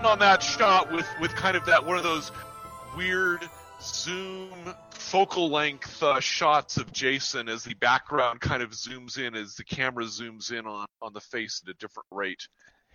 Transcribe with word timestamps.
We'll 0.00 0.10
we'll 0.12 0.12
end 0.12 0.20
on 0.22 0.28
that 0.28 0.42
shot 0.42 0.92
with 0.92 1.06
with 1.20 1.34
kind 1.34 1.56
of 1.56 1.64
that 1.66 1.84
one 1.84 1.96
of 1.96 2.02
those 2.02 2.30
weird 2.96 3.48
zoom 3.80 4.50
focal 4.90 5.50
length 5.50 6.02
uh, 6.02 6.20
shots 6.20 6.76
of 6.76 6.92
Jason 6.92 7.48
as 7.48 7.64
the 7.64 7.74
background 7.74 8.40
kind 8.40 8.62
of 8.62 8.70
zooms 8.70 9.18
in 9.18 9.34
as 9.34 9.54
the 9.54 9.64
camera 9.64 10.04
zooms 10.04 10.52
in 10.52 10.66
on 10.66 10.86
on 11.02 11.12
the 11.12 11.20
face 11.20 11.62
at 11.64 11.70
a 11.70 11.74
different 11.78 12.06
rate. 12.10 12.46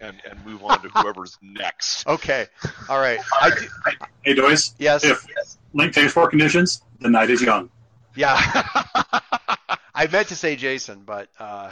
And, 0.01 0.17
and 0.29 0.43
move 0.43 0.63
on 0.63 0.81
to 0.81 0.89
whoever's 0.89 1.37
next. 1.41 2.05
Okay. 2.07 2.47
All 2.89 2.99
right. 2.99 3.19
I 3.39 3.51
do, 3.51 3.67
Hey, 4.23 4.33
Doyce. 4.33 4.73
yes. 4.79 5.03
If 5.05 5.23
Link 5.73 5.93
takes 5.93 6.11
four 6.11 6.27
conditions, 6.29 6.81
the 6.99 7.09
night 7.09 7.29
is 7.29 7.41
young. 7.41 7.69
Yeah. 8.15 8.35
I 9.95 10.07
meant 10.11 10.27
to 10.29 10.35
say 10.35 10.55
Jason, 10.57 11.03
but 11.05 11.29
uh, 11.39 11.69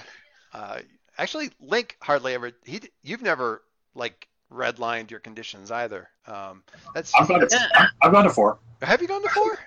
uh, 0.53 0.79
actually, 1.17 1.49
Link 1.59 1.97
hardly 1.99 2.33
ever. 2.35 2.51
He, 2.63 2.81
you've 3.01 3.23
never 3.23 3.63
like 3.95 4.27
redlined 4.51 5.11
your 5.11 5.19
conditions 5.19 5.71
either. 5.71 6.09
Um, 6.27 6.63
that's. 6.93 7.13
I've 7.15 7.27
gone 7.27 7.39
to, 7.41 7.89
I've 8.01 8.11
gone 8.11 8.23
to 8.25 8.29
four. 8.29 8.59
Have 8.81 9.01
you 9.01 9.07
gone 9.07 9.23
to 9.23 9.29
four? 9.29 9.57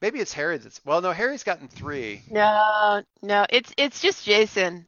Maybe 0.00 0.20
it's 0.20 0.32
Harry 0.32 0.58
that's. 0.58 0.80
Well, 0.84 1.00
no, 1.00 1.12
Harry's 1.12 1.42
gotten 1.42 1.68
three. 1.68 2.22
No, 2.30 3.02
no, 3.22 3.46
it's 3.50 3.72
it's 3.76 4.00
just 4.00 4.24
Jason. 4.24 4.86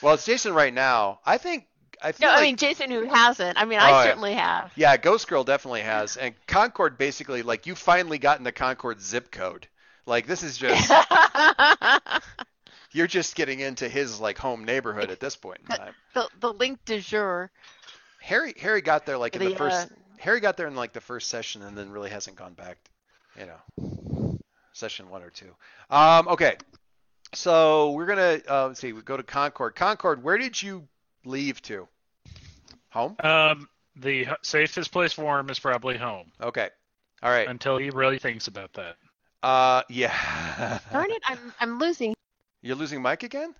Well, 0.00 0.14
it's 0.14 0.24
Jason 0.26 0.54
right 0.54 0.72
now. 0.72 1.20
I 1.26 1.38
think. 1.38 1.66
I 2.04 2.10
feel 2.10 2.26
No, 2.28 2.32
like, 2.32 2.40
I 2.40 2.46
mean 2.46 2.56
Jason 2.56 2.90
who 2.90 3.06
hasn't. 3.06 3.56
I 3.56 3.64
mean, 3.64 3.78
Oh, 3.78 3.82
I 3.84 3.90
yeah. 3.90 4.02
certainly 4.04 4.34
have. 4.34 4.72
Yeah, 4.74 4.96
Ghost 4.96 5.28
Girl 5.28 5.44
definitely 5.44 5.82
has, 5.82 6.16
and 6.16 6.34
Concord 6.48 6.98
basically 6.98 7.42
like 7.42 7.66
you 7.66 7.76
finally 7.76 8.18
gotten 8.18 8.42
the 8.42 8.50
Concord 8.50 9.00
zip 9.00 9.30
code. 9.30 9.68
Like 10.04 10.26
this 10.26 10.42
is 10.42 10.58
just 10.58 10.90
you're 12.92 13.06
just 13.06 13.34
getting 13.36 13.60
into 13.60 13.88
his 13.88 14.20
like 14.20 14.38
home 14.38 14.64
neighborhood 14.64 15.10
at 15.10 15.20
this 15.20 15.36
point 15.36 15.60
in 15.68 15.76
time. 15.76 15.94
the 16.14 16.28
the 16.40 16.52
link 16.52 16.78
de 16.84 17.00
jour. 17.00 17.50
Harry 18.22 18.54
Harry 18.60 18.80
got 18.80 19.04
there 19.06 19.18
like 19.18 19.34
in 19.36 19.42
the 19.42 19.50
The, 19.50 19.56
first 19.56 19.86
uh, 19.90 19.94
Harry 20.18 20.40
got 20.40 20.56
there 20.56 20.68
in 20.68 20.74
like 20.76 20.92
the 20.92 21.00
first 21.00 21.28
session 21.28 21.62
and 21.62 21.76
then 21.76 21.90
really 21.90 22.10
hasn't 22.10 22.36
gone 22.36 22.54
back, 22.54 22.78
you 23.38 23.46
know, 23.46 24.38
session 24.72 25.10
one 25.10 25.22
or 25.22 25.30
two. 25.30 25.54
Um, 25.90 26.28
okay, 26.28 26.56
so 27.34 27.90
we're 27.92 28.06
gonna 28.06 28.40
uh, 28.48 28.66
let's 28.68 28.80
see. 28.80 28.92
We 28.92 29.02
go 29.02 29.16
to 29.16 29.22
Concord. 29.22 29.74
Concord, 29.74 30.22
where 30.22 30.38
did 30.38 30.60
you 30.60 30.86
leave 31.24 31.60
to? 31.62 31.88
Home. 32.90 33.16
Um, 33.20 33.68
the 33.96 34.28
safest 34.42 34.92
place 34.92 35.12
for 35.12 35.38
him 35.38 35.48
is 35.50 35.58
probably 35.58 35.96
home 35.96 36.30
Okay. 36.40 36.68
All 37.22 37.30
right. 37.30 37.48
until 37.48 37.78
he 37.78 37.90
really 37.90 38.18
thinks 38.18 38.48
about 38.48 38.72
that. 38.74 38.96
Uh, 39.42 39.82
yeah. 39.88 40.78
Darn 40.92 41.10
it, 41.10 41.22
I'm 41.26 41.38
I'm 41.58 41.78
losing. 41.78 42.14
You're 42.60 42.76
losing 42.76 43.02
Mike 43.02 43.22
again? 43.22 43.54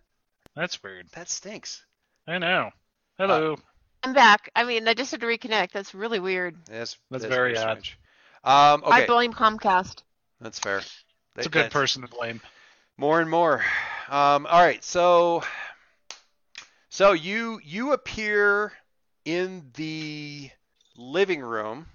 That's 0.54 0.80
weird. 0.82 1.08
That 1.14 1.28
stinks. 1.28 1.82
I 2.26 2.38
know. 2.38 2.70
Hello. 3.18 3.56
I'm 4.02 4.12
back. 4.12 4.50
I 4.56 4.64
mean, 4.64 4.88
I 4.88 4.94
just 4.94 5.10
had 5.12 5.20
to 5.20 5.26
reconnect. 5.26 5.70
That's 5.72 5.94
really 5.94 6.18
weird. 6.20 6.56
That's 6.66 6.96
That's 7.10 7.24
very 7.24 7.56
odd. 7.56 7.60
strange. 7.84 7.98
Um, 8.44 8.82
I 8.86 9.06
blame 9.06 9.32
Comcast. 9.32 10.02
that's 10.40 10.58
fair. 10.58 10.78
It's 10.78 11.04
That- 11.36 11.46
a 11.46 11.50
good 11.50 11.70
person 11.70 12.02
to 12.02 12.08
blame. 12.08 12.40
More 12.96 13.20
and 13.20 13.30
more. 13.30 13.64
Um, 14.08 14.46
all 14.46 14.60
right, 14.60 14.82
so 14.84 15.42
so 16.90 17.12
you 17.12 17.60
you 17.64 17.92
appear 17.92 18.72
in 19.24 19.70
the 19.74 20.50
living 20.96 21.40
room, 21.40 21.86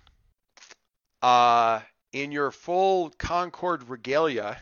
uh, 1.21 1.81
in 2.13 2.31
your 2.31 2.51
full 2.51 3.09
Concord 3.11 3.87
regalia. 3.89 4.57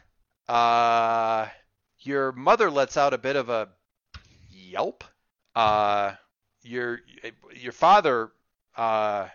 Uh, 0.47 1.47
your 1.99 2.31
mother 2.33 2.69
lets 2.69 2.97
out 2.97 3.13
a 3.13 3.17
bit 3.17 3.35
of 3.35 3.49
a 3.49 3.69
yelp. 4.49 5.03
Uh, 5.55 6.13
your 6.65 7.01
your 7.55 7.71
father, 7.71 8.31
uh, 8.75 9.27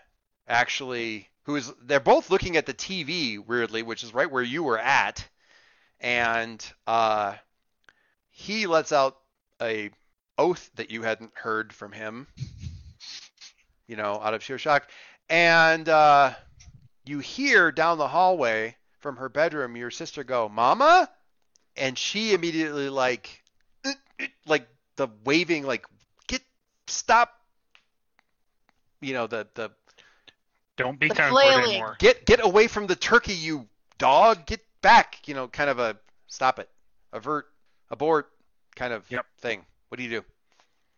actually, 0.47 1.29
who 1.43 1.55
is 1.55 1.71
they're 1.83 1.99
both 1.99 2.29
looking 2.29 2.57
at 2.57 2.65
the 2.65 2.73
TV 2.73 3.43
weirdly, 3.43 3.83
which 3.83 4.03
is 4.03 4.13
right 4.13 4.29
where 4.29 4.43
you 4.43 4.63
were 4.63 4.79
at. 4.79 5.27
And 5.99 6.65
uh, 6.87 7.35
he 8.29 8.67
lets 8.67 8.91
out 8.91 9.17
a 9.61 9.91
oath 10.37 10.69
that 10.75 10.89
you 10.89 11.03
hadn't 11.03 11.31
heard 11.35 11.71
from 11.71 11.91
him, 11.91 12.27
you 13.87 13.95
know, 13.95 14.19
out 14.21 14.33
of 14.33 14.43
sheer 14.43 14.57
shock, 14.57 14.89
and 15.29 15.87
uh, 15.87 16.33
you 17.05 17.19
hear 17.19 17.71
down 17.71 17.97
the 17.97 18.07
hallway 18.07 18.75
from 18.99 19.17
her 19.17 19.29
bedroom 19.29 19.75
your 19.75 19.91
sister 19.91 20.23
go, 20.23 20.49
"Mama," 20.49 21.09
and 21.75 21.97
she 21.97 22.33
immediately 22.33 22.89
like, 22.89 23.43
like 24.45 24.67
the 24.95 25.07
waving, 25.23 25.65
like, 25.65 25.85
"Get 25.99 26.00
stop," 26.91 27.39
you 29.01 29.13
know, 29.13 29.27
the 29.27 29.47
the 29.55 29.71
Don't 30.77 30.99
be 30.99 31.09
The 31.09 31.15
Concord 31.15 31.65
anymore. 31.65 31.97
get 31.99 32.25
get 32.25 32.43
away 32.43 32.67
from 32.67 32.87
the 32.87 32.95
turkey, 32.95 33.33
you 33.33 33.67
dog. 33.97 34.45
Get 34.45 34.61
back. 34.81 35.27
You 35.27 35.33
know, 35.33 35.47
kind 35.47 35.69
of 35.69 35.79
a 35.79 35.97
stop 36.27 36.59
it, 36.59 36.69
avert, 37.13 37.47
abort 37.89 38.31
kind 38.75 38.93
of 38.93 39.09
Yep. 39.11 39.25
thing. 39.39 39.65
What 39.89 39.97
do 39.97 40.03
you 40.03 40.21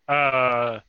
do? 0.08 0.14
Uh, 0.14 0.80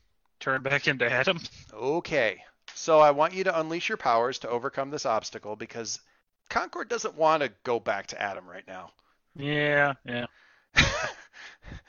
turn 0.40 0.62
back 0.62 0.86
into 0.88 1.10
Adam. 1.10 1.40
Okay. 1.72 2.42
So 2.74 3.00
I 3.00 3.10
want 3.12 3.34
you 3.34 3.44
to 3.44 3.58
unleash 3.60 3.88
your 3.88 3.98
powers 3.98 4.38
to 4.40 4.48
overcome 4.48 4.90
this 4.90 5.06
obstacle 5.06 5.56
because 5.56 6.00
Concord 6.50 6.88
doesn't 6.88 7.14
want 7.14 7.42
to 7.42 7.52
go 7.64 7.78
back 7.80 8.08
to 8.08 8.20
Adam 8.20 8.46
right 8.48 8.66
now. 8.66 8.90
Yeah, 9.36 9.94
yeah, 10.04 10.26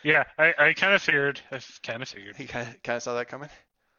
yeah. 0.04 0.24
I, 0.38 0.54
I 0.58 0.74
kind 0.74 0.94
of 0.94 1.02
feared. 1.02 1.40
I 1.52 1.60
kind 1.84 2.02
of 2.02 2.10
figured. 2.10 2.36
he 2.38 2.46
kind 2.46 2.68
of, 2.68 2.82
kind 2.84 2.98
of 2.98 3.04
saw 3.04 3.16
that 3.16 3.28
coming. 3.28 3.50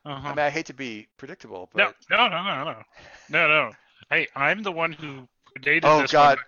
Uh-huh. 0.05 0.29
I 0.29 0.31
mean, 0.31 0.39
I 0.39 0.51
hate 0.51 0.67
to 0.67 0.75
be 0.75 1.09
predictable, 1.17 1.69
No, 1.75 1.87
but 1.87 2.17
no, 2.17 2.29
no, 2.29 2.43
no, 2.43 2.65
no, 2.65 2.83
no, 3.29 3.49
no. 3.49 3.73
Hey, 4.09 4.29
I'm 4.37 4.63
the 4.63 4.71
one 4.71 4.93
who 4.93 5.27
dated 5.61 5.85
Oh, 5.85 6.03
this 6.03 6.13
God. 6.13 6.39
one. 6.39 6.45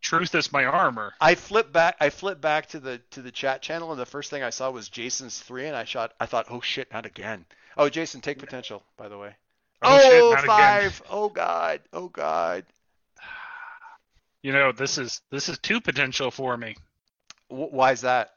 Truth 0.00 0.34
is 0.34 0.52
my 0.52 0.64
armor. 0.64 1.12
I 1.20 1.34
flipped 1.34 1.72
back. 1.72 1.96
I 2.00 2.08
flipped 2.10 2.40
back 2.40 2.66
to 2.68 2.80
the 2.80 2.98
to 3.10 3.20
the 3.20 3.32
chat 3.32 3.60
channel, 3.62 3.90
and 3.90 4.00
the 4.00 4.06
first 4.06 4.30
thing 4.30 4.42
I 4.42 4.50
saw 4.50 4.70
was 4.70 4.88
Jason's 4.88 5.40
three, 5.40 5.66
and 5.66 5.76
I 5.76 5.84
shot. 5.84 6.14
I 6.20 6.26
thought, 6.26 6.46
oh 6.50 6.60
shit, 6.60 6.90
not 6.92 7.04
again. 7.04 7.44
Oh, 7.76 7.88
Jason, 7.88 8.20
take 8.20 8.38
potential, 8.38 8.82
by 8.96 9.08
the 9.08 9.18
way. 9.18 9.34
Oh, 9.82 9.98
shit, 9.98 10.22
not 10.22 10.44
again. 10.44 10.46
five. 10.46 11.02
Oh 11.10 11.28
god. 11.28 11.80
Oh 11.92 12.08
god. 12.08 12.64
You 14.42 14.52
know, 14.52 14.70
this 14.70 14.98
is 14.98 15.20
this 15.32 15.48
is 15.48 15.58
too 15.58 15.80
potential 15.80 16.30
for 16.30 16.56
me. 16.56 16.76
W- 17.50 17.70
why 17.70 17.92
is 17.92 18.02
that? 18.02 18.34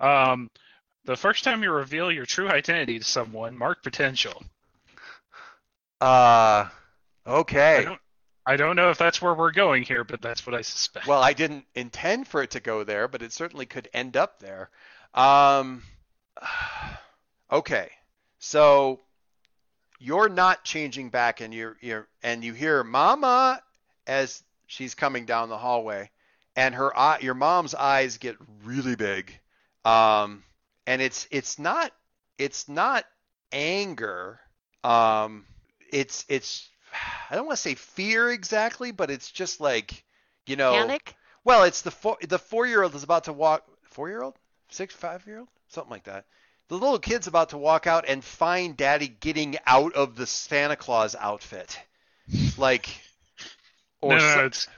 Um, 0.00 0.50
the 1.04 1.16
first 1.16 1.44
time 1.44 1.62
you 1.62 1.70
reveal 1.70 2.10
your 2.10 2.26
true 2.26 2.48
identity 2.48 2.98
to 2.98 3.04
someone, 3.04 3.56
mark 3.56 3.82
potential. 3.82 4.42
Uh, 6.00 6.68
I 6.68 6.70
okay. 7.26 7.84
don't, 7.84 8.00
I 8.46 8.56
don't 8.56 8.76
know 8.76 8.90
if 8.90 8.98
that's 8.98 9.20
where 9.20 9.34
we're 9.34 9.52
going 9.52 9.82
here, 9.82 10.04
but 10.04 10.20
that's 10.20 10.46
what 10.46 10.54
I 10.54 10.60
suspect. 10.60 11.06
Well, 11.06 11.22
I 11.22 11.32
didn't 11.32 11.64
intend 11.74 12.28
for 12.28 12.42
it 12.42 12.52
to 12.52 12.60
go 12.60 12.84
there, 12.84 13.08
but 13.08 13.22
it 13.22 13.32
certainly 13.32 13.66
could 13.66 13.88
end 13.92 14.16
up 14.16 14.38
there. 14.38 14.70
Um, 15.14 15.82
okay. 17.52 17.90
So 18.38 19.00
you're 19.98 20.28
not 20.28 20.64
changing 20.64 21.10
back, 21.10 21.40
and 21.40 21.52
you're 21.52 21.76
you're 21.80 22.06
and 22.22 22.44
you 22.44 22.52
hear 22.52 22.84
"Mama" 22.84 23.60
as 24.06 24.42
she's 24.66 24.94
coming 24.94 25.24
down 25.24 25.48
the 25.48 25.58
hallway, 25.58 26.10
and 26.56 26.74
her 26.74 26.96
eye, 26.98 27.18
your 27.20 27.34
mom's 27.34 27.74
eyes 27.74 28.18
get 28.18 28.36
really 28.64 28.96
big. 28.96 29.38
Um, 29.84 30.42
and 30.86 31.00
it's 31.02 31.28
it's 31.30 31.58
not 31.58 31.92
it's 32.38 32.68
not 32.68 33.04
anger. 33.52 34.40
Um, 34.82 35.44
it's 35.92 36.24
it's 36.28 36.68
I 37.30 37.36
don't 37.36 37.46
want 37.46 37.56
to 37.56 37.62
say 37.62 37.74
fear 37.74 38.30
exactly, 38.30 38.90
but 38.90 39.10
it's 39.10 39.30
just 39.30 39.60
like 39.60 40.04
you 40.46 40.56
know. 40.56 40.72
Panic? 40.72 41.14
Well, 41.44 41.62
it's 41.64 41.82
the 41.82 41.90
four 41.92 42.16
the 42.26 42.38
four 42.38 42.66
year 42.66 42.82
old 42.82 42.94
is 42.94 43.02
about 43.04 43.24
to 43.24 43.32
walk. 43.32 43.64
Four 43.84 44.08
year 44.08 44.22
old, 44.22 44.34
six 44.70 44.94
five 44.94 45.26
year 45.26 45.38
old, 45.40 45.48
something 45.68 45.90
like 45.90 46.04
that. 46.04 46.24
the 46.68 46.74
little 46.74 46.98
kid's 46.98 47.28
about 47.28 47.50
to 47.50 47.58
walk 47.58 47.86
out 47.86 48.04
and 48.08 48.22
find 48.24 48.76
Daddy 48.76 49.08
getting 49.08 49.56
out 49.66 49.94
of 49.94 50.16
the 50.16 50.26
Santa 50.26 50.74
Claus 50.76 51.14
outfit, 51.14 51.78
like, 52.58 52.88
or 54.00 54.10
no, 54.10 54.16
no, 54.16 54.20
so- 54.28 54.36
no, 54.36 54.44
it's 54.46 54.68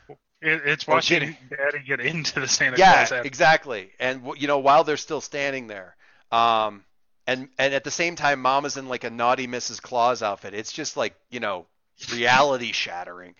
it, 0.40 0.62
it's 0.64 0.88
or 0.88 0.92
watching 0.96 1.20
getting- 1.20 1.36
Daddy 1.50 1.84
get 1.86 2.00
into 2.00 2.40
the 2.40 2.48
Santa 2.48 2.76
yeah, 2.78 2.92
Claus. 2.94 3.12
outfit. 3.12 3.26
exactly. 3.26 3.90
And 3.98 4.22
you 4.36 4.46
know, 4.48 4.58
while 4.58 4.84
they're 4.84 4.96
still 4.96 5.20
standing 5.20 5.66
there, 5.66 5.96
um, 6.32 6.84
and 7.26 7.48
and 7.58 7.74
at 7.74 7.84
the 7.84 7.90
same 7.90 8.16
time, 8.16 8.40
Mom 8.40 8.64
is 8.64 8.76
in 8.76 8.88
like 8.88 9.04
a 9.04 9.10
naughty 9.10 9.46
Mrs. 9.46 9.80
Claus 9.82 10.22
outfit. 10.22 10.54
It's 10.54 10.72
just 10.72 10.96
like 10.96 11.14
you 11.30 11.40
know, 11.40 11.66
reality 12.12 12.72
shattering. 12.72 13.34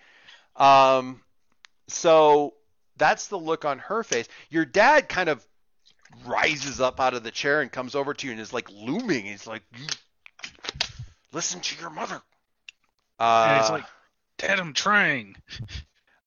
Um, 0.55 1.21
so 1.87 2.53
that's 2.97 3.27
the 3.27 3.37
look 3.37 3.65
on 3.65 3.79
her 3.79 4.03
face. 4.03 4.27
Your 4.49 4.65
dad 4.65 5.07
kind 5.09 5.29
of 5.29 5.45
rises 6.25 6.81
up 6.81 6.99
out 6.99 7.13
of 7.13 7.23
the 7.23 7.31
chair 7.31 7.61
and 7.61 7.71
comes 7.71 7.95
over 7.95 8.13
to 8.13 8.25
you 8.27 8.31
and 8.33 8.41
is 8.41 8.51
like 8.53 8.69
looming. 8.71 9.25
He's 9.25 9.47
like, 9.47 9.63
"You 9.77 9.85
listen 11.31 11.59
to 11.61 11.79
your 11.79 11.89
mother. 11.89 12.21
Uh, 13.19 13.47
and 13.49 13.61
he's 13.61 13.69
like, 13.71 13.85
Dad, 14.37 14.59
I'm 14.59 14.73
trying. 14.73 15.35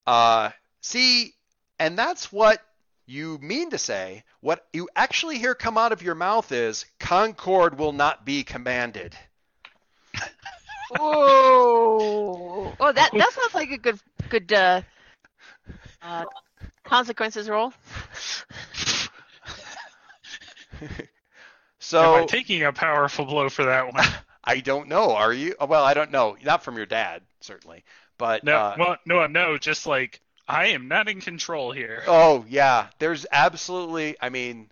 uh, 0.05 0.49
see, 0.83 1.33
and 1.79 1.97
that's 1.97 2.31
what 2.31 2.61
you 3.07 3.39
mean 3.39 3.71
to 3.71 3.79
say. 3.79 4.23
What 4.41 4.65
you 4.73 4.87
actually 4.95 5.39
hear 5.39 5.55
come 5.55 5.77
out 5.77 5.91
of 5.91 6.03
your 6.03 6.15
mouth 6.15 6.51
is 6.51 6.85
Concord 6.99 7.79
will 7.79 7.93
not 7.93 8.25
be 8.25 8.43
commanded. 8.43 9.15
Whoa! 10.99 12.73
Oh, 12.79 12.91
that 12.91 13.11
that 13.11 13.33
sounds 13.33 13.55
like 13.55 13.71
a 13.71 13.77
good 13.77 13.99
good 14.29 14.53
uh, 14.53 14.81
uh, 16.01 16.25
consequences 16.83 17.49
roll. 17.49 17.73
so 21.79 22.15
Am 22.15 22.23
I 22.23 22.25
taking 22.27 22.63
a 22.63 22.71
powerful 22.71 23.25
blow 23.25 23.49
for 23.49 23.65
that 23.65 23.91
one? 23.93 24.05
I 24.43 24.59
don't 24.59 24.89
know. 24.89 25.15
Are 25.15 25.33
you? 25.33 25.55
Well, 25.67 25.83
I 25.83 25.93
don't 25.93 26.11
know. 26.11 26.35
Not 26.43 26.63
from 26.63 26.75
your 26.75 26.85
dad, 26.85 27.21
certainly. 27.39 27.85
But 28.17 28.43
No, 28.43 28.55
uh, 28.55 28.75
well, 28.77 28.97
no, 29.05 29.25
no, 29.25 29.57
just 29.57 29.87
like 29.87 30.21
I 30.47 30.67
am 30.67 30.87
not 30.87 31.07
in 31.07 31.21
control 31.21 31.71
here. 31.71 32.03
oh 32.07 32.45
yeah, 32.49 32.87
there's 32.99 33.25
absolutely. 33.31 34.15
I 34.21 34.29
mean, 34.29 34.69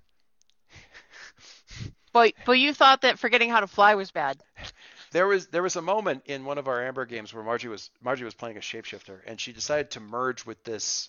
But 2.13 2.33
but 2.45 2.53
you 2.53 2.73
thought 2.73 3.01
that 3.03 3.19
forgetting 3.19 3.49
how 3.49 3.61
to 3.61 3.67
fly 3.67 3.95
was 3.95 4.11
bad. 4.11 4.41
there 5.11 5.27
was 5.27 5.47
there 5.47 5.63
was 5.63 5.77
a 5.77 5.81
moment 5.81 6.23
in 6.25 6.43
one 6.43 6.57
of 6.57 6.67
our 6.67 6.85
Amber 6.85 7.05
games 7.05 7.33
where 7.33 7.43
Margie 7.43 7.69
was 7.69 7.89
Margie 8.01 8.25
was 8.25 8.33
playing 8.33 8.57
a 8.57 8.61
shapeshifter, 8.61 9.19
and 9.25 9.39
she 9.39 9.53
decided 9.53 9.91
to 9.91 10.01
merge 10.01 10.45
with 10.45 10.61
this 10.65 11.07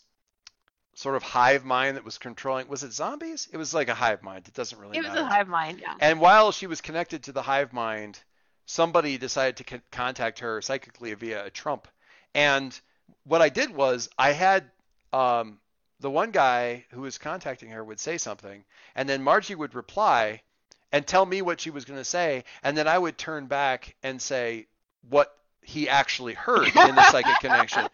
sort 0.94 1.16
of 1.16 1.22
hive 1.24 1.64
mind 1.64 1.96
that 1.96 2.04
was 2.04 2.18
controlling. 2.18 2.68
Was 2.68 2.84
it 2.84 2.92
zombies? 2.92 3.48
It 3.50 3.56
was 3.56 3.74
like 3.74 3.88
a 3.88 3.94
hive 3.94 4.22
mind. 4.22 4.46
It 4.46 4.54
doesn't 4.54 4.78
really 4.78 4.96
It 4.96 5.00
was 5.00 5.08
matter. 5.08 5.22
a 5.22 5.24
hive 5.24 5.48
mind, 5.48 5.80
yeah. 5.80 5.94
And 5.98 6.20
while 6.20 6.52
she 6.52 6.66
was 6.68 6.80
connected 6.82 7.24
to 7.24 7.32
the 7.32 7.42
hive 7.42 7.72
mind, 7.72 8.20
somebody 8.66 9.16
decided 9.18 9.56
to 9.56 9.64
con- 9.64 9.82
contact 9.90 10.38
her 10.40 10.60
psychically 10.62 11.14
via 11.14 11.46
a 11.46 11.50
trump. 11.50 11.88
And 12.34 12.78
what 13.24 13.42
I 13.42 13.48
did 13.48 13.74
was 13.74 14.08
I 14.18 14.32
had 14.32 14.64
um, 15.12 15.58
the 16.00 16.10
one 16.10 16.30
guy 16.30 16.84
who 16.90 17.02
was 17.02 17.18
contacting 17.18 17.70
her 17.70 17.82
would 17.84 18.00
say 18.00 18.18
something, 18.18 18.64
and 18.94 19.08
then 19.08 19.22
Margie 19.22 19.54
would 19.54 19.74
reply 19.74 20.42
and 20.90 21.06
tell 21.06 21.24
me 21.24 21.40
what 21.42 21.60
she 21.60 21.70
was 21.70 21.84
going 21.84 21.98
to 21.98 22.04
say, 22.04 22.44
and 22.62 22.76
then 22.76 22.86
I 22.88 22.98
would 22.98 23.16
turn 23.16 23.46
back 23.46 23.94
and 24.02 24.20
say 24.20 24.66
what 25.08 25.34
he 25.62 25.88
actually 25.88 26.34
heard 26.34 26.66
in 26.66 26.94
the 26.94 27.10
psychic 27.10 27.38
connection. 27.40 27.86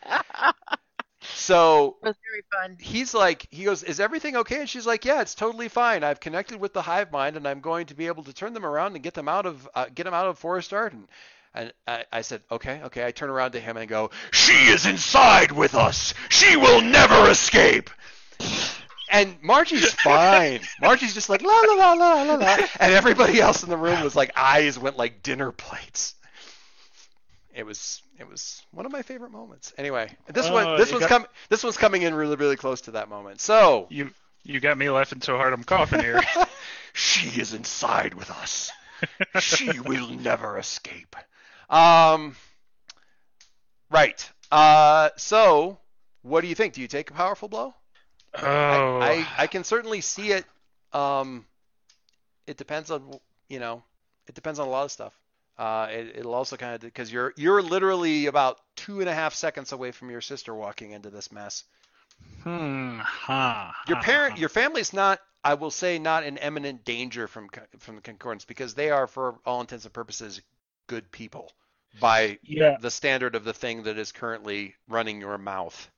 So 1.35 1.97
It 2.03 2.07
was 2.07 2.17
very 2.31 2.43
fun. 2.53 2.77
he's 2.81 3.13
like, 3.15 3.47
he 3.51 3.65
goes, 3.65 3.83
is 3.83 4.01
everything 4.01 4.37
okay? 4.37 4.61
And 4.61 4.69
she's 4.69 4.87
like, 4.87 5.05
yeah, 5.05 5.21
it's 5.21 5.35
totally 5.35 5.69
fine. 5.69 6.03
I've 6.05 6.21
connected 6.21 6.59
with 6.59 6.73
the 6.73 6.83
hive 6.83 7.13
mind, 7.13 7.37
and 7.37 7.47
I'm 7.47 7.61
going 7.61 7.87
to 7.87 7.95
be 7.95 8.07
able 8.07 8.25
to 8.25 8.33
turn 8.33 8.55
them 8.55 8.65
around 8.65 8.95
and 8.95 9.03
get 9.03 9.15
them 9.15 9.29
out 9.29 9.47
of 9.47 9.69
uh, 9.75 9.87
get 9.95 10.05
them 10.05 10.15
out 10.15 10.27
of 10.27 10.39
Forest 10.39 10.73
Arden. 10.73 11.09
And 11.55 11.73
I, 11.87 12.05
I 12.13 12.21
said, 12.21 12.43
okay, 12.51 12.81
okay. 12.85 13.05
I 13.05 13.11
turn 13.11 13.31
around 13.31 13.53
to 13.53 13.61
him 13.61 13.77
and 13.77 13.89
go, 13.89 14.11
she 14.31 14.53
is 14.53 14.87
inside 14.87 15.51
with 15.53 15.75
us. 15.75 16.15
She 16.29 16.57
will 16.57 16.81
never 16.81 17.29
escape. 17.31 17.91
And 19.11 19.37
Margie's 19.43 19.93
fine. 20.05 20.61
Margie's 20.81 21.15
just 21.15 21.29
like 21.31 21.43
la 21.43 21.49
la 21.53 21.75
la 21.75 21.93
la 21.95 22.23
la 22.23 22.35
la, 22.35 22.57
and 22.79 22.93
everybody 22.93 23.41
else 23.41 23.63
in 23.63 23.71
the 23.71 23.77
room 23.77 24.03
was 24.03 24.15
like 24.15 24.33
eyes 24.37 24.79
went 24.79 24.97
like 24.99 25.23
dinner 25.23 25.51
plates. 25.51 26.15
It 27.55 27.65
was 27.65 28.03
it 28.19 28.29
was 28.29 28.63
one 28.71 28.85
of 28.87 28.93
my 28.93 29.03
favorite 29.03 29.33
moments. 29.33 29.73
Anyway, 29.79 30.15
this 30.29 30.47
Oh, 30.47 30.53
one 30.53 30.77
this 30.77 30.93
one's 30.93 31.01
got- 31.01 31.09
coming 31.09 31.29
this 31.49 31.65
one's 31.65 31.77
coming 31.79 32.03
in 32.03 32.15
really 32.15 32.37
really 32.37 32.57
close 32.57 32.83
to 32.83 32.93
that 32.93 33.09
moment. 33.09 33.41
So 33.41 33.87
You 33.91 34.11
you 34.45 34.61
got 34.61 34.77
me 34.79 34.91
laughing 34.91 35.23
so 35.23 35.37
hard 35.37 35.53
I'm 35.55 35.65
coughing 35.65 36.01
here. 36.01 36.21
she 36.93 37.41
is 37.41 37.55
inside 37.55 38.15
with 38.15 38.31
us. 38.31 38.71
she 39.41 39.81
will 39.81 40.09
never 40.11 40.59
escape. 40.59 41.17
Um. 41.69 42.37
Right. 43.91 44.31
Uh. 44.51 45.11
So, 45.17 45.79
what 46.23 46.41
do 46.43 46.49
you 46.49 46.55
think? 46.55 46.75
Do 46.75 46.81
you 46.81 46.89
take 46.89 47.11
a 47.11 47.15
powerful 47.15 47.49
blow? 47.49 47.75
Oh, 48.35 48.99
I, 49.01 49.11
I 49.11 49.27
I 49.39 49.47
can 49.47 49.65
certainly 49.65 50.01
see 50.01 50.33
it. 50.33 50.45
Um. 50.93 51.47
It 52.47 52.57
depends 52.57 52.91
on 52.91 53.19
you 53.49 53.59
know. 53.59 53.83
It 54.27 54.35
depends 54.35 54.59
on 54.59 54.69
a 54.69 54.71
lot 54.71 54.85
of 54.85 54.93
stuff. 54.93 55.15
Uh. 55.59 55.89
It, 55.91 56.17
it'll 56.19 56.35
also 56.35 56.57
kind 56.57 56.75
of 56.75 56.81
because 56.81 57.13
you're 57.13 57.33
you're 57.37 57.63
literally 57.63 58.27
about 58.27 58.59
two 58.77 59.01
and 59.01 59.09
a 59.09 59.15
half 59.15 59.35
seconds 59.35 59.73
away 59.73 59.91
from 59.93 60.11
your 60.11 60.21
sister 60.21 60.55
walking 60.55 60.93
into 60.93 61.11
this 61.11 61.31
mess. 61.33 61.65
hmm, 62.43 62.99
huh, 63.01 63.73
Your 63.87 64.01
parent, 64.01 64.39
your 64.39 64.49
family's 64.49 64.93
not, 64.93 65.21
I 65.45 65.55
will 65.55 65.71
say, 65.71 65.99
not 65.99 66.25
in 66.25 66.37
imminent 66.39 66.85
danger 66.85 67.27
from 67.29 67.49
from 67.79 67.97
the 67.97 68.01
concordance 68.03 68.45
because 68.45 68.75
they 68.75 68.91
are, 68.91 69.07
for 69.07 69.37
all 69.45 69.61
intents 69.61 69.85
and 69.85 69.93
purposes, 69.93 70.41
good 70.89 71.11
people 71.13 71.53
by 72.01 72.39
yeah, 72.43 72.77
the 72.81 72.91
standard 72.91 73.37
of 73.37 73.45
the 73.45 73.53
thing 73.53 73.85
that 73.85 73.97
is 73.97 74.11
currently 74.11 74.75
running 74.89 75.21
your 75.21 75.39
mouth. 75.39 75.89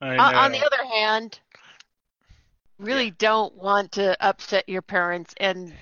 I 0.00 0.16
On, 0.16 0.34
on 0.34 0.52
the 0.52 0.64
other 0.64 0.84
hand, 0.94 1.40
really 2.78 3.10
don't 3.10 3.54
want 3.56 3.92
to 3.92 4.16
upset 4.24 4.68
your 4.68 4.82
parents 4.82 5.34
and 5.38 5.74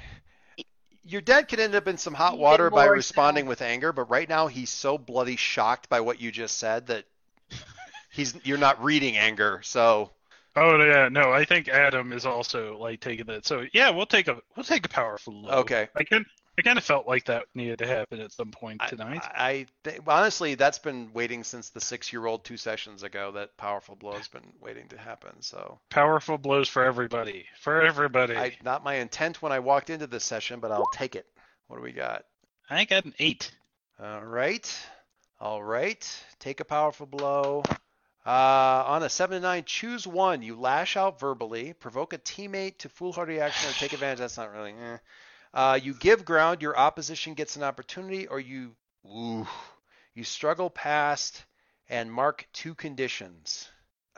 Your 1.05 1.21
dad 1.21 1.49
could 1.49 1.61
end 1.61 1.75
up 1.75 1.87
in 1.87 1.99
some 1.99 2.15
hot 2.15 2.39
water 2.39 2.71
by 2.71 2.87
responding 2.87 3.45
so. 3.45 3.49
with 3.51 3.63
anger, 3.63 3.93
but 3.93 4.09
right 4.11 4.29
now 4.29 4.47
he's 4.47 4.71
so 4.71 4.97
bloody 4.97 5.37
shocked 5.37 5.89
by 5.89 6.01
what 6.01 6.21
you 6.21 6.33
just 6.33 6.59
said 6.59 6.87
that 6.87 7.05
he's 8.11 8.35
you're 8.45 8.59
not 8.59 8.83
reading 8.83 9.17
anger. 9.17 9.61
So 9.63 10.11
Oh 10.57 10.83
yeah, 10.83 11.09
no, 11.11 11.33
I 11.33 11.45
think 11.45 11.69
Adam 11.69 12.15
is 12.15 12.25
also 12.25 12.79
like 12.79 13.01
taking 13.01 13.27
that. 13.27 13.45
So 13.45 13.67
yeah, 13.75 13.91
we'll 13.91 14.07
take 14.07 14.27
a 14.27 14.41
we'll 14.57 14.65
take 14.65 14.87
a 14.87 14.89
powerful 14.89 15.35
blow. 15.35 15.51
okay, 15.61 15.89
I 15.95 16.03
can 16.05 16.25
I 16.59 16.63
kind 16.63 16.79
of 16.79 16.85
felt 16.85 17.07
like 17.07 17.27
that 17.27 17.45
needed 17.55 17.79
to 17.81 17.87
happen 17.87 18.21
at 18.21 18.33
some 18.33 18.51
point 18.51 18.81
I, 18.83 18.89
tonight. 18.89 19.23
I 19.25 19.67
th- 19.85 20.01
honestly 20.07 20.55
that's 20.55 20.79
been 20.79 21.11
waiting 21.13 21.45
since 21.45 21.71
the 21.71 21.81
six-year-old 21.81 22.45
two 22.45 22.57
sessions 22.57 23.03
ago. 23.03 23.33
That 23.33 23.57
powerful 23.57 23.95
blow 23.95 24.13
has 24.13 24.29
been 24.29 24.53
waiting 24.61 24.89
to 24.89 24.99
happen. 24.99 25.43
So. 25.43 25.79
Powerful 25.91 26.39
blows 26.39 26.69
for 26.69 26.85
everybody. 26.85 27.47
For 27.61 27.83
everybody. 27.83 28.37
I, 28.37 28.57
not 28.65 28.85
my 28.85 28.95
intent 28.95 29.43
when 29.43 29.53
I 29.53 29.59
walked 29.59 29.91
into 29.91 30.07
this 30.07 30.25
session, 30.25 30.61
but 30.61 30.73
I'll 30.73 30.89
take 30.95 31.15
it. 31.15 31.27
What 31.69 31.77
do 31.77 31.83
we 31.83 31.93
got? 31.93 32.25
I 32.71 32.85
got 32.85 33.05
an 33.05 33.15
eight. 33.19 33.51
All 34.01 34.25
right. 34.25 34.75
All 35.41 35.63
right. 35.63 36.25
Take 36.39 36.61
a 36.61 36.65
powerful 36.65 37.07
blow. 37.07 37.63
Uh, 38.25 38.83
on 38.87 39.03
a 39.05 39.09
7 39.09 39.41
to 39.41 39.41
9, 39.41 39.65
choose 39.65 40.05
one. 40.07 40.43
You 40.43 40.59
lash 40.59 40.97
out 40.97 41.21
verbally, 41.21 41.75
provoke 41.75 42.13
a 42.13 42.19
teammate 42.19 42.79
to 42.79 42.89
foolhardy 42.89 43.39
action, 43.39 43.71
or 43.71 43.73
take 43.75 43.93
advantage. 43.93 44.19
That's 44.19 44.37
not 44.37 44.53
really. 44.53 44.73
Eh. 44.73 44.97
Uh, 45.57 45.81
you 45.83 45.95
give 45.95 46.27
ground, 46.27 46.61
your 46.61 46.79
opposition 46.79 47.33
gets 47.33 47.57
an 47.57 47.63
opportunity, 47.63 48.27
or 48.27 48.39
you. 48.39 48.77
Ooh, 49.07 49.47
you 50.15 50.23
struggle 50.23 50.69
past 50.69 51.45
and 51.89 52.13
mark 52.13 52.47
two 52.53 52.75
conditions. 52.75 53.69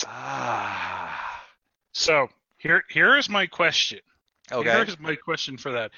Ah. 0.04 1.44
So 1.92 2.28
here 2.56 2.82
here 2.90 3.16
is 3.16 3.28
my 3.28 3.46
question. 3.46 4.00
Okay. 4.50 4.68
Here's 4.68 4.98
my 4.98 5.14
question 5.14 5.58
for 5.58 5.70
that. 5.72 5.92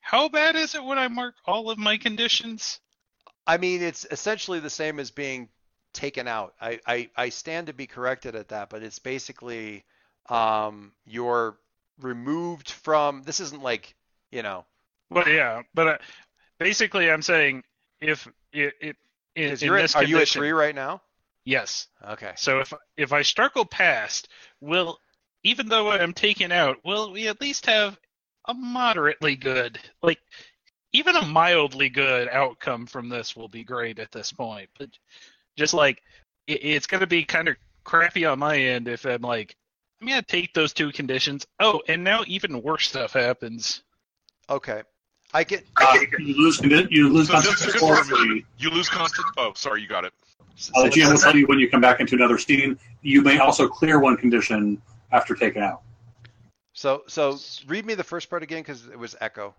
How 0.00 0.28
bad 0.28 0.54
is 0.54 0.76
it 0.76 0.84
when 0.84 0.98
I 0.98 1.08
mark 1.08 1.34
all 1.44 1.68
of 1.68 1.78
my 1.78 1.96
conditions? 1.96 2.78
I 3.44 3.56
mean, 3.56 3.82
it's 3.82 4.06
essentially 4.08 4.60
the 4.60 4.70
same 4.70 5.00
as 5.00 5.10
being 5.10 5.48
taken 5.92 6.28
out. 6.28 6.54
I, 6.60 6.78
I, 6.86 7.10
I 7.16 7.28
stand 7.30 7.68
to 7.68 7.72
be 7.72 7.86
corrected 7.86 8.36
at 8.36 8.48
that, 8.48 8.70
but 8.70 8.84
it's 8.84 9.00
basically 9.00 9.84
um, 10.28 10.92
you're 11.06 11.58
removed 12.00 12.70
from. 12.70 13.22
This 13.22 13.40
isn't 13.40 13.62
like, 13.62 13.94
you 14.30 14.42
know, 14.42 14.64
Well, 15.10 15.28
yeah, 15.28 15.62
but 15.74 15.86
uh, 15.86 15.98
basically, 16.58 17.10
I'm 17.10 17.22
saying 17.22 17.62
if 18.00 18.28
it, 18.52 18.74
it 18.80 18.96
in, 19.34 19.56
in 19.60 19.74
at, 19.74 19.94
are 19.96 20.04
you 20.04 20.18
at 20.18 20.28
three 20.28 20.52
right 20.52 20.74
now? 20.74 21.02
Yes. 21.44 21.86
Okay. 22.08 22.32
So 22.36 22.60
if 22.60 22.72
if 22.96 23.12
I 23.12 23.22
struggle 23.22 23.64
past, 23.64 24.28
will 24.60 24.98
even 25.44 25.68
though 25.68 25.90
I'm 25.90 26.12
taken 26.12 26.50
out, 26.50 26.78
will 26.84 27.12
we 27.12 27.28
at 27.28 27.40
least 27.40 27.66
have 27.66 27.98
a 28.48 28.54
moderately 28.54 29.36
good, 29.36 29.78
like 30.02 30.18
even 30.92 31.16
a 31.16 31.26
mildly 31.26 31.88
good 31.88 32.28
outcome 32.28 32.86
from 32.86 33.08
this 33.08 33.36
will 33.36 33.48
be 33.48 33.64
great 33.64 33.98
at 33.98 34.10
this 34.10 34.32
point. 34.32 34.68
But 34.78 34.90
just 35.56 35.74
like 35.74 36.02
it, 36.46 36.64
it's 36.64 36.86
going 36.86 37.00
to 37.00 37.06
be 37.06 37.24
kind 37.24 37.48
of 37.48 37.56
crappy 37.84 38.24
on 38.24 38.40
my 38.40 38.58
end 38.58 38.88
if 38.88 39.04
I'm 39.04 39.22
like 39.22 39.54
I'm 40.00 40.08
going 40.08 40.20
to 40.20 40.26
take 40.26 40.52
those 40.52 40.72
two 40.72 40.92
conditions. 40.92 41.46
Oh, 41.60 41.80
and 41.88 42.04
now 42.04 42.22
even 42.26 42.62
worse 42.62 42.88
stuff 42.88 43.12
happens. 43.12 43.82
Okay. 44.50 44.82
I 45.34 45.44
get. 45.44 45.64
Uh, 45.76 45.98
you 46.18 46.34
lose 46.36 46.60
you 46.90 47.08
lose 47.08 47.28
So 47.28 47.40
just 47.40 47.62
to 47.64 47.72
consciousness 47.78 48.18
or 48.18 48.24
you 48.58 48.70
lose 48.70 48.88
constant. 48.88 49.26
Oh, 49.36 49.52
sorry, 49.54 49.82
you 49.82 49.88
got 49.88 50.04
it. 50.04 50.12
Uh, 50.74 50.84
the 50.84 50.90
GM 50.90 51.10
will 51.10 51.18
tell 51.18 51.36
you 51.36 51.46
when 51.46 51.58
you 51.58 51.68
come 51.68 51.80
back 51.80 52.00
into 52.00 52.14
another 52.14 52.38
scene. 52.38 52.78
You 53.02 53.22
may 53.22 53.38
also 53.38 53.68
clear 53.68 53.98
one 53.98 54.16
condition 54.16 54.80
after 55.12 55.34
taken 55.34 55.62
out. 55.62 55.82
So 56.72 57.02
so 57.06 57.38
read 57.66 57.84
me 57.84 57.94
the 57.94 58.04
first 58.04 58.30
part 58.30 58.42
again 58.42 58.60
because 58.60 58.86
it 58.86 58.98
was 58.98 59.14
echo. 59.20 59.54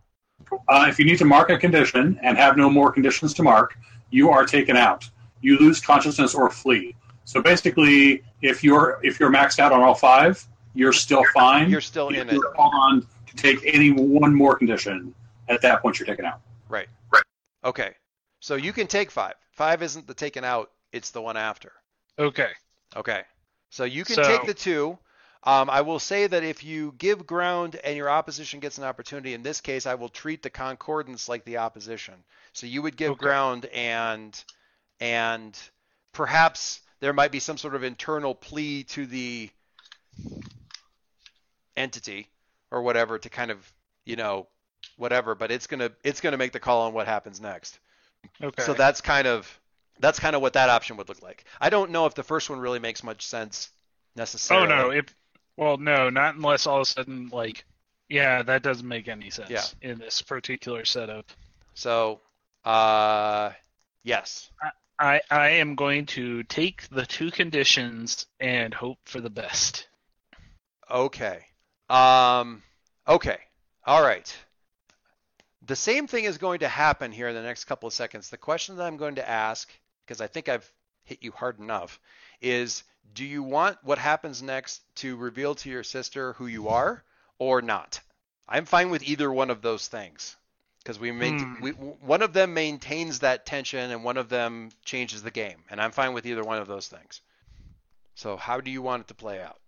Uh, 0.69 0.85
if 0.87 0.99
you 0.99 1.05
need 1.05 1.17
to 1.17 1.25
mark 1.25 1.49
a 1.49 1.57
condition 1.57 2.19
and 2.21 2.37
have 2.37 2.57
no 2.57 2.69
more 2.69 2.91
conditions 2.91 3.33
to 3.35 3.43
mark, 3.43 3.77
you 4.11 4.29
are 4.29 4.45
taken 4.45 4.77
out. 4.77 5.09
You 5.41 5.57
lose 5.57 5.81
consciousness 5.81 6.35
or 6.35 6.49
flee. 6.49 6.95
So 7.25 7.41
basically, 7.41 8.23
if 8.41 8.63
you're 8.63 8.99
if 9.03 9.19
you're 9.19 9.31
maxed 9.31 9.59
out 9.59 9.71
on 9.71 9.81
all 9.81 9.95
five, 9.95 10.47
you're 10.73 10.93
still 10.93 11.23
fine. 11.33 11.69
You're 11.69 11.81
still 11.81 12.09
in 12.09 12.29
it. 12.29 12.33
You're 12.33 12.51
called 12.53 12.73
on 12.73 13.07
to 13.27 13.35
take 13.35 13.59
any 13.65 13.91
one 13.91 14.33
more 14.33 14.55
condition. 14.55 15.13
At 15.49 15.61
that 15.61 15.81
point, 15.81 15.99
you're 15.99 16.05
taken 16.07 16.25
out. 16.25 16.41
Right. 16.69 16.87
Right. 17.11 17.23
Okay. 17.63 17.93
So 18.39 18.55
you 18.55 18.73
can 18.73 18.87
take 18.87 19.11
five. 19.11 19.33
Five 19.51 19.81
isn't 19.81 20.07
the 20.07 20.13
taken 20.13 20.43
out, 20.43 20.71
it's 20.91 21.11
the 21.11 21.21
one 21.21 21.37
after. 21.37 21.71
Okay. 22.19 22.49
Okay. 22.95 23.23
So 23.69 23.83
you 23.83 24.05
can 24.05 24.15
So- 24.15 24.23
take 24.23 24.45
the 24.45 24.53
two. 24.53 24.97
Um, 25.43 25.69
I 25.69 25.81
will 25.81 25.99
say 25.99 26.27
that 26.27 26.43
if 26.43 26.63
you 26.63 26.93
give 26.97 27.25
ground 27.25 27.75
and 27.75 27.95
your 27.95 28.09
opposition 28.09 28.59
gets 28.59 28.77
an 28.79 28.83
opportunity, 28.83 29.33
in 29.33 29.43
this 29.43 29.61
case, 29.61 29.85
I 29.85 29.95
will 29.95 30.09
treat 30.09 30.43
the 30.43 30.49
concordance 30.49 31.29
like 31.29 31.45
the 31.45 31.57
opposition. 31.57 32.15
So 32.53 32.65
you 32.67 32.81
would 32.81 32.97
give 32.97 33.11
Okay. 33.11 33.19
ground 33.23 33.65
and 33.67 34.43
and 34.99 35.57
perhaps 36.11 36.81
there 36.99 37.13
might 37.13 37.31
be 37.31 37.39
some 37.39 37.57
sort 37.57 37.75
of 37.75 37.83
internal 37.83 38.33
plea 38.35 38.83
to 38.85 39.05
the 39.05 39.49
entity 41.75 42.27
or 42.71 42.81
whatever 42.81 43.19
to 43.19 43.29
kind 43.29 43.51
of 43.51 43.71
you 44.05 44.15
know 44.15 44.47
whatever, 44.97 45.35
but 45.35 45.51
it's 45.51 45.67
gonna 45.67 45.91
it's 46.03 46.21
gonna 46.21 46.37
make 46.37 46.51
the 46.51 46.59
call 46.59 46.83
on 46.83 46.93
what 46.93 47.07
happens 47.07 47.39
next. 47.41 47.79
Okay. 48.41 48.63
So 48.63 48.73
that's 48.73 49.01
kind 49.01 49.27
of 49.27 49.59
that's 49.99 50.19
kind 50.19 50.35
of 50.35 50.41
what 50.41 50.53
that 50.53 50.69
option 50.69 50.97
would 50.97 51.09
look 51.09 51.21
like. 51.21 51.45
I 51.59 51.69
don't 51.69 51.91
know 51.91 52.05
if 52.05 52.15
the 52.15 52.23
first 52.23 52.49
one 52.49 52.59
really 52.59 52.79
makes 52.79 53.03
much 53.03 53.25
sense 53.25 53.69
necessarily. 54.15 54.65
Oh 54.65 54.69
no! 54.69 54.89
If 54.91 55.13
well, 55.57 55.77
no, 55.77 56.09
not 56.09 56.35
unless 56.35 56.67
all 56.67 56.77
of 56.77 56.81
a 56.83 56.85
sudden, 56.85 57.29
like, 57.31 57.65
yeah, 58.09 58.43
that 58.43 58.61
doesn't 58.61 58.87
make 58.87 59.07
any 59.07 59.31
sense 59.31 59.49
Yeah. 59.49 59.63
in 59.81 59.97
this 59.97 60.21
particular 60.21 60.85
setup. 60.85 61.31
So, 61.73 62.21
uh, 62.63 63.51
yes. 64.03 64.51
I 64.99 65.21
I 65.29 65.49
am 65.49 65.75
going 65.75 66.05
to 66.07 66.43
take 66.43 66.87
the 66.89 67.05
two 67.05 67.31
conditions 67.31 68.27
and 68.39 68.73
hope 68.73 68.99
for 69.05 69.19
the 69.19 69.29
best. 69.29 69.87
Okay. 70.89 71.39
Um, 71.89 72.63
okay. 73.07 73.37
All 73.85 74.01
right. 74.01 74.35
The 75.67 75.75
same 75.75 76.07
thing 76.07 76.23
is 76.23 76.37
going 76.37 76.59
to 76.59 76.67
happen 76.67 77.11
here 77.11 77.27
in 77.27 77.35
the 77.35 77.41
next 77.41 77.65
couple 77.65 77.87
of 77.87 77.93
seconds. 77.93 78.29
The 78.29 78.37
question 78.37 78.77
that 78.77 78.85
I'm 78.85 78.97
going 78.97 79.15
to 79.15 79.29
ask, 79.29 79.69
because 80.05 80.21
I 80.21 80.27
think 80.27 80.47
I've 80.49 80.69
hit 81.03 81.21
you 81.21 81.31
hard 81.31 81.59
enough, 81.59 81.99
is 82.41 82.83
do 83.13 83.25
you 83.25 83.43
want 83.43 83.77
what 83.83 83.97
happens 83.97 84.41
next 84.41 84.81
to 84.95 85.15
reveal 85.17 85.55
to 85.55 85.69
your 85.69 85.83
sister 85.83 86.33
who 86.33 86.47
you 86.47 86.69
are 86.69 87.03
or 87.37 87.61
not? 87.61 87.99
I'm 88.47 88.65
fine 88.65 88.89
with 88.89 89.03
either 89.03 89.31
one 89.31 89.49
of 89.49 89.61
those 89.61 89.87
things 89.87 90.35
because 90.79 90.99
we, 90.99 91.11
main, 91.11 91.39
Hmm. 91.39 91.61
we 91.61 91.71
one 91.71 92.21
of 92.21 92.31
them 92.31 92.53
maintains 92.53 93.19
that 93.19 93.45
tension 93.45 93.91
and 93.91 94.05
one 94.05 94.15
of 94.15 94.29
them 94.29 94.69
changes 94.85 95.21
the 95.21 95.31
game, 95.31 95.63
and 95.69 95.81
I'm 95.81 95.91
fine 95.91 96.13
with 96.13 96.25
either 96.25 96.43
one 96.43 96.59
of 96.59 96.67
those 96.67 96.87
things. 96.87 97.19
So 98.15 98.37
how 98.37 98.61
do 98.61 98.71
you 98.71 98.81
want 98.81 99.01
it 99.01 99.07
to 99.09 99.13
play 99.13 99.41
out? 99.41 99.59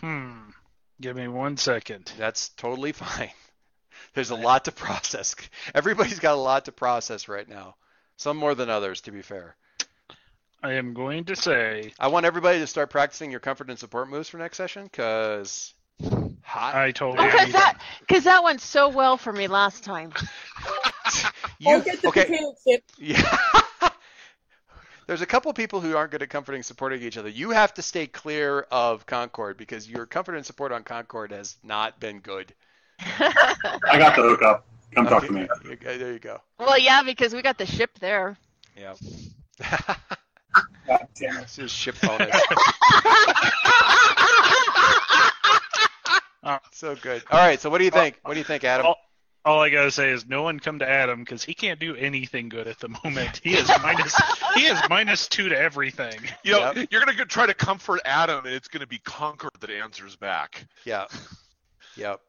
Hmm. 0.00 0.50
Give 1.00 1.16
me 1.16 1.28
one 1.28 1.58
second. 1.58 2.12
That's 2.16 2.48
totally 2.50 2.92
fine. 3.04 3.30
There's 4.18 4.30
a 4.30 4.34
lot 4.34 4.64
to 4.64 4.72
process. 4.86 5.36
Everybody's 5.76 6.18
got 6.18 6.34
a 6.34 6.40
lot 6.40 6.64
to 6.64 6.72
process 6.72 7.28
right 7.28 7.48
now. 7.48 7.76
Some 8.16 8.36
more 8.36 8.56
than 8.56 8.68
others, 8.68 9.00
to 9.02 9.12
be 9.12 9.22
fair. 9.22 9.54
I 10.60 10.72
am 10.72 10.92
going 10.92 11.26
to 11.26 11.36
say 11.36 11.92
I 12.00 12.08
want 12.08 12.26
everybody 12.26 12.58
to 12.58 12.66
start 12.66 12.90
practicing 12.90 13.30
your 13.30 13.38
comfort 13.38 13.70
and 13.70 13.78
support 13.78 14.08
moves 14.10 14.28
for 14.28 14.38
next 14.38 14.56
session, 14.56 14.86
because 14.86 15.72
hot. 16.42 16.74
I 16.74 16.90
totally 16.90 17.28
Because 17.28 17.40
oh, 17.42 17.44
need 17.44 17.54
that, 17.54 17.80
cause 18.08 18.24
that 18.24 18.42
went 18.42 18.60
so 18.60 18.88
well 18.88 19.16
for 19.18 19.32
me 19.32 19.46
last 19.46 19.84
time. 19.84 20.12
You- 21.60 21.76
Or 21.76 21.80
get 21.80 22.02
the 22.02 22.08
okay, 22.08 22.24
potato 22.24 22.54
chip. 22.66 22.82
yeah. 22.98 23.38
There's 25.06 25.22
a 25.22 25.26
couple 25.26 25.52
people 25.52 25.80
who 25.80 25.96
aren't 25.96 26.10
good 26.10 26.22
at 26.24 26.28
comforting 26.28 26.64
supporting 26.64 27.02
each 27.02 27.16
other. 27.18 27.28
You 27.28 27.50
have 27.50 27.72
to 27.74 27.82
stay 27.82 28.08
clear 28.08 28.66
of 28.72 29.06
Concord 29.06 29.56
because 29.56 29.88
your 29.88 30.06
comfort 30.06 30.34
and 30.34 30.44
support 30.44 30.72
on 30.72 30.82
Concord 30.82 31.30
has 31.30 31.56
not 31.62 32.00
been 32.00 32.18
good. 32.18 32.52
I 33.00 33.96
got 33.98 34.16
the 34.16 34.22
hookup. 34.22 34.66
Come 34.94 35.06
talk 35.06 35.24
to 35.26 35.32
me. 35.32 35.46
There 35.82 36.12
you 36.12 36.18
go. 36.18 36.40
well, 36.58 36.78
yeah, 36.78 37.02
because 37.02 37.34
we 37.34 37.42
got 37.42 37.58
the 37.58 37.66
ship 37.66 37.98
there. 38.00 38.36
Yeah. 38.76 38.94
God 40.86 41.06
damn 41.14 41.36
it. 41.36 41.40
This 41.42 41.58
is 41.58 41.70
ship 41.70 41.96
bonus. 42.02 42.34
Uh, 46.42 46.58
so 46.72 46.94
good. 46.96 47.22
All 47.30 47.38
right. 47.38 47.60
So 47.60 47.70
what 47.70 47.78
do 47.78 47.84
you 47.84 47.90
think? 47.90 48.18
What 48.22 48.34
do 48.34 48.38
you 48.38 48.44
think, 48.44 48.64
Adam? 48.64 48.86
all, 48.86 48.96
all 49.44 49.60
I 49.60 49.68
gotta 49.70 49.90
say 49.90 50.10
is 50.10 50.26
no 50.26 50.42
one 50.42 50.58
come 50.60 50.78
to 50.78 50.88
Adam 50.88 51.20
because 51.20 51.44
he 51.44 51.54
can't 51.54 51.78
do 51.78 51.94
anything 51.96 52.48
good 52.48 52.66
at 52.66 52.78
the 52.78 52.88
moment. 53.04 53.40
He 53.42 53.54
is 53.54 53.68
minus 53.82 54.14
he 54.54 54.62
is 54.66 54.78
minus 54.88 55.28
two 55.28 55.48
to 55.50 55.58
everything. 55.58 56.18
You 56.44 56.52
know, 56.52 56.72
Yep. 56.74 56.88
you're 56.90 57.00
gonna 57.04 57.16
go 57.16 57.24
try 57.24 57.46
to 57.46 57.54
comfort 57.54 58.00
Adam, 58.04 58.44
and 58.46 58.54
it's 58.54 58.68
gonna 58.68 58.86
be 58.86 58.98
Concord 58.98 59.52
that 59.60 59.70
answers 59.70 60.16
back. 60.16 60.66
Yeah. 60.84 61.06
Yep. 61.96 62.20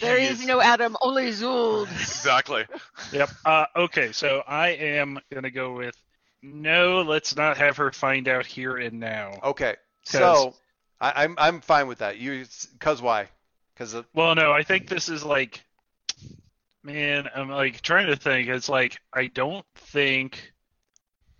There 0.00 0.18
He 0.18 0.26
is 0.26 0.44
no 0.44 0.60
Adam, 0.60 0.96
only 1.00 1.30
Zuul. 1.30 1.88
Exactly. 2.00 2.66
Yep. 3.12 3.30
Uh, 3.44 3.66
okay, 3.76 4.12
so 4.12 4.42
I 4.46 4.68
am 4.70 5.18
gonna 5.32 5.50
go 5.50 5.72
with 5.72 5.96
no. 6.42 7.02
Let's 7.02 7.36
not 7.36 7.56
have 7.56 7.76
her 7.78 7.92
find 7.92 8.28
out 8.28 8.44
here 8.44 8.76
and 8.76 9.00
now. 9.00 9.38
Okay. 9.42 9.76
So 10.02 10.54
I, 11.00 11.24
I'm 11.24 11.34
I'm 11.38 11.60
fine 11.60 11.88
with 11.88 11.98
that. 11.98 12.18
You 12.18 12.44
cause 12.78 13.00
why? 13.00 13.28
Because 13.74 13.94
Well, 14.14 14.34
no, 14.34 14.52
I 14.52 14.62
think 14.62 14.88
this 14.88 15.08
is 15.08 15.24
like, 15.24 15.62
man, 16.82 17.28
I'm 17.34 17.50
like 17.50 17.80
trying 17.82 18.06
to 18.08 18.16
think. 18.16 18.48
It's 18.48 18.68
like 18.68 18.98
I 19.12 19.26
don't 19.28 19.64
think. 19.76 20.52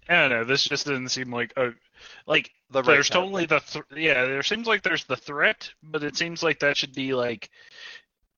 I 0.08 0.14
don't 0.14 0.30
know. 0.30 0.44
This 0.44 0.64
just 0.64 0.86
doesn't 0.86 1.08
seem 1.08 1.32
like 1.32 1.52
a 1.56 1.72
like 2.26 2.50
the 2.70 2.82
right 2.82 2.94
there's 2.94 3.10
totally 3.10 3.46
the 3.46 3.60
th- 3.60 3.84
yeah. 3.96 4.24
There 4.24 4.42
seems 4.42 4.66
like 4.66 4.82
there's 4.82 5.04
the 5.04 5.16
threat, 5.16 5.70
but 5.82 6.02
it 6.04 6.16
seems 6.16 6.42
like 6.42 6.60
that 6.60 6.76
should 6.76 6.94
be 6.94 7.14
like 7.14 7.50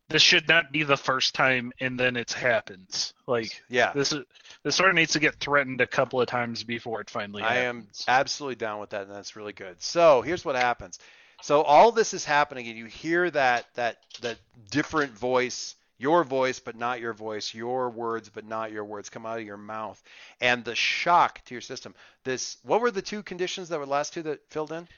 this 0.09 0.23
should 0.23 0.49
not 0.49 0.73
be 0.73 0.83
the 0.85 0.97
first 0.97 1.35
time 1.35 1.73
and 1.81 1.99
then 1.99 2.17
it 2.17 2.33
happens. 2.33 3.13
Like 3.27 3.63
yeah. 3.69 3.93
this 3.93 4.13
is 4.13 4.25
this 4.63 4.75
sort 4.75 4.89
of 4.89 4.95
needs 4.95 5.13
to 5.13 5.21
get 5.21 5.35
threatened 5.37 5.81
a 5.81 5.87
couple 5.87 6.21
of 6.21 6.29
times 6.29 6.65
before 6.65 7.01
it 7.01 7.11
finally 7.11 7.43
Happens. 7.43 8.05
I 8.09 8.13
am 8.13 8.21
absolutely 8.21 8.57
down 8.57 8.81
with 8.81 8.91
that, 8.91 9.03
and 9.03 9.15
that's 9.15 9.37
really 9.37 9.53
good. 9.53 9.81
So 9.83 10.23
here's 10.23 10.45
what 10.45 10.57
happens. 10.57 10.99
So 11.43 11.63
all 11.63 11.93
this 11.93 12.15
is 12.15 12.25
happening, 12.25 12.69
and 12.69 12.77
you 12.77 12.87
hear 12.87 13.31
that 13.31 13.67
that 13.75 13.99
that 14.23 14.39
different 14.71 15.13
voice, 15.13 15.77
your 15.99 16.25
voice 16.25 16.59
but 16.59 16.75
not 16.75 17.01
your 17.01 17.13
voice, 17.13 17.53
your 17.53 17.91
words 17.91 18.31
but 18.31 18.47
not 18.47 18.73
your 18.73 18.85
words, 18.85 19.11
come 19.11 19.27
out 19.27 19.39
of 19.39 19.45
your 19.47 19.59
mouth, 19.59 20.03
and 20.41 20.65
the 20.65 20.75
shock 20.75 21.45
to 21.45 21.55
your 21.55 21.61
system. 21.61 21.95
This, 22.25 22.57
what 22.63 22.81
were 22.81 22.91
the 22.91 23.03
two 23.03 23.23
conditions 23.23 23.69
that 23.69 23.79
were 23.79 23.87
last 23.87 24.15
two 24.15 24.23
that 24.23 24.41
filled 24.51 24.73
in? 24.73 24.89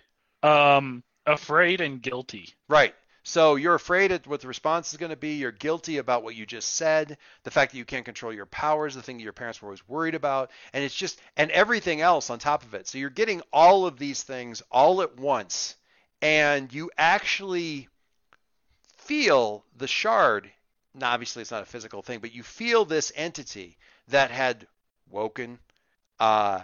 Um, 0.43 1.02
afraid 1.26 1.81
and 1.81 2.00
guilty. 2.00 2.55
Right. 2.69 2.95
So 3.23 3.57
you're 3.57 3.75
afraid 3.75 4.12
of 4.12 4.27
what 4.27 4.41
the 4.41 4.49
response 4.49 4.93
is 4.93 4.99
going 4.99 5.11
to 5.11 5.17
be. 5.17 5.35
You're 5.35 5.53
guilty 5.53 5.99
about 5.99 6.23
what 6.23 6.37
you 6.37 6.47
just 6.47 6.75
said, 6.75 7.19
the 7.43 7.50
fact 7.50 7.73
that 7.73 7.79
you 7.79 7.85
can't 7.85 8.05
control 8.05 8.33
your 8.33 8.47
powers, 8.47 8.95
the 8.95 9.03
thing 9.03 9.19
that 9.19 9.23
your 9.25 9.35
parents 9.35 9.61
were 9.61 9.69
always 9.69 9.87
worried 9.87 10.15
about, 10.15 10.50
and 10.73 10.83
it's 10.83 10.95
just 10.95 11.21
and 11.37 11.50
everything 11.50 12.00
else 12.00 12.31
on 12.31 12.39
top 12.39 12.62
of 12.65 12.75
it. 12.75 12.89
So 12.89 12.99
you're 12.99 13.11
getting 13.11 13.43
all 13.53 13.87
of 13.87 13.99
these 13.99 14.23
things 14.23 14.62
all 14.71 15.03
at 15.03 15.19
once, 15.19 15.77
and 16.23 16.73
you 16.73 16.91
actually 16.97 17.89
feel 18.97 19.65
the 19.77 19.89
shard. 19.89 20.50
Now, 20.95 21.12
obviously, 21.12 21.43
it's 21.43 21.50
not 21.50 21.62
a 21.62 21.67
physical 21.67 22.03
thing, 22.03 22.21
but 22.21 22.33
you 22.33 22.43
feel 22.43 22.85
this 22.85 23.12
entity 23.15 23.77
that 24.09 24.31
had 24.31 24.67
woken, 25.11 25.59
uh, 26.19 26.61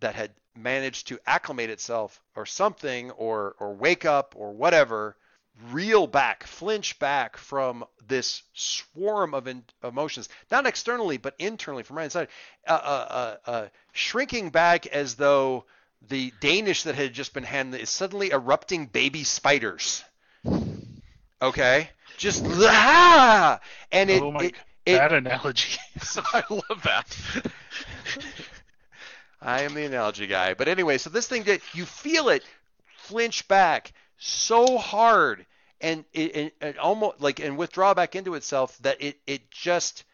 that 0.00 0.14
had 0.14 0.32
managed 0.56 1.08
to 1.08 1.20
acclimate 1.26 1.70
itself 1.70 2.20
or 2.34 2.46
something, 2.46 3.10
or 3.10 3.56
or 3.60 3.74
wake 3.74 4.06
up 4.06 4.34
or 4.38 4.52
whatever 4.52 5.16
reel 5.70 6.06
back, 6.06 6.44
flinch 6.44 6.98
back 6.98 7.36
from 7.36 7.84
this 8.06 8.42
swarm 8.54 9.34
of 9.34 9.46
in, 9.46 9.64
emotions, 9.82 10.28
not 10.50 10.66
externally 10.66 11.16
but 11.16 11.34
internally 11.38 11.82
from 11.82 11.96
right 11.96 12.04
inside, 12.04 12.28
uh, 12.66 12.72
uh, 12.72 13.06
uh, 13.10 13.50
uh, 13.50 13.66
shrinking 13.92 14.50
back 14.50 14.86
as 14.86 15.14
though 15.14 15.64
the 16.08 16.32
Danish 16.40 16.84
that 16.84 16.94
had 16.94 17.12
just 17.12 17.34
been 17.34 17.42
handed 17.42 17.80
is 17.80 17.90
suddenly 17.90 18.30
erupting 18.30 18.86
baby 18.86 19.24
spiders. 19.24 20.04
Okay, 21.40 21.90
just 22.16 22.44
ah! 22.46 23.60
and 23.92 24.10
it, 24.10 24.22
oh 24.22 24.32
my 24.32 24.44
it, 24.44 24.54
it 24.86 24.92
that 24.96 25.12
analogy. 25.12 25.76
I 26.32 26.42
love 26.50 26.82
that. 26.84 27.16
I 29.40 29.62
am 29.62 29.74
the 29.74 29.84
analogy 29.84 30.26
guy. 30.26 30.54
But 30.54 30.66
anyway, 30.68 30.98
so 30.98 31.10
this 31.10 31.28
thing 31.28 31.44
that 31.44 31.60
you 31.74 31.84
feel 31.84 32.28
it 32.28 32.42
flinch 32.96 33.46
back 33.46 33.92
so 34.18 34.78
hard 34.78 35.46
and 35.80 36.04
it, 36.12 36.36
it, 36.36 36.54
it 36.60 36.78
almost 36.78 37.20
like 37.20 37.40
and 37.40 37.56
withdraw 37.56 37.94
back 37.94 38.16
into 38.16 38.34
itself 38.34 38.76
that 38.78 39.00
it 39.02 39.18
it 39.26 39.50
just 39.50 40.04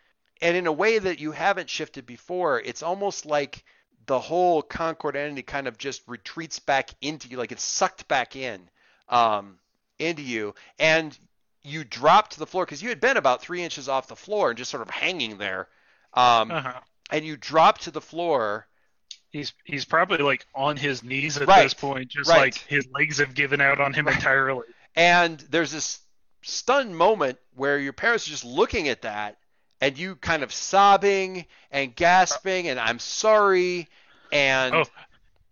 and 0.43 0.57
in 0.57 0.67
a 0.67 0.73
way 0.73 0.99
that 0.99 1.19
you 1.21 1.33
haven't 1.33 1.71
shifted 1.71 2.07
before 2.07 2.61
it's 2.61 2.83
almost 2.83 3.27
like 3.27 3.65
the 4.07 4.21
whole 4.21 4.63
concord 4.63 5.17
entity 5.17 5.43
kind 5.43 5.67
of 5.67 5.79
just 5.79 6.03
retreats 6.07 6.59
back 6.59 6.91
into 7.01 7.29
you 7.29 7.39
like 7.39 7.53
it's 7.53 7.65
sucked 7.65 8.07
back 8.09 8.37
in 8.37 8.69
um, 9.09 9.59
into 9.99 10.23
you 10.23 10.55
and 10.79 11.19
you 11.63 11.85
drop 11.85 12.29
to 12.29 12.39
the 12.39 12.47
floor 12.47 12.65
because 12.67 12.83
you 12.83 12.91
had 12.91 13.01
been 13.01 13.17
about 13.17 13.41
three 13.41 13.63
inches 13.63 13.89
off 13.89 14.09
the 14.09 14.17
floor 14.17 14.51
and 14.51 14.59
just 14.59 14.71
sort 14.71 14.83
of 14.83 14.91
hanging 14.91 15.39
there 15.39 15.69
um, 16.13 16.51
Uh-huh. 16.51 16.81
and 17.11 17.25
you 17.25 17.37
drop 17.37 17.79
to 17.79 17.91
the 17.91 18.01
floor 18.01 18.67
He's 19.35 19.53
he's 19.65 19.85
probably 19.85 20.19
like 20.19 20.47
on 20.55 20.77
his 20.77 21.03
knees 21.03 21.37
at 21.39 21.49
Right. 21.49 21.65
this 21.65 21.75
point, 21.75 22.09
just 22.09 22.31
Right. 22.31 22.39
like 22.39 22.55
his 22.55 22.87
legs 22.95 23.19
have 23.19 23.35
given 23.35 23.61
out 23.61 23.81
on 23.81 23.93
him 23.93 24.07
entirely. 24.07 24.63
And 24.95 25.41
there's 25.51 25.73
this 25.73 25.99
stunned 26.43 26.97
moment 26.97 27.41
where 27.57 27.77
your 27.81 27.93
parents 27.93 28.29
are 28.29 28.31
just 28.31 28.45
looking 28.45 28.89
at 28.89 29.03
that 29.03 29.37
and 29.81 29.99
you 29.99 30.15
kind 30.15 30.45
of 30.45 30.53
sobbing 30.55 31.47
and 31.73 31.97
gasping 31.97 32.69
and 32.69 32.79
I'm 32.79 33.01
sorry 33.01 33.89
and 34.31 34.73
Oh, 34.73 34.85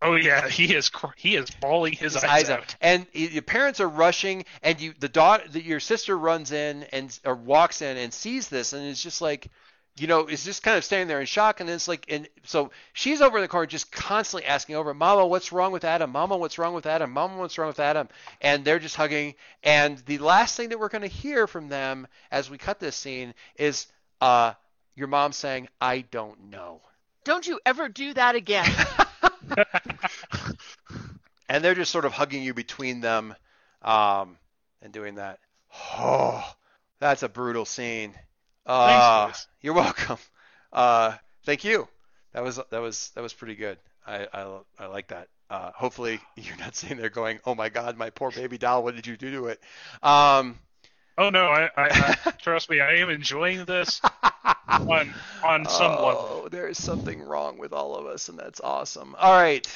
oh 0.00 0.14
yeah, 0.14 0.48
he 0.48 0.72
is 0.76 0.88
cr- 0.88 1.16
he 1.16 1.34
is 1.34 1.50
bawling 1.50 1.94
his, 1.94 2.16
eyes, 2.16 2.50
out. 2.50 2.76
And 2.80 3.04
your 3.12 3.42
parents 3.42 3.80
are 3.80 3.88
rushing 3.88 4.44
and 4.62 4.80
you 4.80 4.94
the 5.00 5.08
daughter 5.08 5.58
your 5.58 5.80
sister 5.80 6.16
runs 6.16 6.52
in 6.52 6.84
and 6.92 7.18
or 7.24 7.34
walks 7.34 7.82
in 7.82 7.96
and 7.96 8.14
sees 8.14 8.46
this 8.48 8.74
and 8.74 8.86
it's 8.86 9.02
just 9.02 9.20
like 9.20 9.48
you 9.98 10.06
know, 10.06 10.26
is 10.26 10.44
just 10.44 10.62
kind 10.62 10.78
of 10.78 10.84
standing 10.84 11.08
there 11.08 11.20
in 11.20 11.26
shock, 11.26 11.60
and 11.60 11.68
it's 11.68 11.86
like, 11.86 12.06
and 12.08 12.28
so 12.44 12.70
she's 12.94 13.20
over 13.20 13.36
in 13.36 13.42
the 13.42 13.48
corner 13.48 13.66
just 13.66 13.92
constantly 13.92 14.46
asking 14.46 14.76
over, 14.76 14.94
Mama, 14.94 15.26
what's 15.26 15.52
wrong 15.52 15.70
with 15.70 15.84
Adam? 15.84 16.10
Mama, 16.10 16.36
what's 16.36 16.58
wrong 16.58 16.72
with 16.74 16.86
Adam? 16.86 17.10
Mama, 17.10 17.36
what's 17.36 17.58
wrong 17.58 17.68
with 17.68 17.80
Adam? 17.80 18.08
And 18.40 18.64
they're 18.64 18.78
just 18.78 18.96
hugging. 18.96 19.34
And 19.62 19.98
the 19.98 20.18
last 20.18 20.56
thing 20.56 20.70
that 20.70 20.80
we're 20.80 20.88
going 20.88 21.02
to 21.02 21.08
hear 21.08 21.46
from 21.46 21.68
them 21.68 22.06
as 22.30 22.48
we 22.48 22.56
cut 22.56 22.80
this 22.80 22.96
scene 22.96 23.34
is 23.56 23.86
uh, 24.20 24.54
your 24.94 25.08
mom 25.08 25.32
saying, 25.32 25.68
I 25.80 26.00
don't 26.10 26.50
know. 26.50 26.80
Don't 27.24 27.46
you 27.46 27.60
ever 27.66 27.88
do 27.88 28.14
that 28.14 28.34
again. 28.34 28.70
and 31.48 31.62
they're 31.62 31.74
just 31.74 31.90
sort 31.90 32.04
of 32.04 32.12
hugging 32.12 32.42
you 32.42 32.54
between 32.54 33.00
them 33.00 33.34
um, 33.82 34.38
and 34.80 34.92
doing 34.92 35.16
that. 35.16 35.38
Oh, 35.94 36.44
that's 37.00 37.22
a 37.22 37.28
brutal 37.28 37.64
scene. 37.64 38.14
Uh, 38.66 39.24
Lewis. 39.26 39.46
you're 39.60 39.74
welcome. 39.74 40.18
Uh, 40.72 41.14
thank 41.44 41.64
you. 41.64 41.88
That 42.32 42.42
was 42.42 42.56
that 42.70 42.80
was 42.80 43.10
that 43.14 43.20
was 43.20 43.32
pretty 43.32 43.54
good. 43.54 43.78
I 44.06 44.26
I, 44.32 44.58
I 44.78 44.86
like 44.86 45.08
that. 45.08 45.28
Uh, 45.50 45.70
hopefully 45.74 46.20
you're 46.36 46.56
not 46.56 46.74
sitting 46.74 46.96
there 46.96 47.10
going, 47.10 47.40
"Oh 47.44 47.54
my 47.54 47.68
God, 47.68 47.96
my 47.96 48.10
poor 48.10 48.30
baby 48.30 48.58
doll! 48.58 48.82
What 48.82 48.94
did 48.96 49.06
you 49.06 49.16
do 49.16 49.30
to 49.32 49.46
it?" 49.46 49.60
Um, 50.02 50.58
Oh 51.18 51.28
no, 51.28 51.46
I, 51.46 51.68
I, 51.76 52.16
I 52.24 52.30
trust 52.38 52.70
me, 52.70 52.80
I 52.80 52.94
am 52.94 53.10
enjoying 53.10 53.64
this 53.66 54.00
on 54.68 55.12
on 55.44 55.66
some 55.66 55.92
level. 55.92 56.42
oh, 56.44 56.48
there 56.50 56.68
is 56.68 56.82
something 56.82 57.20
wrong 57.22 57.58
with 57.58 57.72
all 57.72 57.96
of 57.96 58.06
us, 58.06 58.28
and 58.28 58.38
that's 58.38 58.60
awesome. 58.60 59.14
All 59.18 59.32
right. 59.32 59.66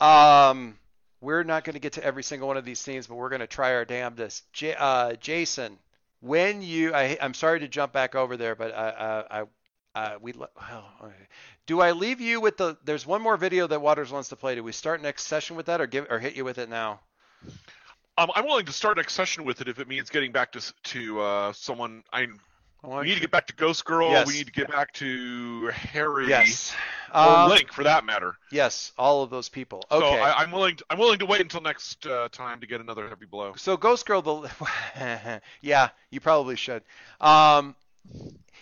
Um, 0.00 0.76
we're 1.20 1.44
not 1.44 1.62
going 1.62 1.74
to 1.74 1.80
get 1.80 1.92
to 1.92 2.04
every 2.04 2.24
single 2.24 2.48
one 2.48 2.56
of 2.56 2.64
these 2.64 2.80
scenes, 2.80 3.06
but 3.06 3.14
we're 3.14 3.28
going 3.28 3.40
to 3.40 3.46
try 3.46 3.74
our 3.74 3.84
damnedest. 3.84 4.52
J- 4.52 4.74
uh, 4.76 5.14
Jason, 5.14 5.78
when 6.22 6.62
you, 6.62 6.94
I, 6.94 7.18
I'm 7.20 7.34
sorry 7.34 7.60
to 7.60 7.68
jump 7.68 7.92
back 7.92 8.14
over 8.14 8.36
there, 8.36 8.54
but 8.54 8.72
I, 8.74 9.24
I, 9.30 9.40
I 9.40 9.44
uh, 9.94 10.18
we, 10.20 10.32
le- 10.32 10.48
well, 10.56 10.88
okay. 11.02 11.28
do 11.66 11.80
I 11.80 11.92
leave 11.92 12.20
you 12.20 12.40
with 12.40 12.56
the? 12.56 12.78
There's 12.84 13.04
one 13.04 13.20
more 13.20 13.36
video 13.36 13.66
that 13.66 13.82
Waters 13.82 14.10
wants 14.10 14.30
to 14.30 14.36
play. 14.36 14.54
Do 14.54 14.62
we 14.62 14.72
start 14.72 15.02
next 15.02 15.26
session 15.26 15.54
with 15.56 15.66
that, 15.66 15.82
or 15.82 15.86
give, 15.86 16.06
or 16.08 16.18
hit 16.18 16.34
you 16.34 16.44
with 16.44 16.56
it 16.56 16.70
now? 16.70 17.00
Um, 18.16 18.30
I'm 18.34 18.46
willing 18.46 18.66
to 18.66 18.72
start 18.72 18.96
next 18.96 19.14
session 19.14 19.44
with 19.44 19.60
it 19.60 19.68
if 19.68 19.78
it 19.78 19.88
means 19.88 20.08
getting 20.08 20.32
back 20.32 20.52
to 20.52 20.72
to 20.84 21.20
uh, 21.20 21.52
someone. 21.52 22.04
I 22.12 22.28
I 22.84 23.00
we 23.00 23.06
need 23.06 23.14
to 23.14 23.20
get 23.20 23.30
back 23.30 23.46
to 23.46 23.54
Ghost 23.54 23.84
Girl. 23.84 24.10
Yes. 24.10 24.26
We 24.26 24.34
need 24.34 24.46
to 24.46 24.52
get 24.52 24.68
back 24.68 24.92
to 24.94 25.68
Harry. 25.68 26.28
Yes. 26.28 26.74
Or 27.14 27.20
Um, 27.20 27.50
Link, 27.50 27.72
for 27.72 27.84
that 27.84 28.04
matter. 28.04 28.36
yes, 28.50 28.92
all 28.98 29.22
of 29.22 29.30
those 29.30 29.48
people. 29.48 29.84
Okay. 29.90 30.00
So 30.00 30.20
I, 30.20 30.42
I'm 30.42 30.50
willing. 30.50 30.76
To, 30.76 30.84
I'm 30.90 30.98
willing 30.98 31.18
to 31.20 31.26
wait 31.26 31.40
until 31.42 31.60
next 31.60 32.06
uh, 32.06 32.28
time 32.32 32.60
to 32.60 32.66
get 32.66 32.80
another 32.80 33.08
heavy 33.08 33.26
blow. 33.26 33.52
So 33.56 33.76
Ghost 33.76 34.06
Girl, 34.06 34.22
the 34.22 34.50
yeah, 35.60 35.90
you 36.10 36.20
probably 36.20 36.56
should. 36.56 36.82
Um, 37.20 37.76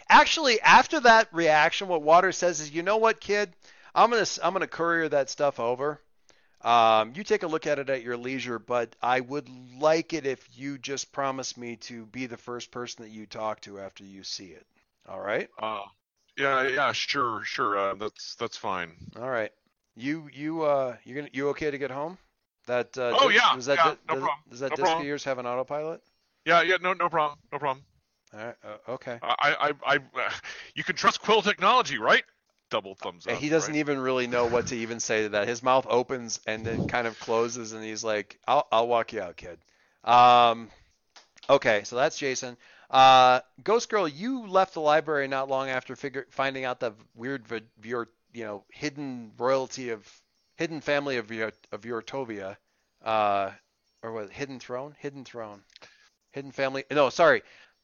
actually, 0.08 0.60
after 0.60 1.00
that 1.00 1.28
reaction, 1.32 1.88
what 1.88 2.02
Waters 2.02 2.36
says 2.36 2.60
is, 2.60 2.70
you 2.70 2.82
know 2.82 2.96
what, 2.98 3.20
kid, 3.20 3.52
I'm 3.94 4.10
gonna 4.10 4.26
I'm 4.42 4.52
gonna 4.52 4.66
courier 4.66 5.08
that 5.08 5.30
stuff 5.30 5.58
over. 5.60 6.00
Um, 6.62 7.12
you 7.14 7.24
take 7.24 7.42
a 7.42 7.46
look 7.46 7.66
at 7.66 7.78
it 7.78 7.88
at 7.88 8.02
your 8.02 8.16
leisure, 8.16 8.58
but 8.58 8.94
I 9.02 9.20
would 9.20 9.48
like 9.80 10.12
it 10.12 10.26
if 10.26 10.46
you 10.52 10.78
just 10.78 11.12
promise 11.12 11.56
me 11.56 11.76
to 11.76 12.06
be 12.06 12.26
the 12.26 12.36
first 12.36 12.70
person 12.70 13.02
that 13.04 13.10
you 13.10 13.26
talk 13.26 13.60
to 13.62 13.78
after 13.80 14.04
you 14.04 14.22
see 14.24 14.48
it. 14.48 14.66
All 15.08 15.20
right. 15.20 15.48
Uh, 15.58 15.82
yeah, 16.36 16.68
yeah, 16.68 16.92
sure, 16.92 17.42
sure. 17.44 17.76
Uh, 17.78 17.94
that's 17.94 18.34
that's 18.36 18.56
fine. 18.56 18.92
All 19.16 19.30
right. 19.30 19.52
You 19.96 20.28
you 20.32 20.62
uh 20.62 20.96
you 21.04 21.14
gonna 21.14 21.30
you 21.32 21.48
okay 21.50 21.70
to 21.70 21.78
get 21.78 21.90
home? 21.90 22.18
That 22.66 22.96
uh, 22.96 23.14
Oh, 23.18 23.28
yeah, 23.30 23.54
does 23.54 23.66
that 23.66 23.78
yeah, 23.78 23.90
no 24.08 24.14
does, 24.14 24.22
problem, 24.22 24.44
does 24.50 24.60
that 24.60 24.70
no 24.70 24.76
disc 24.76 24.92
of 24.98 25.04
yours 25.04 25.24
have 25.24 25.38
an 25.38 25.46
autopilot? 25.46 26.02
Yeah, 26.44 26.62
yeah, 26.62 26.76
no, 26.80 26.92
no 26.92 27.08
problem, 27.08 27.38
no 27.52 27.58
problem. 27.58 27.84
All 28.32 28.44
right. 28.44 28.54
Uh, 28.64 28.92
okay. 28.92 29.18
I, 29.22 29.72
I, 29.84 29.94
I, 29.94 29.96
uh, 29.96 30.30
you 30.74 30.84
can 30.84 30.96
trust 30.96 31.20
Quill 31.20 31.42
technology, 31.42 31.98
right? 31.98 32.24
Double 32.70 32.94
thumbs 32.94 33.26
up. 33.26 33.32
And 33.32 33.40
he 33.40 33.48
doesn't 33.48 33.72
right? 33.72 33.78
even 33.80 33.98
really 33.98 34.26
know 34.26 34.46
what 34.46 34.66
to 34.68 34.76
even 34.76 35.00
say 35.00 35.22
to 35.24 35.28
that. 35.30 35.48
His 35.48 35.62
mouth 35.62 35.86
opens 35.88 36.40
and 36.46 36.64
then 36.64 36.86
kind 36.86 37.06
of 37.06 37.18
closes, 37.18 37.72
and 37.72 37.82
he's 37.82 38.04
like, 38.04 38.38
"I'll 38.46 38.66
I'll 38.70 38.88
walk 38.88 39.12
you 39.12 39.20
out, 39.20 39.36
kid." 39.36 39.58
Um, 40.04 40.70
okay, 41.48 41.82
so 41.84 41.96
that's 41.96 42.16
Jason. 42.18 42.56
Uh, 42.90 43.40
Ghost 43.62 43.88
Girl, 43.88 44.06
you 44.08 44.46
left 44.46 44.74
the 44.74 44.80
library 44.80 45.28
not 45.28 45.48
long 45.48 45.68
after 45.68 45.96
figure, 45.96 46.26
finding 46.30 46.64
out 46.64 46.80
the 46.80 46.92
weird 47.14 47.46
v- 47.46 47.62
your 47.82 48.08
you 48.32 48.44
know 48.44 48.64
hidden 48.70 49.32
royalty 49.38 49.90
of 49.90 50.06
hidden 50.56 50.80
family 50.80 51.16
of 51.16 51.30
your 51.30 51.52
of 51.72 51.82
Yortovia, 51.82 52.56
uh, 53.04 53.50
or 54.02 54.12
what? 54.12 54.30
Hidden 54.30 54.60
throne, 54.60 54.94
hidden 54.98 55.24
throne, 55.24 55.62
hidden 56.32 56.52
family. 56.52 56.84
No, 56.90 57.10
sorry, 57.10 57.42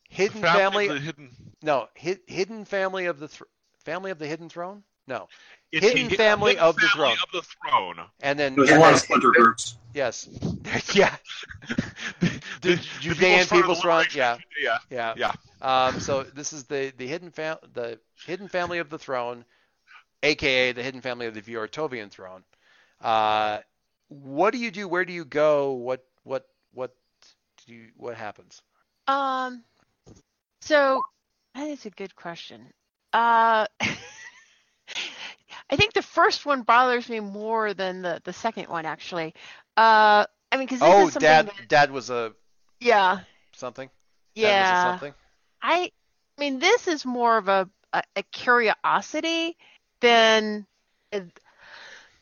hidden 0.08 0.40
The 0.42 0.46
family. 0.46 0.88
hidden. 0.88 1.30
no, 1.62 1.88
hi, 1.96 2.18
hidden 2.26 2.64
family 2.64 3.06
of 3.06 3.18
the 3.18 3.28
thr 3.28 3.44
family 3.86 4.10
of 4.10 4.18
the 4.18 4.26
hidden 4.26 4.48
throne. 4.50 4.82
No. 5.08 5.28
It's 5.72 5.86
Hidden 5.86 6.08
the 6.08 6.16
family 6.16 6.52
hidden 6.52 6.64
of 6.68 6.76
the 6.76 6.88
throne. 6.88 7.12
Of 7.12 7.30
the 7.32 7.42
throne. 7.42 7.96
And 8.20 8.38
then 8.38 8.54
There's 8.56 8.70
and 8.70 8.78
a 8.78 8.80
lot 8.80 8.86
then- 8.86 8.94
of 8.94 9.00
splinter 9.00 9.30
groups. 9.30 9.76
yes, 9.94 10.28
yeah, 10.94 11.14
the 12.20 12.40
The 12.60 12.76
Judean 13.00 13.46
People's 13.46 13.80
Front, 13.80 14.14
yeah, 14.14 14.38
Yeah. 14.60 14.78
yeah, 14.90 15.14
Yeah. 15.16 15.32
Um, 15.62 16.00
so 16.00 16.22
this 16.24 16.52
is 16.52 16.64
the 16.64 16.92
the 16.96 17.06
hidden 17.06 17.30
fam- 17.30 17.58
the 17.72 17.98
hidden 18.26 18.48
family 18.48 18.78
of 18.78 18.90
the 18.90 18.98
throne, 18.98 19.44
aka 20.22 20.72
the 20.72 20.82
hidden 20.82 21.00
family 21.00 21.26
of 21.26 21.34
the 21.34 21.40
Viortovian 21.42 22.10
throne. 22.10 22.42
Uh, 23.00 23.60
what 24.08 24.50
do 24.52 24.58
you 24.58 24.70
do? 24.70 24.86
Where 24.88 25.04
do 25.04 25.12
you 25.12 25.24
go? 25.24 25.72
What 25.72 26.04
what 26.24 26.46
what 26.72 26.94
do 27.66 27.74
you 27.74 27.88
what 27.96 28.16
happens? 28.16 28.60
Um, 29.08 29.62
so 30.60 31.02
that 31.54 31.68
is 31.68 31.86
a 31.86 31.90
good 31.90 32.14
question. 32.16 32.66
Uh, 33.16 33.66
I 35.70 35.76
think 35.76 35.94
the 35.94 36.02
first 36.02 36.44
one 36.46 36.62
bothers 36.62 37.08
me 37.08 37.20
more 37.20 37.72
than 37.74 38.02
the 38.02 38.20
the 38.24 38.32
second 38.32 38.68
one 38.68 38.84
actually. 38.86 39.34
Uh, 39.76 40.26
I 40.52 40.56
mean, 40.56 40.66
because 40.66 40.80
Oh, 40.82 41.08
is 41.08 41.14
dad, 41.14 41.46
that- 41.48 41.68
dad 41.68 41.90
was 41.90 42.10
a 42.10 42.32
yeah, 42.80 43.20
something. 43.52 43.88
Dad 44.36 44.42
was 44.42 44.44
a 44.44 44.48
yeah. 44.50 44.90
something. 44.92 45.14
I, 45.62 45.90
I 46.38 46.40
mean, 46.40 46.58
this 46.58 46.86
is 46.86 47.04
more 47.06 47.36
of 47.38 47.48
a 47.48 47.68
a, 47.92 48.02
a 48.16 48.22
curiosity 48.24 49.56
than 50.00 50.66
a 51.12 51.22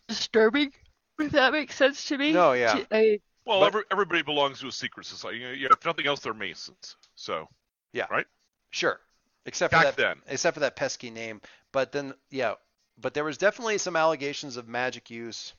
disturbing. 0.09 0.73
If 1.19 1.33
that 1.33 1.53
makes 1.53 1.75
sense 1.77 2.07
to 2.07 2.19
me. 2.19 2.33
No, 2.33 2.53
yeah. 2.53 2.75
To- 2.75 2.87
I- 2.91 3.21
Well, 3.45 3.61
But- 3.61 3.67
every, 3.67 3.83
everybody 3.91 4.23
belongs 4.23 4.61
to 4.61 4.69
a 4.69 4.73
secret 4.73 5.07
society. 5.07 5.39
You 5.39 5.69
know, 5.69 5.75
if 5.79 5.85
nothing 5.85 6.07
else, 6.07 6.21
they're 6.21 6.35
Masons. 6.35 6.97
So 7.15 7.49
yeah, 7.93 8.07
right. 8.11 8.27
Sure, 8.71 8.99
except 9.47 9.73
for 9.73 9.79
back 9.79 9.97
that 9.97 9.97
then, 9.97 10.17
except 10.27 10.55
for 10.55 10.61
that 10.61 10.77
pesky 10.77 11.11
name. 11.11 11.41
But 11.73 11.93
then, 11.93 12.15
yeah, 12.31 12.55
but 13.01 13.15
there 13.15 13.25
was 13.25 13.39
definitely 13.39 13.79
some 13.79 13.97
allegations 13.97 14.57
of 14.57 14.69
magic 14.69 15.11
use, 15.11 15.53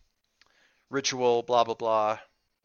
ritual, 0.89 1.43
blah 1.43 1.63
blah 1.63 1.75
blah. 1.75 2.19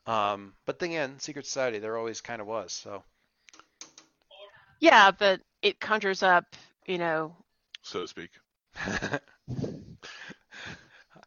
Um, 0.07 0.55
but 0.67 0.79
then 0.79 0.91
again, 0.91 1.19
secret 1.21 1.47
society, 1.47 1.79
there 1.79 1.97
always 1.97 2.21
kind 2.21 2.41
of 2.41 2.47
was. 2.47 2.73
So 2.73 3.03
yeah, 4.81 5.11
but 5.11 5.41
it 5.63 5.81
conjures 5.81 6.23
up, 6.23 6.45
you 6.87 6.99
know, 6.99 7.35
so 7.83 8.03
to 8.03 8.09
speak. 8.09 8.31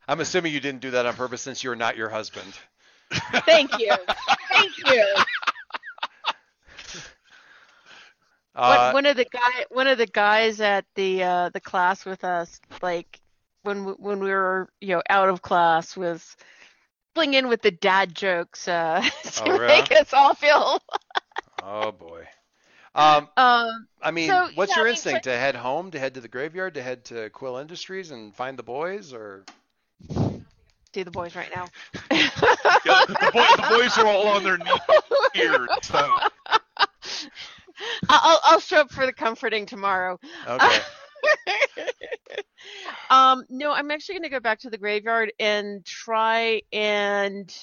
I'm 0.07 0.19
assuming 0.19 0.53
you 0.53 0.59
didn't 0.59 0.81
do 0.81 0.91
that 0.91 1.05
on 1.05 1.13
purpose 1.15 1.41
since 1.41 1.63
you're 1.63 1.75
not 1.75 1.97
your 1.97 2.09
husband. 2.09 2.53
Thank 3.45 3.77
you. 3.79 3.95
Thank 4.51 4.77
you. 4.85 5.15
Uh, 8.55 8.91
one, 8.91 9.05
one 9.05 9.05
of 9.05 9.17
the 9.17 9.25
guy, 9.25 9.65
one 9.69 9.87
of 9.87 9.97
the 9.97 10.07
guys 10.07 10.61
at 10.61 10.85
the 10.95 11.23
uh, 11.23 11.49
the 11.49 11.61
class 11.61 12.05
with 12.05 12.23
us, 12.23 12.61
like 12.81 13.19
when 13.63 13.85
we, 13.85 13.91
when 13.93 14.19
we 14.19 14.29
were 14.29 14.69
you 14.81 14.95
know 14.95 15.03
out 15.09 15.29
of 15.29 15.41
class, 15.41 15.95
was 15.97 16.35
fling 17.15 17.33
in 17.33 17.47
with 17.47 17.61
the 17.61 17.71
dad 17.71 18.13
jokes 18.15 18.67
uh, 18.67 19.01
to 19.23 19.41
Oh, 19.41 19.53
really? 19.57 19.67
make 19.67 19.91
us 19.91 20.13
all 20.13 20.33
feel 20.35 20.79
Oh 21.61 21.91
boy. 21.91 22.27
Um, 22.95 23.29
Um, 23.37 23.87
I 24.01 24.11
mean, 24.11 24.43
So, 24.43 24.49
what's 24.53 24.75
yeah, 24.75 24.75
your 24.75 24.87
I 24.87 24.91
mean, 24.91 24.97
instinct? 24.97 25.23
To 25.23 25.31
head 25.37 25.55
home, 25.55 25.91
to 25.91 25.99
head 25.99 26.13
to 26.15 26.21
the 26.21 26.27
graveyard, 26.29 26.73
to 26.75 26.83
head 26.83 27.05
to 27.05 27.29
Quill 27.29 27.57
Industries 27.57 28.11
and 28.11 28.35
find 28.35 28.57
the 28.57 28.63
boys, 28.63 29.13
or 29.13 29.45
see 30.93 31.03
the 31.03 31.11
boys 31.11 31.35
right 31.35 31.49
now. 31.55 31.67
Yeah, 32.85 33.01
the, 33.07 33.15
boy, 33.31 33.47
the 33.55 33.63
boys 33.63 33.97
are 33.97 34.05
all 34.07 34.27
on 34.27 34.43
their 34.43 34.57
knees 34.57 34.81
here. 35.33 35.69
So 35.81 36.19
I'll 38.21 38.39
I'll 38.43 38.59
show 38.59 38.77
up 38.81 38.91
for 38.91 39.05
the 39.05 39.13
comforting 39.13 39.65
tomorrow. 39.65 40.19
okay? 40.47 40.79
um, 43.09 43.43
no, 43.49 43.71
I'm 43.71 43.91
actually 43.91 44.15
going 44.15 44.23
to 44.23 44.29
go 44.29 44.39
back 44.39 44.59
to 44.59 44.69
the 44.69 44.77
graveyard 44.77 45.31
and 45.39 45.85
try 45.85 46.61
and 46.71 47.53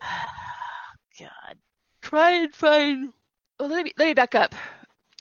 God, 1.18 1.56
try 2.00 2.30
and 2.32 2.54
find. 2.54 3.12
Well, 3.58 3.68
let 3.68 3.84
me 3.84 3.92
let 3.96 4.06
me 4.06 4.14
back 4.14 4.34
up. 4.34 4.54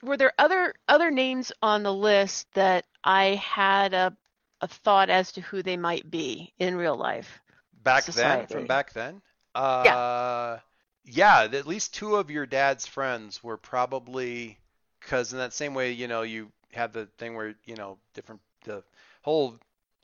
Were 0.03 0.17
there 0.17 0.33
other 0.37 0.73
other 0.87 1.11
names 1.11 1.51
on 1.61 1.83
the 1.83 1.93
list 1.93 2.47
that 2.53 2.85
I 3.03 3.35
had 3.35 3.93
a 3.93 4.15
a 4.61 4.67
thought 4.67 5.09
as 5.09 5.31
to 5.33 5.41
who 5.41 5.63
they 5.63 5.77
might 5.77 6.09
be 6.09 6.53
in 6.59 6.75
real 6.75 6.95
life? 6.95 7.41
back 7.83 8.05
then, 8.05 8.47
from 8.47 8.67
back 8.67 8.93
then. 8.93 9.21
Uh, 9.53 9.83
yeah. 9.85 10.59
Yeah, 11.03 11.47
at 11.51 11.67
least 11.67 11.93
two 11.93 12.15
of 12.15 12.29
your 12.29 12.45
dad's 12.45 12.85
friends 12.85 13.43
were 13.43 13.57
probably 13.57 14.57
because 14.99 15.33
in 15.33 15.39
that 15.39 15.53
same 15.53 15.73
way, 15.73 15.91
you 15.91 16.07
know, 16.07 16.21
you 16.21 16.51
have 16.73 16.93
the 16.93 17.07
thing 17.17 17.35
where 17.35 17.55
you 17.65 17.75
know 17.75 17.97
different 18.13 18.41
the 18.65 18.83
whole. 19.21 19.57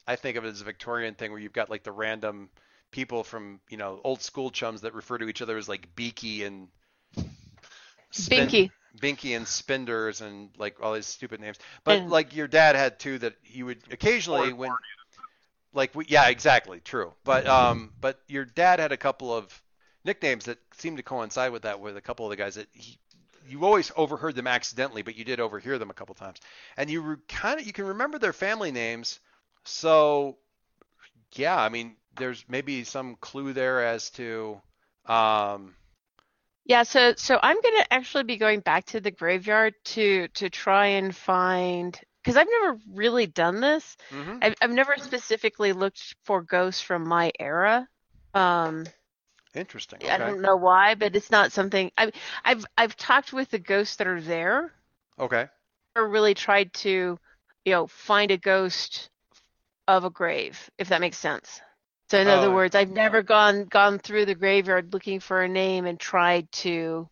I 0.08 0.16
think 0.16 0.38
of 0.38 0.46
it 0.46 0.50
as 0.50 0.62
a 0.62 0.66
Victorian 0.66 1.16
thing 1.16 1.32
where 1.32 1.40
you've 1.40 1.54
got 1.54 1.70
like 1.70 1.84
the 1.84 1.92
random 1.92 2.50
people 2.92 3.24
from 3.24 3.60
you 3.70 3.78
know 3.78 4.00
old 4.04 4.22
school 4.22 4.50
chums 4.50 4.82
that 4.82 4.94
refer 4.94 5.18
to 5.18 5.28
each 5.28 5.42
other 5.42 5.58
as 5.58 5.68
like 5.70 5.96
Beaky 5.96 6.44
and 6.44 6.70
Spin- 8.12 8.48
Binky. 8.48 8.72
Binky 9.00 9.36
and 9.36 9.48
Spinders 9.48 10.22
and 10.22 10.50
like 10.58 10.82
all 10.82 10.94
these 10.94 11.06
stupid 11.06 11.40
names. 11.40 11.58
But 11.84 12.00
And- 12.00 12.10
like 12.10 12.36
your 12.36 12.48
dad 12.48 12.76
had 12.76 13.00
two 13.00 13.20
that 13.20 13.36
you 13.44 13.66
would 13.66 13.80
occasionally 13.92 14.54
when 14.54 14.72
like 15.74 15.94
we, 15.94 16.06
yeah, 16.08 16.30
exactly, 16.30 16.80
true. 16.80 17.14
But 17.24 17.46
um 17.46 17.92
but 18.02 18.20
your 18.28 18.46
dad 18.46 18.80
had 18.80 18.92
a 18.92 18.98
couple 18.98 19.34
of 19.36 19.62
nicknames 20.08 20.46
that 20.46 20.60
seemed 20.74 20.98
to 20.98 21.04
coincide 21.04 21.54
with 21.54 21.64
that 21.64 21.82
with 21.82 21.98
a 21.98 22.02
couple 22.02 22.26
of 22.28 22.32
the 22.32 22.38
guys 22.38 22.56
that 22.56 22.70
he 22.74 23.00
you 23.48 23.66
always 23.66 23.92
overheard 23.98 24.36
them 24.36 24.48
accidentally, 24.48 25.04
but 25.04 25.16
you 25.18 25.26
did 25.26 25.40
overhear 25.40 25.80
them 25.80 25.92
a 25.92 25.96
couple 25.96 26.16
times. 26.16 26.40
And 26.78 26.90
you 26.92 27.02
re- 27.02 27.18
kind 27.30 27.60
of 27.62 27.68
you 27.68 27.74
can 27.74 27.86
remember 27.88 28.20
their 28.20 28.34
family 28.34 28.72
names. 28.72 29.20
So 29.66 30.38
yeah, 31.36 31.58
I 31.60 31.70
mean 31.70 31.98
there's 32.18 32.46
maybe 32.50 32.84
some 32.86 33.16
clue 33.18 33.54
there 33.54 33.84
as 33.86 34.12
to 34.12 34.62
um 35.08 35.76
Yeah, 36.66 36.84
so 36.84 37.14
so 37.16 37.40
I'm 37.42 37.62
gonna 37.62 37.86
actually 37.92 38.24
be 38.26 38.38
going 38.38 38.60
back 38.62 38.86
to 38.88 39.00
the 39.02 39.12
graveyard 39.12 39.74
to 39.96 40.28
to 40.30 40.50
try 40.50 40.88
and 40.88 41.16
find 41.16 42.00
because 42.24 42.38
I've 42.38 42.48
never 42.62 42.80
really 42.94 43.26
done 43.28 43.62
this. 43.62 43.98
mhm. 44.12 44.42
I've 44.42 44.56
I've 44.62 44.72
never 44.72 44.98
specifically 44.98 45.74
looked 45.74 46.16
for 46.26 46.42
ghosts 46.42 46.82
from 46.82 47.08
my 47.08 47.32
era. 47.40 47.88
Um, 48.34 48.92
interesting. 49.58 50.00
I 50.10 50.18
don't 50.18 50.42
know 50.42 50.56
why, 50.56 50.96
but 50.96 51.16
it's 51.16 51.32
not 51.32 51.52
something 51.52 51.92
I've 51.98 52.12
I've 52.46 52.66
I've 52.78 52.96
talked 52.98 53.34
with 53.34 53.50
the 53.52 53.60
ghosts 53.60 53.96
that 53.98 54.08
are 54.08 54.22
there, 54.22 54.74
Okay. 55.20 55.48
or 55.96 56.08
really 56.08 56.34
tried 56.34 56.74
to, 56.74 57.20
you 57.66 57.72
know, 57.72 57.88
find 57.88 58.32
a 58.32 58.38
ghost 58.38 59.10
of 59.88 60.06
a 60.06 60.10
grave, 60.10 60.70
if 60.78 60.90
that 60.90 61.02
makes 61.02 61.18
sense. 61.18 61.62
So 62.10 62.20
in 62.20 62.28
other 62.28 62.50
Oh. 62.50 62.56
words, 62.56 62.76
I've 62.76 62.90
never 62.90 63.22
gone 63.24 63.66
gone 63.66 64.00
through 64.00 64.26
the 64.26 64.36
graveyard 64.36 64.94
looking 64.94 65.20
for 65.20 65.42
a 65.42 65.48
name 65.50 65.86
and 65.86 66.00
tried 66.00 66.52
to. 66.64 67.10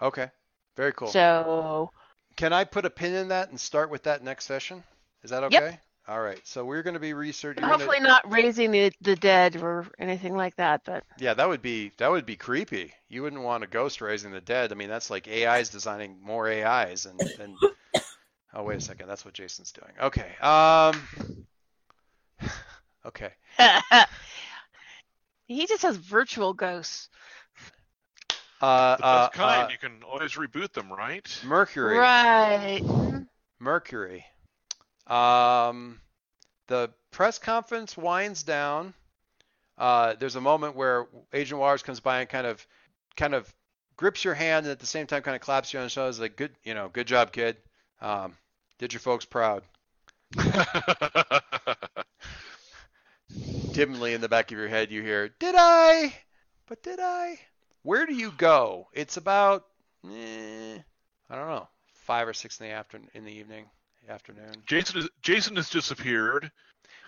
Okay. 0.00 0.30
Very 0.76 0.92
cool. 0.92 1.10
So 1.10 1.90
Can 2.36 2.52
I 2.52 2.64
put 2.64 2.84
a 2.84 2.90
pin 2.90 3.14
in 3.14 3.28
that 3.28 3.48
and 3.48 3.58
start 3.58 3.90
with 3.90 4.04
that 4.04 4.22
next 4.22 4.44
session? 4.44 4.84
Is 5.22 5.30
that 5.30 5.42
Yep. 5.52 5.80
Okay? 6.06 6.12
All 6.12 6.20
right. 6.20 6.40
So 6.44 6.64
we're 6.64 6.82
going 6.82 6.94
to 6.94 7.00
be 7.00 7.14
researching. 7.14 7.62
hopefully 7.62 8.00
not 8.00 8.30
raising 8.30 8.70
the 8.70 8.92
the 9.00 9.16
dead 9.16 9.56
or 9.56 9.86
anything 9.98 10.34
like 10.34 10.56
that, 10.56 10.82
but 10.84 11.04
Yeah, 11.18 11.34
that 11.34 11.48
would 11.48 11.62
be 11.62 11.92
that 11.98 12.10
would 12.10 12.26
be 12.26 12.36
creepy. 12.36 12.92
You 13.08 13.22
wouldn't 13.22 13.42
want 13.42 13.64
a 13.64 13.66
ghost 13.66 14.00
raising 14.00 14.32
the 14.32 14.40
dead. 14.40 14.72
I 14.72 14.74
mean, 14.74 14.88
that's 14.88 15.10
like 15.10 15.28
AIs 15.28 15.68
designing 15.68 16.18
more 16.22 16.48
AIs 16.48 17.06
and 17.06 17.20
and. 17.40 17.56
Oh 18.56 18.62
wait 18.62 18.78
a 18.78 18.80
second. 18.80 19.08
That's 19.08 19.24
what 19.24 19.34
Jason's 19.34 19.72
doing. 19.72 19.90
Okay. 20.00 20.30
Um. 20.40 21.44
Okay. 23.06 23.32
he 25.46 25.66
just 25.66 25.82
has 25.82 25.96
virtual 25.96 26.54
ghosts. 26.54 27.08
Uh, 28.60 28.96
the 28.96 29.04
uh, 29.04 29.26
best 29.26 29.32
kind, 29.34 29.66
uh, 29.66 29.68
you 29.70 29.78
can 29.78 30.02
always 30.02 30.32
reboot 30.32 30.72
them, 30.72 30.90
right? 30.90 31.28
Mercury. 31.44 31.98
Right. 31.98 32.80
Mercury. 33.58 34.24
Um, 35.06 36.00
the 36.66 36.90
press 37.10 37.38
conference 37.38 37.96
winds 37.96 38.42
down. 38.42 38.94
Uh, 39.76 40.14
there's 40.18 40.36
a 40.36 40.40
moment 40.40 40.76
where 40.76 41.06
Agent 41.32 41.60
Waters 41.60 41.82
comes 41.82 42.00
by 42.00 42.20
and 42.20 42.28
kind 42.28 42.46
of, 42.46 42.66
kind 43.16 43.34
of 43.34 43.52
grips 43.96 44.24
your 44.24 44.34
hand 44.34 44.66
and 44.66 44.72
at 44.72 44.80
the 44.80 44.86
same 44.86 45.06
time 45.06 45.22
kind 45.22 45.34
of 45.34 45.40
claps 45.40 45.72
you 45.72 45.78
on 45.78 45.86
the 45.86 45.90
shoulder. 45.90 46.10
Is 46.10 46.20
like, 46.20 46.36
good, 46.36 46.52
you 46.62 46.74
know, 46.74 46.88
good 46.88 47.06
job, 47.06 47.32
kid. 47.32 47.56
Um, 48.00 48.36
did 48.78 48.92
your 48.92 49.00
folks 49.00 49.24
proud. 49.24 49.62
Dimly 53.72 54.14
in 54.14 54.20
the 54.20 54.28
back 54.28 54.52
of 54.52 54.58
your 54.58 54.68
head, 54.68 54.90
you 54.90 55.02
hear, 55.02 55.28
"Did 55.28 55.54
I? 55.56 56.14
But 56.66 56.82
did 56.82 56.98
I? 57.00 57.38
Where 57.82 58.06
do 58.06 58.14
you 58.14 58.30
go? 58.30 58.88
It's 58.92 59.16
about, 59.16 59.64
eh, 60.06 60.78
I 61.30 61.34
don't 61.34 61.48
know, 61.48 61.68
five 62.06 62.28
or 62.28 62.32
six 62.32 62.60
in 62.60 62.66
the 62.66 62.72
afternoon, 62.72 63.10
in 63.14 63.24
the 63.24 63.32
evening, 63.32 63.66
afternoon. 64.08 64.52
Jason 64.66 64.98
is, 65.00 65.08
Jason 65.22 65.56
has 65.56 65.70
disappeared. 65.70 66.50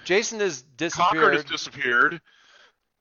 Jason 0.05 0.41
has 0.41 0.63
Cockard 0.63 0.77
disappeared. 0.77 1.35
has 1.35 1.45
disappeared. 1.45 2.21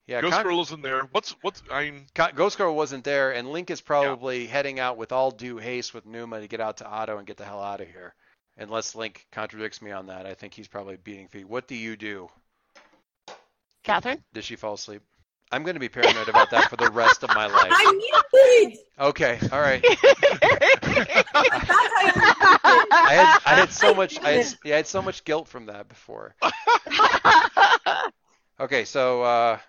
yeah, 0.07 0.21
Ghost 0.21 0.33
Con- 0.33 0.43
Girl 0.43 0.61
isn't 0.61 0.81
there. 0.81 1.01
What's 1.11 1.35
what's 1.41 1.61
I 1.71 1.91
mean, 1.91 2.05
Co- 2.15 2.31
Ghost 2.33 2.57
Girl 2.57 2.75
wasn't 2.75 3.03
there, 3.03 3.33
and 3.33 3.51
Link 3.51 3.69
is 3.69 3.81
probably 3.81 4.47
heading 4.47 4.79
out 4.79 4.97
with 4.97 5.11
all 5.11 5.31
due 5.31 5.57
haste 5.57 5.93
with 5.93 6.05
Numa 6.05 6.39
to 6.41 6.47
get 6.47 6.59
out 6.59 6.77
to 6.77 6.87
Otto 6.87 7.17
and 7.17 7.27
get 7.27 7.37
the 7.37 7.45
hell 7.45 7.61
out 7.61 7.81
of 7.81 7.87
here. 7.87 8.13
Unless 8.57 8.95
Link 8.95 9.27
contradicts 9.31 9.81
me 9.81 9.91
on 9.91 10.07
that, 10.07 10.25
I 10.25 10.33
think 10.33 10.53
he's 10.53 10.67
probably 10.67 10.95
beating 10.95 11.27
feet. 11.27 11.47
What 11.47 11.67
do 11.67 11.75
you 11.75 11.95
do? 11.95 12.29
Catherine? 13.83 14.23
Did 14.33 14.43
she 14.43 14.55
fall 14.55 14.73
asleep? 14.75 15.03
I'm 15.55 15.63
going 15.63 15.75
to 15.75 15.79
be 15.79 15.87
paranoid 15.87 16.27
about 16.27 16.49
that 16.49 16.69
for 16.69 16.75
the 16.75 16.91
rest 16.91 17.23
of 17.23 17.29
my 17.29 17.45
life. 17.45 17.71
I'm 17.73 17.97
muted. 17.97 18.77
Okay, 18.99 19.39
all 19.53 19.61
right. 19.61 19.81
That's 19.81 20.03
how 20.11 22.01
you 22.03 22.11
I 22.91 23.13
had 23.13 23.39
I 23.45 23.55
had 23.61 23.71
so 23.71 23.93
much 23.93 24.21
I 24.21 24.31
had, 24.31 24.53
yeah, 24.65 24.73
I 24.73 24.77
had 24.77 24.87
so 24.87 25.01
much 25.01 25.23
guilt 25.23 25.47
from 25.47 25.67
that 25.67 25.87
before. 25.87 26.35
Okay, 28.59 28.85
so 28.85 29.21
uh, 29.21 29.59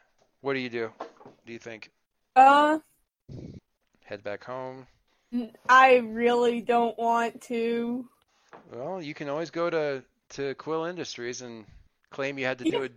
what 0.43 0.55
do 0.55 0.61
you 0.61 0.71
do? 0.71 0.91
Do 1.45 1.53
you 1.53 1.59
think 1.59 1.91
Uh, 2.35 2.79
head 4.05 4.25
back 4.25 4.43
home? 4.43 4.89
I 5.69 5.97
really 5.99 6.61
don't 6.63 6.97
want 6.99 7.43
to. 7.43 8.09
Well, 8.73 9.01
you 9.03 9.15
can 9.15 9.29
always 9.29 9.51
go 9.51 9.71
to 9.71 10.03
to 10.31 10.55
Quill 10.55 10.85
Industries 10.85 11.43
and 11.43 11.65
claim 12.11 12.39
you 12.39 12.45
had 12.45 12.59
to 12.59 12.65
do 12.65 12.83
a 12.85 12.89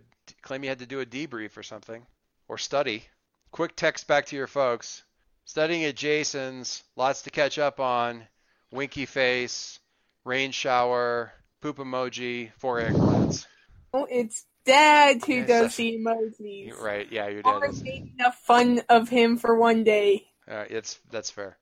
claim 0.42 0.64
you 0.64 0.70
had 0.70 0.80
to 0.80 0.86
do 0.86 1.00
a 1.00 1.06
debrief 1.06 1.56
or 1.56 1.62
something 1.62 2.04
or 2.50 2.58
study. 2.58 3.04
Quick 3.52 3.76
text 3.76 4.08
back 4.08 4.26
to 4.26 4.36
your 4.36 4.48
folks. 4.48 5.04
Studying 5.44 5.84
at 5.84 5.94
Jason's, 5.94 6.82
lots 6.96 7.22
to 7.22 7.30
catch 7.30 7.58
up 7.58 7.78
on. 7.78 8.24
Winky 8.72 9.06
face, 9.06 9.78
rain 10.24 10.50
shower, 10.50 11.32
poop 11.60 11.76
emoji, 11.78 12.50
four 12.58 12.80
eggplants. 12.80 13.46
Oh, 13.94 14.06
It's 14.10 14.46
Dad 14.64 15.24
who 15.24 15.34
Yes, 15.34 15.48
does 15.48 15.60
that's- 15.60 15.76
the 15.76 15.96
emojis. 15.98 16.66
You're 16.66 16.82
right, 16.84 17.10
yeah, 17.10 17.28
your 17.28 17.42
dad 17.42 17.62
I 17.62 17.66
is. 17.68 17.82
made 17.82 18.12
enough 18.14 18.36
fun 18.44 18.82
of 18.88 19.08
him 19.08 19.38
for 19.38 19.56
one 19.56 19.84
day. 19.84 20.26
Uh, 20.46 20.64
it's 20.68 20.98
that's 21.10 21.30
fair. 21.30 21.56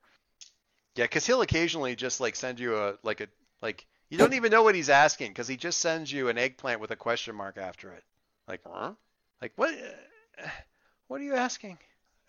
Yeah, 0.95 1.05
because 1.05 1.25
he'll 1.25 1.41
occasionally 1.41 1.95
just 1.95 2.19
like 2.19 2.35
send 2.35 2.59
you 2.59 2.77
a 2.77 2.95
like 3.03 3.21
a 3.21 3.27
like 3.61 3.85
you 4.09 4.17
don't 4.17 4.33
even 4.33 4.51
know 4.51 4.63
what 4.63 4.75
he's 4.75 4.89
asking 4.89 5.29
because 5.31 5.47
he 5.47 5.55
just 5.55 5.79
sends 5.79 6.11
you 6.11 6.27
an 6.29 6.37
eggplant 6.37 6.81
with 6.81 6.91
a 6.91 6.95
question 6.95 7.35
mark 7.35 7.57
after 7.57 7.91
it. 7.93 8.03
Like, 8.47 8.61
huh? 8.67 8.93
Like 9.41 9.53
what? 9.55 9.73
Uh, 11.09 11.13
what 11.13 11.21
are 11.21 11.23
you 11.23 11.35
asking? 11.35 11.77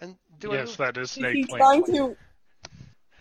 And 0.00 0.16
do 0.38 0.52
yes, 0.52 0.76
that 0.76 0.96
is 0.96 1.04
Is 1.04 1.10
snake 1.12 1.34
he 1.34 1.44
plant. 1.44 1.86
trying 1.86 1.96
to? 1.96 2.16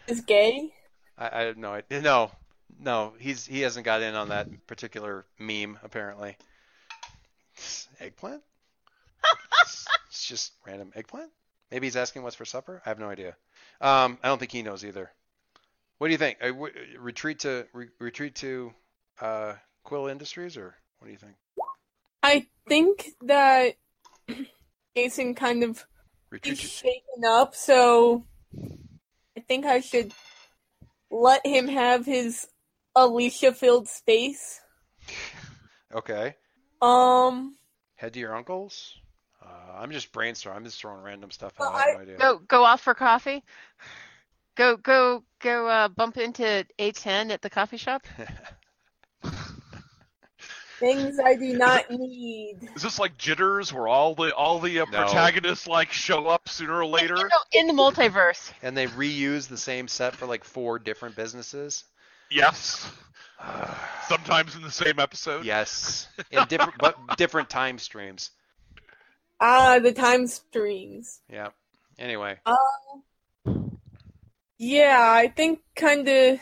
Is 0.08 0.22
gay? 0.22 0.72
I? 1.18 1.28
I, 1.28 1.40
I 1.40 1.44
have 1.44 1.58
no 1.58 1.74
idea. 1.74 2.02
No, 2.02 2.32
no, 2.80 3.14
he's 3.20 3.46
he 3.46 3.62
hasn't 3.62 3.86
got 3.86 4.02
in 4.02 4.16
on 4.16 4.30
that 4.30 4.48
particular 4.68 5.26
meme 5.38 5.78
apparently. 5.84 6.38
Eggplant? 8.00 8.42
it's 10.08 10.26
just 10.26 10.54
random 10.66 10.92
eggplant. 10.96 11.30
Maybe 11.72 11.88
he's 11.88 11.98
asking 11.98 12.24
what's 12.24 12.36
for 12.36 12.46
supper. 12.46 12.82
I 12.86 12.90
have 12.90 13.00
no 13.00 13.10
idea. 13.10 13.36
Um, 13.82 14.18
I 14.24 14.30
don't 14.30 14.40
think 14.40 14.52
he 14.52 14.64
knows 14.64 14.86
either. 14.86 15.12
What 15.98 16.08
do 16.08 16.12
you 16.14 16.18
think? 16.18 16.38
Uh, 16.42 16.54
retreat 16.98 17.40
to 17.40 17.68
re- 17.74 17.90
retreat 18.00 18.36
to 18.36 18.74
uh, 19.20 19.54
Quill 19.84 20.08
Industries, 20.08 20.56
or 20.56 20.74
what 21.00 21.08
do 21.08 21.12
you 21.12 21.18
think? 21.18 21.34
I 22.24 22.48
think 22.68 23.10
that 23.24 23.76
Jason 24.96 25.36
kind 25.36 25.64
of 25.64 25.86
Retreat 26.30 26.54
is 26.54 26.60
to, 26.62 26.68
shaken 26.68 27.24
up, 27.28 27.56
so 27.56 28.26
I 29.38 29.42
think 29.48 29.66
I 29.66 29.80
should 29.80 30.14
let 31.10 31.46
him 31.46 31.68
have 31.68 32.06
his 32.06 32.48
Alicia 32.96 33.54
filled 33.54 33.88
space. 33.88 34.60
Okay. 35.94 36.36
Um, 36.82 37.56
Head 37.96 38.14
to 38.14 38.20
your 38.20 38.36
uncle's. 38.36 38.96
Uh, 39.44 39.78
I'm 39.78 39.92
just 39.92 40.12
brainstorming. 40.12 40.56
I'm 40.56 40.64
just 40.64 40.80
throwing 40.80 41.02
random 41.02 41.32
stuff 41.32 41.54
Well, 41.58 41.70
out. 41.70 41.76
I 41.76 41.80
have 41.80 41.96
no 41.96 42.02
idea. 42.02 42.18
Go 42.18 42.40
go 42.48 42.64
off 42.64 42.82
for 42.82 42.94
coffee. 42.94 43.44
Go 44.56 44.78
go 44.78 45.24
go 45.40 45.68
uh, 45.68 45.88
bump 45.88 46.18
into 46.18 46.66
A10 46.78 47.32
at 47.32 47.42
the 47.42 47.50
coffee 47.50 47.78
shop. 47.78 48.04
things 50.80 51.20
I 51.24 51.36
do 51.36 51.58
not 51.58 51.90
need. 51.92 52.70
Is 52.76 52.82
this 52.82 52.98
like 53.00 53.18
Jitters, 53.18 53.72
where 53.74 53.88
all 53.88 54.16
the 54.16 54.34
all 54.36 54.60
the 54.60 54.80
uh, 54.80 54.86
No. 54.92 55.04
protagonists 55.04 55.68
like 55.68 55.92
show 55.92 56.28
up 56.28 56.48
sooner 56.50 56.78
or 56.80 56.86
later? 56.86 57.18
You 57.18 57.24
know, 57.24 57.30
in 57.54 57.68
the 57.68 57.74
multiverse. 57.74 58.52
and 58.62 58.76
they 58.76 58.88
reuse 58.88 59.48
the 59.48 59.58
same 59.58 59.88
set 59.88 60.16
for 60.16 60.26
like 60.26 60.44
four 60.44 60.80
different 60.80 61.16
businesses. 61.16 61.84
Yes. 62.32 62.90
Sometimes 64.08 64.56
in 64.56 64.62
the 64.62 64.72
same 64.72 65.00
episode. 65.00 65.46
yes, 65.46 66.08
in 66.32 66.44
different 66.48 66.74
but 66.80 66.96
different 67.18 67.50
time 67.50 67.78
streams. 67.80 68.32
Ah, 69.40 69.80
the 69.80 69.94
time 69.94 70.28
streams. 70.28 71.20
Yeah. 71.32 71.50
Anyway, 71.98 72.38
Um 72.46 73.78
Yeah, 74.58 74.98
I 75.00 75.28
think 75.30 75.60
kind 75.76 76.08
of. 76.08 76.40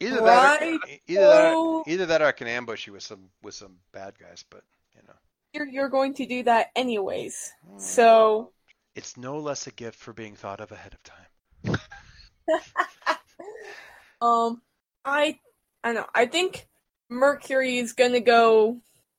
Either 0.00 0.20
that, 0.22 0.62
or, 0.62 0.78
either 1.06 1.20
that, 1.26 1.54
Oh. 1.56 1.84
either 1.86 2.06
that, 2.06 2.22
or 2.22 2.26
I 2.26 2.32
can 2.32 2.48
ambush 2.48 2.86
you 2.86 2.92
with 2.94 3.02
some 3.02 3.30
with 3.42 3.54
some 3.54 3.76
bad 3.92 4.18
guys. 4.18 4.44
But 4.50 4.62
you 4.94 5.02
know, 5.06 5.14
You're, 5.52 5.66
you're 5.68 5.88
going 5.88 6.14
to 6.14 6.26
do 6.26 6.42
that 6.44 6.70
anyways. 6.74 7.52
Hmm. 7.68 7.78
So, 7.78 8.52
it's 8.94 9.16
no 9.16 9.38
less 9.38 9.66
a 9.66 9.70
gift 9.72 9.98
for 9.98 10.12
being 10.12 10.34
thought 10.34 10.60
of 10.60 10.72
ahead 10.72 10.94
of 10.94 11.02
time. 11.02 11.76
um, 14.20 14.60
I, 15.04 15.38
I 15.84 15.92
know. 15.92 16.06
I 16.14 16.26
think 16.26 16.66
Mercury 17.08 17.78
is 17.78 17.92
gonna 17.92 18.20
go 18.20 18.78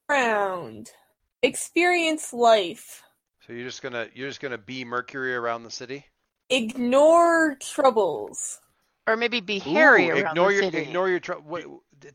round, 0.09 0.89
experience 1.41 2.33
life, 2.33 3.01
So 3.47 3.53
you're 3.53 3.65
just 3.65 3.81
gonna 3.81 4.07
you're 4.13 4.27
just 4.29 4.41
gonna 4.41 4.57
be 4.57 4.83
Mercury 4.85 5.35
around 5.35 5.63
the 5.63 5.71
city. 5.71 6.05
ignore 6.49 7.55
troubles. 7.61 8.59
Or 9.11 9.17
maybe 9.17 9.41
be 9.41 9.59
hairy 9.59 10.07
Ooh, 10.07 10.11
around 10.11 10.29
ignore 10.29 10.47
the 10.49 10.53
your 10.53 10.63
city. 10.63 10.77
ignore 10.77 11.09
your 11.09 11.19
tr- 11.19 11.33
what, 11.33 11.65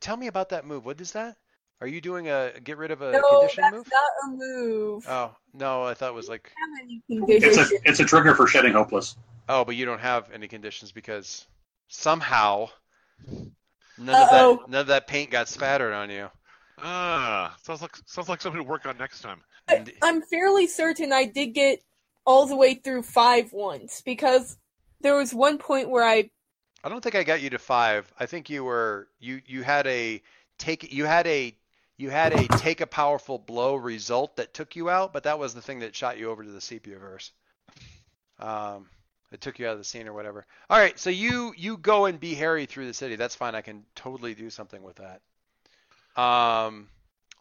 Tell 0.00 0.16
me 0.16 0.28
about 0.28 0.48
that 0.48 0.64
move. 0.64 0.86
What 0.86 1.00
is 1.00 1.12
that? 1.12 1.36
Are 1.80 1.86
you 1.86 2.00
doing 2.00 2.28
a 2.28 2.52
get 2.64 2.78
rid 2.78 2.90
of 2.90 3.02
a 3.02 3.12
no, 3.12 3.22
condition 3.28 3.62
that's 3.62 3.76
move? 3.76 3.92
not 3.92 4.02
a 4.24 4.36
move. 4.36 5.06
Oh 5.06 5.36
no, 5.52 5.82
I 5.84 5.92
thought 5.92 6.08
it 6.08 6.14
was 6.14 6.28
like 6.28 6.50
Have 6.56 6.70
any 6.82 7.02
It's 7.28 7.58
a 7.58 7.76
it's 7.84 8.00
a 8.00 8.04
trigger 8.04 8.34
for 8.34 8.46
shedding 8.46 8.72
hopeless. 8.72 9.16
oh, 9.48 9.64
but 9.64 9.76
you 9.76 9.84
don't 9.84 10.00
have 10.00 10.30
any 10.32 10.48
conditions 10.48 10.90
because 10.90 11.46
somehow 11.88 12.70
none 13.98 14.16
Uh-oh. 14.16 14.54
of 14.54 14.58
that 14.60 14.70
none 14.70 14.80
of 14.80 14.86
that 14.86 15.06
paint 15.06 15.30
got 15.30 15.48
spattered 15.48 15.92
on 15.92 16.08
you. 16.08 16.28
Ah, 16.78 17.54
sounds 17.62 17.82
like 17.82 17.96
sounds 18.06 18.28
like 18.28 18.40
something 18.40 18.62
to 18.62 18.68
work 18.68 18.86
on 18.86 18.96
next 18.96 19.20
time. 19.20 19.40
I, 19.68 19.84
I'm 20.02 20.22
fairly 20.22 20.66
certain 20.66 21.12
I 21.12 21.24
did 21.26 21.48
get 21.48 21.80
all 22.24 22.46
the 22.46 22.56
way 22.56 22.74
through 22.74 23.02
five 23.02 23.52
once 23.52 24.02
because 24.04 24.56
there 25.00 25.14
was 25.14 25.34
one 25.34 25.58
point 25.58 25.90
where 25.90 26.04
I 26.04 26.30
I 26.86 26.88
don't 26.88 27.00
think 27.00 27.16
I 27.16 27.24
got 27.24 27.42
you 27.42 27.50
to 27.50 27.58
five. 27.58 28.12
I 28.16 28.26
think 28.26 28.48
you 28.48 28.62
were 28.62 29.08
you 29.18 29.42
you 29.44 29.64
had 29.64 29.88
a 29.88 30.22
take 30.56 30.92
you 30.92 31.04
had 31.04 31.26
a 31.26 31.52
you 31.96 32.10
had 32.10 32.32
a 32.32 32.46
take 32.58 32.80
a 32.80 32.86
powerful 32.86 33.40
blow 33.40 33.74
result 33.74 34.36
that 34.36 34.54
took 34.54 34.76
you 34.76 34.88
out, 34.88 35.12
but 35.12 35.24
that 35.24 35.36
was 35.36 35.52
the 35.52 35.60
thing 35.60 35.80
that 35.80 35.96
shot 35.96 36.16
you 36.16 36.30
over 36.30 36.44
to 36.44 36.50
the 36.50 36.60
sepia 36.60 36.96
verse. 36.96 37.32
Um, 38.38 38.88
it 39.32 39.40
took 39.40 39.58
you 39.58 39.66
out 39.66 39.72
of 39.72 39.78
the 39.78 39.84
scene 39.84 40.06
or 40.06 40.12
whatever. 40.12 40.46
All 40.70 40.78
right, 40.78 40.96
so 40.96 41.10
you 41.10 41.52
you 41.56 41.76
go 41.76 42.04
and 42.04 42.20
be 42.20 42.34
Harry 42.34 42.66
through 42.66 42.86
the 42.86 42.94
city. 42.94 43.16
That's 43.16 43.34
fine. 43.34 43.56
I 43.56 43.62
can 43.62 43.82
totally 43.96 44.34
do 44.36 44.48
something 44.48 44.84
with 44.84 45.00
that. 45.02 46.22
Um, 46.22 46.86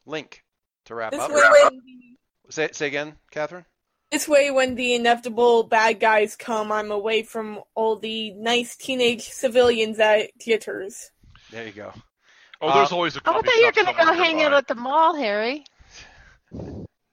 Link 0.08 0.44
to 0.86 0.96
wrap 0.96 1.12
this 1.12 1.22
up. 1.22 1.30
way 1.30 1.42
when 1.62 1.82
Say 2.50 2.70
say 2.72 2.88
again, 2.88 3.14
Catherine. 3.30 3.66
This 4.12 4.28
way 4.28 4.52
when 4.52 4.76
the 4.76 4.94
inevitable 4.96 5.64
bad 5.64 6.00
guys 6.00 6.36
come, 6.36 6.72
I'm 6.72 6.92
away 6.92 7.24
from 7.24 7.62
all 7.74 7.98
the 7.98 8.32
nice 8.34 8.76
teenage 8.76 9.30
civilians 9.30 10.00
at 10.00 10.30
theaters. 10.42 11.12
There 11.52 11.66
you 11.66 11.72
go. 11.72 11.94
Oh, 12.62 12.74
there's 12.74 12.92
Uh, 12.92 12.96
always 12.96 13.16
a 13.16 13.22
Oh, 13.26 13.34
I 13.34 13.42
thought 13.42 13.56
you 13.56 13.66
were 13.66 13.72
gonna 13.72 13.94
go 13.94 14.06
somewhere 14.06 14.26
hang 14.26 14.42
out 14.42 14.54
at 14.54 14.68
the 14.68 14.76
mall, 14.76 15.16
Harry. 15.16 15.66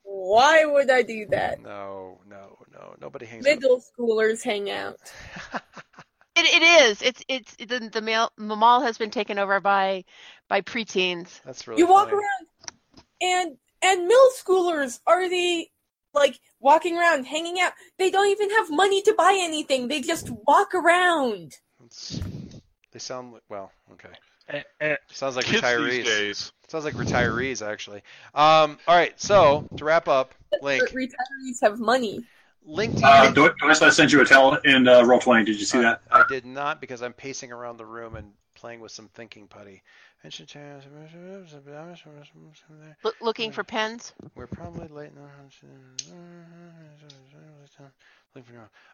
Why 0.03 0.65
would 0.65 0.91
I 0.91 1.03
do 1.03 1.27
that? 1.31 1.61
No, 1.61 2.21
no, 2.29 2.59
no. 2.73 2.95
Nobody 3.01 3.27
hangs 3.27 3.47
out. 3.47 3.55
Middle 3.55 3.83
schoolers 3.83 4.43
hang 4.43 4.71
out. 4.71 4.99
It, 6.35 6.47
it 6.47 6.63
is. 6.63 7.03
It's 7.03 7.23
it's 7.29 7.57
the 7.57 7.91
the, 7.93 8.01
male, 8.01 8.33
the 8.39 8.57
mall 8.57 8.81
has 8.81 8.97
been 8.97 9.11
taken 9.11 9.39
over 9.39 9.61
by 9.61 10.05
by 10.49 10.63
preteens. 10.63 11.43
That's 11.45 11.69
really 11.69 11.81
you 11.81 11.87
walk 11.87 12.11
around 12.11 12.47
and 13.21 13.57
and 13.83 14.07
middle 14.09 14.31
schoolers 14.35 14.99
are 15.07 15.29
the 15.29 15.69
like 16.15 16.39
walking 16.61 16.97
around 16.99 17.25
hanging 17.25 17.61
out 17.61 17.73
they 17.99 18.11
don't 18.11 18.31
even 18.31 18.51
have 18.51 18.71
money 18.71 19.03
to 19.03 19.15
buy 19.17 19.37
anything 19.41 19.89
they 19.89 20.01
just 20.01 20.31
walk 20.47 20.75
around 20.75 21.57
It's, 21.85 22.21
they 22.93 22.99
sound 22.99 23.33
like 23.33 23.43
well, 23.49 23.71
okay. 23.93 24.11
Eh, 24.49 24.63
eh, 24.81 24.97
Sounds 25.11 25.37
like 25.37 25.47
Kids 25.47 25.63
retirees. 25.63 25.91
these 25.91 26.05
days. 26.05 26.53
Sounds 26.69 26.85
like 26.85 26.95
retirees 26.95 27.67
actually. 27.67 28.03
Um, 28.35 28.79
all 28.87 28.97
right. 28.97 29.19
So 29.21 29.65
to 29.77 29.85
wrap 29.85 30.09
up, 30.09 30.35
Link, 30.61 30.83
But 30.83 30.93
retirees 30.93 31.61
have 31.63 31.79
money 31.79 32.25
Link 32.65 32.97
to 32.97 33.07
Uh, 33.07 33.29
you. 33.29 33.35
do, 33.35 33.49
do 33.61 33.69
I 33.69 33.91
send 33.91 34.13
you 34.13 34.21
a 34.21 34.25
tell 34.25 34.55
in 34.57 34.87
uh, 34.89 35.03
roll 35.05 35.19
twenty? 35.21 35.45
Did 35.45 35.59
you 35.59 35.67
see 35.67 35.79
that? 35.81 36.03
I 36.11 36.25
did 36.29 36.45
not 36.47 36.81
because 36.81 37.03
I'm 37.03 37.13
pacing 37.13 37.53
around 37.53 37.77
the 37.77 37.87
room 37.87 38.17
and 38.17 38.33
playing 38.55 38.81
with 38.81 38.93
some 38.93 39.09
thinking 39.09 39.49
putty. 39.49 39.83
Look, 43.03 43.17
looking 43.21 43.51
for 43.51 43.65
pens. 43.65 44.13
We're 44.37 44.47
probably 44.47 44.89
late. 44.89 45.11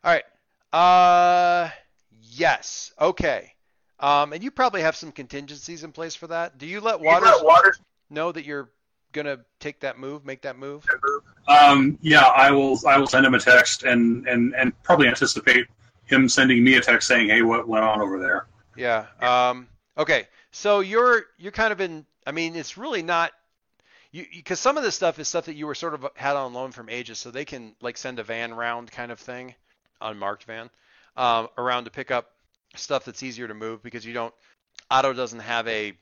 All 0.05 0.13
right. 0.13 0.25
Uh, 0.73 1.71
yes. 2.33 2.93
Okay. 3.01 3.53
Um, 4.01 4.33
and 4.33 4.43
you 4.43 4.51
probably 4.51 4.81
have 4.83 4.97
some 4.97 5.13
contingencies 5.13 5.85
in 5.85 5.93
place 5.93 6.15
for 6.15 6.29
that. 6.29 6.57
Do 6.57 6.67
you 6.67 6.81
let 6.81 7.01
Waters 7.01 7.81
know 8.11 8.33
that 8.33 8.45
you're 8.45 8.71
gonna 9.13 9.39
take 9.61 9.81
that 9.81 9.99
move, 9.99 10.25
make 10.25 10.43
that 10.43 10.59
move? 10.59 10.87
Um, 11.49 11.99
yeah, 12.01 12.23
I 12.23 12.51
will. 12.51 12.79
I 12.87 12.97
will 12.99 13.07
send 13.07 13.27
him 13.27 13.35
a 13.35 13.41
text 13.41 13.83
and 13.83 14.27
and 14.29 14.55
and 14.55 14.83
probably 14.83 15.09
anticipate 15.09 15.67
him 16.05 16.29
sending 16.29 16.63
me 16.63 16.77
a 16.77 16.81
text 16.81 17.09
saying, 17.09 17.29
"Hey, 17.29 17.43
what 17.43 17.69
went 17.69 17.85
on 17.85 18.01
over 18.01 18.19
there?" 18.19 18.47
Yeah. 18.77 19.07
Um, 19.21 19.69
okay. 19.97 20.29
So 20.51 20.81
you're 20.81 21.25
you're 21.39 21.53
kind 21.53 21.73
of 21.73 21.81
in. 21.81 22.07
I 22.27 22.33
mean, 22.33 22.57
it's 22.57 22.77
really 22.77 23.03
not. 23.03 23.33
You 24.11 24.25
because 24.35 24.61
some 24.61 24.77
of 24.77 24.83
this 24.83 24.95
stuff 24.95 25.19
is 25.19 25.29
stuff 25.29 25.47
that 25.47 25.55
you 25.55 25.67
were 25.67 25.75
sort 25.75 25.95
of 25.95 26.07
had 26.15 26.37
on 26.37 26.55
loan 26.55 26.73
from 26.73 26.89
Aegis, 26.89 27.19
so 27.19 27.31
they 27.31 27.45
can 27.45 27.75
like 27.81 27.97
send 27.97 28.19
a 28.19 28.23
van 28.23 28.55
round 28.55 28.91
kind 28.91 29.13
of 29.13 29.21
thing, 29.21 29.55
unmarked 30.01 30.45
van, 30.45 30.71
um, 31.17 31.49
around 31.59 31.85
to 31.85 31.91
pick 31.91 32.11
up 32.11 32.31
stuff 32.75 33.05
that's 33.05 33.23
easier 33.23 33.49
to 33.49 33.55
move 33.55 33.83
because 33.83 34.05
you 34.05 34.15
don't. 34.15 34.35
Otto 34.91 35.13
doesn't 35.13 35.41
have 35.41 35.69
a 35.69 35.93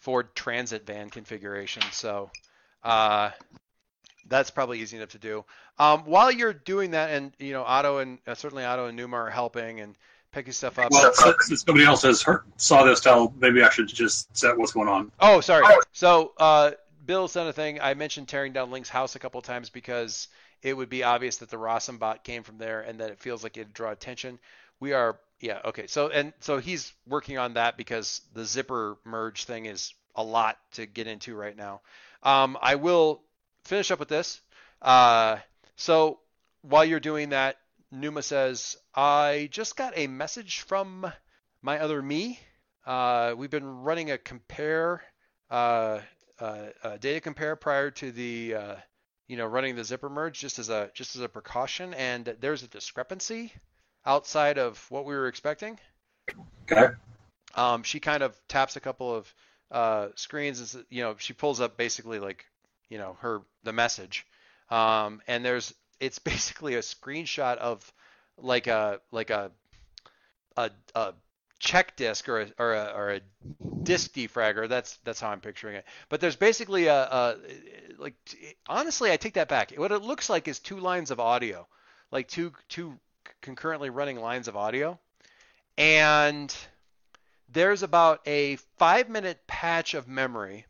Ford 0.00 0.34
Transit 0.34 0.86
van 0.86 1.10
configuration, 1.10 1.82
so 1.92 2.30
uh, 2.82 3.30
that's 4.26 4.50
probably 4.50 4.80
easy 4.80 4.96
enough 4.96 5.10
to 5.10 5.18
do. 5.18 5.44
Um, 5.78 6.00
while 6.04 6.30
you're 6.30 6.52
doing 6.52 6.92
that, 6.92 7.10
and 7.10 7.32
you 7.38 7.52
know, 7.52 7.62
Otto 7.62 7.98
and 7.98 8.18
uh, 8.26 8.34
certainly 8.34 8.64
Otto 8.64 8.86
and 8.86 8.96
Numa 8.96 9.16
are 9.16 9.30
helping 9.30 9.80
and 9.80 9.96
picking 10.32 10.52
stuff 10.52 10.78
up. 10.78 10.90
Well, 10.90 11.12
since, 11.12 11.46
since 11.46 11.66
nobody 11.66 11.84
else 11.84 12.02
has 12.02 12.22
heard, 12.22 12.42
saw 12.56 12.84
this 12.84 13.00
tell, 13.00 13.32
maybe 13.38 13.62
I 13.62 13.70
should 13.70 13.88
just 13.88 14.36
set 14.36 14.56
what's 14.56 14.72
going 14.72 14.88
on. 14.88 15.10
Oh, 15.20 15.40
sorry. 15.40 15.64
So, 15.92 16.32
uh, 16.38 16.72
Bill 17.06 17.26
sent 17.28 17.48
a 17.48 17.52
thing. 17.52 17.80
I 17.80 17.94
mentioned 17.94 18.28
tearing 18.28 18.52
down 18.52 18.70
Link's 18.70 18.90
house 18.90 19.16
a 19.16 19.18
couple 19.18 19.40
times 19.40 19.70
because 19.70 20.28
it 20.62 20.76
would 20.76 20.88
be 20.90 21.02
obvious 21.04 21.38
that 21.38 21.48
the 21.48 21.56
Rossum 21.56 21.98
bot 21.98 22.24
came 22.24 22.42
from 22.42 22.58
there 22.58 22.80
and 22.80 23.00
that 23.00 23.10
it 23.10 23.18
feels 23.18 23.42
like 23.42 23.56
it'd 23.56 23.72
draw 23.72 23.90
attention. 23.90 24.38
We 24.80 24.92
are, 24.92 25.18
yeah, 25.40 25.60
okay. 25.64 25.86
So, 25.86 26.08
and 26.08 26.32
so 26.40 26.58
he's 26.58 26.92
working 27.06 27.38
on 27.38 27.54
that 27.54 27.76
because 27.76 28.20
the 28.34 28.44
zipper 28.44 28.98
merge 29.04 29.44
thing 29.44 29.66
is 29.66 29.94
a 30.14 30.22
lot 30.22 30.58
to 30.72 30.84
get 30.84 31.06
into 31.06 31.34
right 31.34 31.56
now. 31.56 31.80
Um, 32.22 32.58
I 32.60 32.74
will 32.74 33.22
finish 33.64 33.90
up 33.90 34.00
with 34.00 34.08
this. 34.08 34.40
Uh, 34.82 35.38
so, 35.76 36.18
while 36.62 36.84
you're 36.84 37.00
doing 37.00 37.30
that, 37.30 37.56
Numa 37.90 38.22
says, 38.22 38.76
I 38.94 39.48
just 39.50 39.76
got 39.76 39.94
a 39.96 40.06
message 40.06 40.60
from 40.60 41.10
my 41.62 41.78
other 41.80 42.02
me. 42.02 42.38
Uh, 42.86 43.34
we've 43.36 43.50
been 43.50 43.82
running 43.82 44.10
a 44.10 44.18
compare, 44.18 45.02
uh, 45.50 46.00
uh, 46.38 46.96
data 47.00 47.20
compare 47.20 47.56
prior 47.56 47.90
to 47.90 48.12
the, 48.12 48.54
uh, 48.54 48.74
you 49.26 49.36
know, 49.36 49.46
running 49.46 49.76
the 49.76 49.84
zipper 49.84 50.08
merge 50.08 50.38
just 50.38 50.58
as 50.58 50.68
a 50.68 50.90
just 50.94 51.16
as 51.16 51.22
a 51.22 51.28
precaution, 51.28 51.92
and 51.94 52.36
there's 52.40 52.62
a 52.62 52.68
discrepancy 52.68 53.52
outside 54.06 54.58
of 54.58 54.84
what 54.90 55.04
we 55.04 55.14
were 55.14 55.28
expecting. 55.28 55.78
Okay. 56.70 56.94
Um, 57.54 57.82
she 57.82 58.00
kind 58.00 58.22
of 58.22 58.38
taps 58.48 58.76
a 58.76 58.80
couple 58.80 59.14
of 59.14 59.34
uh, 59.70 60.08
screens, 60.14 60.74
and 60.74 60.84
you 60.88 61.02
know, 61.02 61.16
she 61.18 61.32
pulls 61.32 61.60
up 61.60 61.76
basically 61.76 62.20
like, 62.20 62.46
you 62.88 62.98
know, 62.98 63.16
her 63.20 63.42
the 63.64 63.72
message, 63.72 64.26
um, 64.70 65.20
and 65.26 65.44
there's 65.44 65.74
it's 66.00 66.18
basically 66.32 66.74
a 66.74 66.80
screenshot 66.80 67.56
of 67.58 67.92
like 68.36 68.66
a 68.66 69.00
like 69.10 69.30
a 69.30 69.50
a, 70.56 70.70
a 70.94 71.14
check 71.58 71.96
disk 71.96 72.28
or 72.28 72.40
a, 72.40 72.48
or 72.58 72.74
a, 72.74 72.92
or 72.94 73.10
a 73.10 73.20
disk 73.82 74.12
defragger. 74.12 74.68
That's 74.68 74.96
that's 75.04 75.20
how 75.20 75.30
I'm 75.30 75.40
picturing 75.40 75.76
it. 75.76 75.84
But 76.08 76.20
there's 76.20 76.36
basically 76.36 76.86
a, 76.86 77.02
a 77.02 77.36
like 77.98 78.14
honestly, 78.66 79.10
I 79.10 79.16
take 79.16 79.34
that 79.34 79.48
back. 79.48 79.72
What 79.72 79.92
it 79.92 80.02
looks 80.02 80.28
like 80.30 80.48
is 80.48 80.58
two 80.58 80.78
lines 80.78 81.10
of 81.10 81.20
audio, 81.20 81.66
like 82.10 82.28
two 82.28 82.52
two 82.68 82.98
concurrently 83.40 83.90
running 83.90 84.20
lines 84.20 84.48
of 84.48 84.56
audio, 84.56 84.98
and 85.76 86.54
there's 87.50 87.82
about 87.82 88.20
a 88.26 88.56
five 88.78 89.08
minute 89.08 89.38
patch 89.46 89.94
of 89.94 90.08
memory 90.08 90.66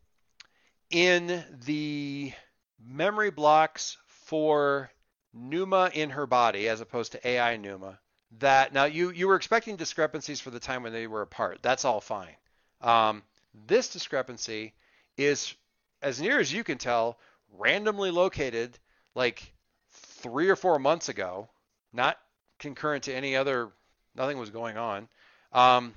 in 0.90 1.44
the 1.66 2.32
memory 2.86 3.30
blocks 3.30 3.96
for 4.06 4.90
Numa 5.32 5.90
in 5.92 6.10
her 6.10 6.26
body 6.26 6.68
as 6.68 6.80
opposed 6.80 7.12
to 7.12 7.26
AI 7.26 7.56
Numa. 7.56 7.98
That 8.38 8.72
now 8.72 8.84
you 8.84 9.10
you 9.10 9.26
were 9.28 9.36
expecting 9.36 9.76
discrepancies 9.76 10.40
for 10.40 10.50
the 10.50 10.60
time 10.60 10.82
when 10.82 10.92
they 10.92 11.06
were 11.06 11.22
apart. 11.22 11.60
That's 11.62 11.84
all 11.84 12.00
fine. 12.00 12.36
Um, 12.80 13.22
this 13.66 13.88
discrepancy 13.88 14.74
is, 15.16 15.54
as 16.02 16.20
near 16.20 16.38
as 16.38 16.52
you 16.52 16.62
can 16.62 16.78
tell, 16.78 17.18
randomly 17.56 18.10
located 18.10 18.78
like 19.14 19.52
three 19.90 20.48
or 20.48 20.56
four 20.56 20.78
months 20.78 21.08
ago, 21.08 21.48
not 21.92 22.18
concurrent 22.58 23.04
to 23.04 23.14
any 23.14 23.34
other. 23.34 23.70
Nothing 24.14 24.38
was 24.38 24.50
going 24.50 24.76
on. 24.76 25.08
Um, 25.52 25.94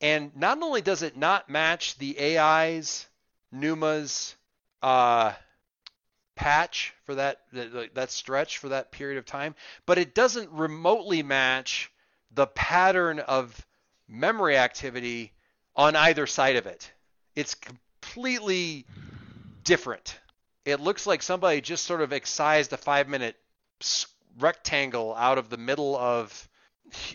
and 0.00 0.34
not 0.34 0.60
only 0.62 0.80
does 0.80 1.02
it 1.02 1.16
not 1.16 1.48
match 1.48 1.98
the 1.98 2.18
AI's 2.18 3.06
Numa's 3.52 4.34
uh, 4.82 5.32
patch 6.42 6.92
for 7.04 7.14
that 7.14 7.38
that 7.94 8.10
stretch 8.10 8.58
for 8.58 8.70
that 8.70 8.90
period 8.90 9.16
of 9.16 9.24
time, 9.24 9.54
but 9.86 9.96
it 9.96 10.12
doesn't 10.12 10.50
remotely 10.50 11.22
match 11.22 11.90
the 12.34 12.46
pattern 12.48 13.20
of 13.20 13.64
memory 14.08 14.56
activity 14.56 15.32
on 15.76 15.94
either 15.94 16.26
side 16.26 16.56
of 16.56 16.66
it. 16.66 16.90
It's 17.36 17.54
completely 17.54 18.86
different. 19.62 20.18
It 20.64 20.80
looks 20.80 21.06
like 21.06 21.22
somebody 21.22 21.60
just 21.60 21.84
sort 21.84 22.00
of 22.00 22.12
excised 22.12 22.72
a 22.72 22.76
five 22.76 23.08
minute 23.08 23.36
rectangle 24.40 25.14
out 25.14 25.38
of 25.38 25.48
the 25.48 25.56
middle 25.56 25.96
of. 25.96 26.48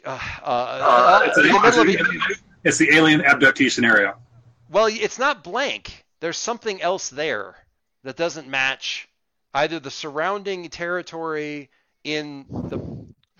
Uh, 0.05 0.19
uh, 0.41 0.45
uh, 0.45 1.21
it's, 1.25 1.35
the 1.35 1.43
middle 1.43 1.57
of, 1.57 2.41
it's 2.63 2.77
the 2.77 2.89
alien 2.93 3.21
abductee 3.21 3.69
scenario. 3.69 4.15
Well, 4.69 4.87
it's 4.87 5.19
not 5.19 5.43
blank. 5.43 6.05
There's 6.21 6.37
something 6.37 6.81
else 6.81 7.09
there 7.09 7.55
that 8.03 8.15
doesn't 8.15 8.47
match 8.47 9.07
either 9.58 9.80
the 9.80 9.91
surrounding 9.91 10.70
territory 10.70 11.70
in 12.04 12.46
the 12.50 12.80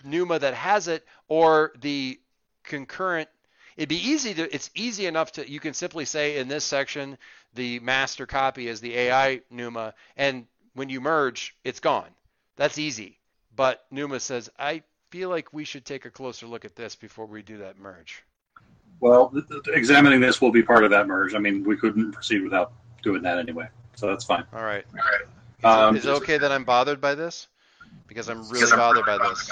Numa 0.04 0.38
that 0.38 0.54
has 0.54 0.88
it 0.88 1.06
or 1.28 1.72
the 1.80 2.18
concurrent 2.64 3.28
it'd 3.76 3.88
be 3.88 4.10
easy 4.10 4.34
to 4.34 4.54
it's 4.54 4.70
easy 4.74 5.06
enough 5.06 5.32
to 5.32 5.48
you 5.48 5.60
can 5.60 5.74
simply 5.74 6.04
say 6.04 6.38
in 6.38 6.48
this 6.48 6.64
section 6.64 7.16
the 7.54 7.78
master 7.80 8.26
copy 8.26 8.68
is 8.68 8.80
the 8.80 8.94
AI 8.96 9.40
Numa 9.50 9.94
and 10.16 10.46
when 10.74 10.88
you 10.88 11.00
merge 11.00 11.56
it's 11.64 11.80
gone. 11.80 12.10
That's 12.56 12.78
easy. 12.78 13.18
But 13.54 13.84
Numa 13.90 14.18
says 14.20 14.50
I 14.58 14.82
feel 15.10 15.28
like 15.28 15.52
we 15.52 15.64
should 15.64 15.84
take 15.84 16.04
a 16.04 16.10
closer 16.10 16.46
look 16.46 16.64
at 16.64 16.74
this 16.74 16.96
before 16.96 17.26
we 17.26 17.42
do 17.42 17.58
that 17.58 17.78
merge. 17.78 18.24
Well, 19.00 19.32
examining 19.68 20.20
this 20.20 20.40
will 20.40 20.50
be 20.50 20.62
part 20.64 20.82
of 20.82 20.90
that 20.90 21.06
merge. 21.06 21.34
I 21.34 21.38
mean, 21.38 21.62
we 21.62 21.76
couldn't 21.76 22.10
proceed 22.10 22.42
without 22.42 22.72
doing 23.02 23.22
that 23.22 23.38
anyway, 23.38 23.68
so 23.94 24.08
that's 24.08 24.24
fine. 24.24 24.44
All 24.52 24.64
right. 24.64 24.84
All 24.92 24.98
right. 24.98 25.37
Um, 25.64 25.96
is, 25.96 26.04
it, 26.04 26.08
is 26.08 26.16
it 26.16 26.22
okay 26.22 26.38
that 26.38 26.52
I'm 26.52 26.64
bothered 26.64 27.00
by 27.00 27.14
this? 27.14 27.48
Because 28.06 28.28
I'm 28.28 28.48
really 28.48 28.70
bothered 28.70 29.04
by 29.04 29.18
this. 29.18 29.50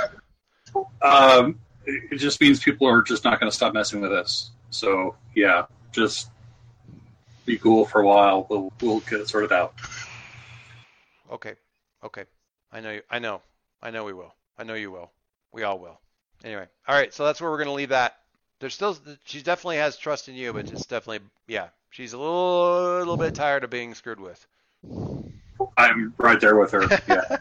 Um, 1.03 1.59
it 1.85 2.19
just 2.19 2.41
means 2.41 2.63
people 2.63 2.87
are 2.89 3.03
just 3.03 3.25
not 3.25 3.41
going 3.41 3.51
to 3.51 3.57
stop 3.57 3.75
messing 3.75 4.01
with 4.01 4.13
us. 4.13 4.51
So 4.71 5.17
yeah, 5.35 5.67
just 5.93 6.31
be 7.45 7.57
cool 7.57 7.87
for 7.87 8.01
a 8.01 8.07
while. 8.07 8.47
We'll 8.49 8.73
we'll 8.81 9.01
get 9.01 9.21
it 9.21 9.29
sorted 9.29 9.53
out. 9.53 9.75
Okay, 11.31 11.55
okay. 12.05 12.25
I 12.73 12.81
know. 12.81 12.91
You, 12.91 13.03
I 13.11 13.19
know. 13.19 13.41
I 13.83 13.91
know 13.91 14.05
we 14.05 14.13
will. 14.13 14.35
I 14.59 14.65
know 14.65 14.75
you 14.75 14.91
will. 14.91 15.11
We 15.53 15.63
all 15.63 15.79
will. 15.79 16.01
Anyway, 16.45 16.67
all 16.87 16.95
right. 16.95 17.13
So 17.15 17.25
that's 17.25 17.41
where 17.41 17.51
we're 17.51 17.59
going 17.59 17.69
to 17.69 17.73
leave 17.73 17.91
that. 17.91 18.19
There's 18.61 18.75
still. 18.75 18.97
She 19.25 19.43
definitely 19.43 19.79
has 19.79 19.97
trust 19.97 20.29
in 20.29 20.35
you, 20.35 20.53
but 20.53 20.71
it's 20.71 20.87
definitely 20.87 21.27
yeah. 21.47 21.69
She's 21.91 22.13
a 22.13 22.19
little, 22.19 22.99
little 22.99 23.17
bit 23.17 23.35
tired 23.35 23.65
of 23.65 23.71
being 23.71 23.95
screwed 23.95 24.21
with. 24.21 24.47
I'm 25.77 26.15
right 26.19 26.41
there 26.41 26.57
with 26.57 26.71
her. 26.73 26.83
Yeah. 27.09 27.37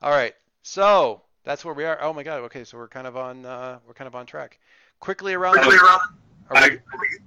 All 0.00 0.10
right. 0.10 0.34
So 0.62 1.22
that's 1.44 1.64
where 1.64 1.74
we 1.74 1.84
are. 1.84 1.98
Oh 2.00 2.12
my 2.12 2.22
God. 2.22 2.40
Okay. 2.42 2.64
So 2.64 2.76
we're 2.78 2.88
kind 2.88 3.06
of 3.06 3.16
on. 3.16 3.44
Uh, 3.44 3.78
we're 3.86 3.94
kind 3.94 4.08
of 4.08 4.14
on 4.14 4.26
track. 4.26 4.58
Quickly 5.00 5.34
around. 5.34 5.54
Quickly 5.54 5.76
around. 5.76 6.00
I, 6.50 6.78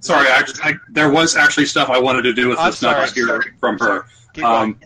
sorry, 0.01 0.27
I, 0.27 0.43
I, 0.63 0.73
there 0.91 1.09
was 1.09 1.35
actually 1.35 1.65
stuff 1.65 1.89
I 1.89 1.97
wanted 1.97 2.23
to 2.23 2.33
do 2.33 2.49
with 2.49 2.59
this, 2.59 2.81
not 2.81 2.97
just 2.97 3.15
hear 3.15 3.41
from 3.59 3.79
her. 3.79 4.05
Um, 4.43 4.79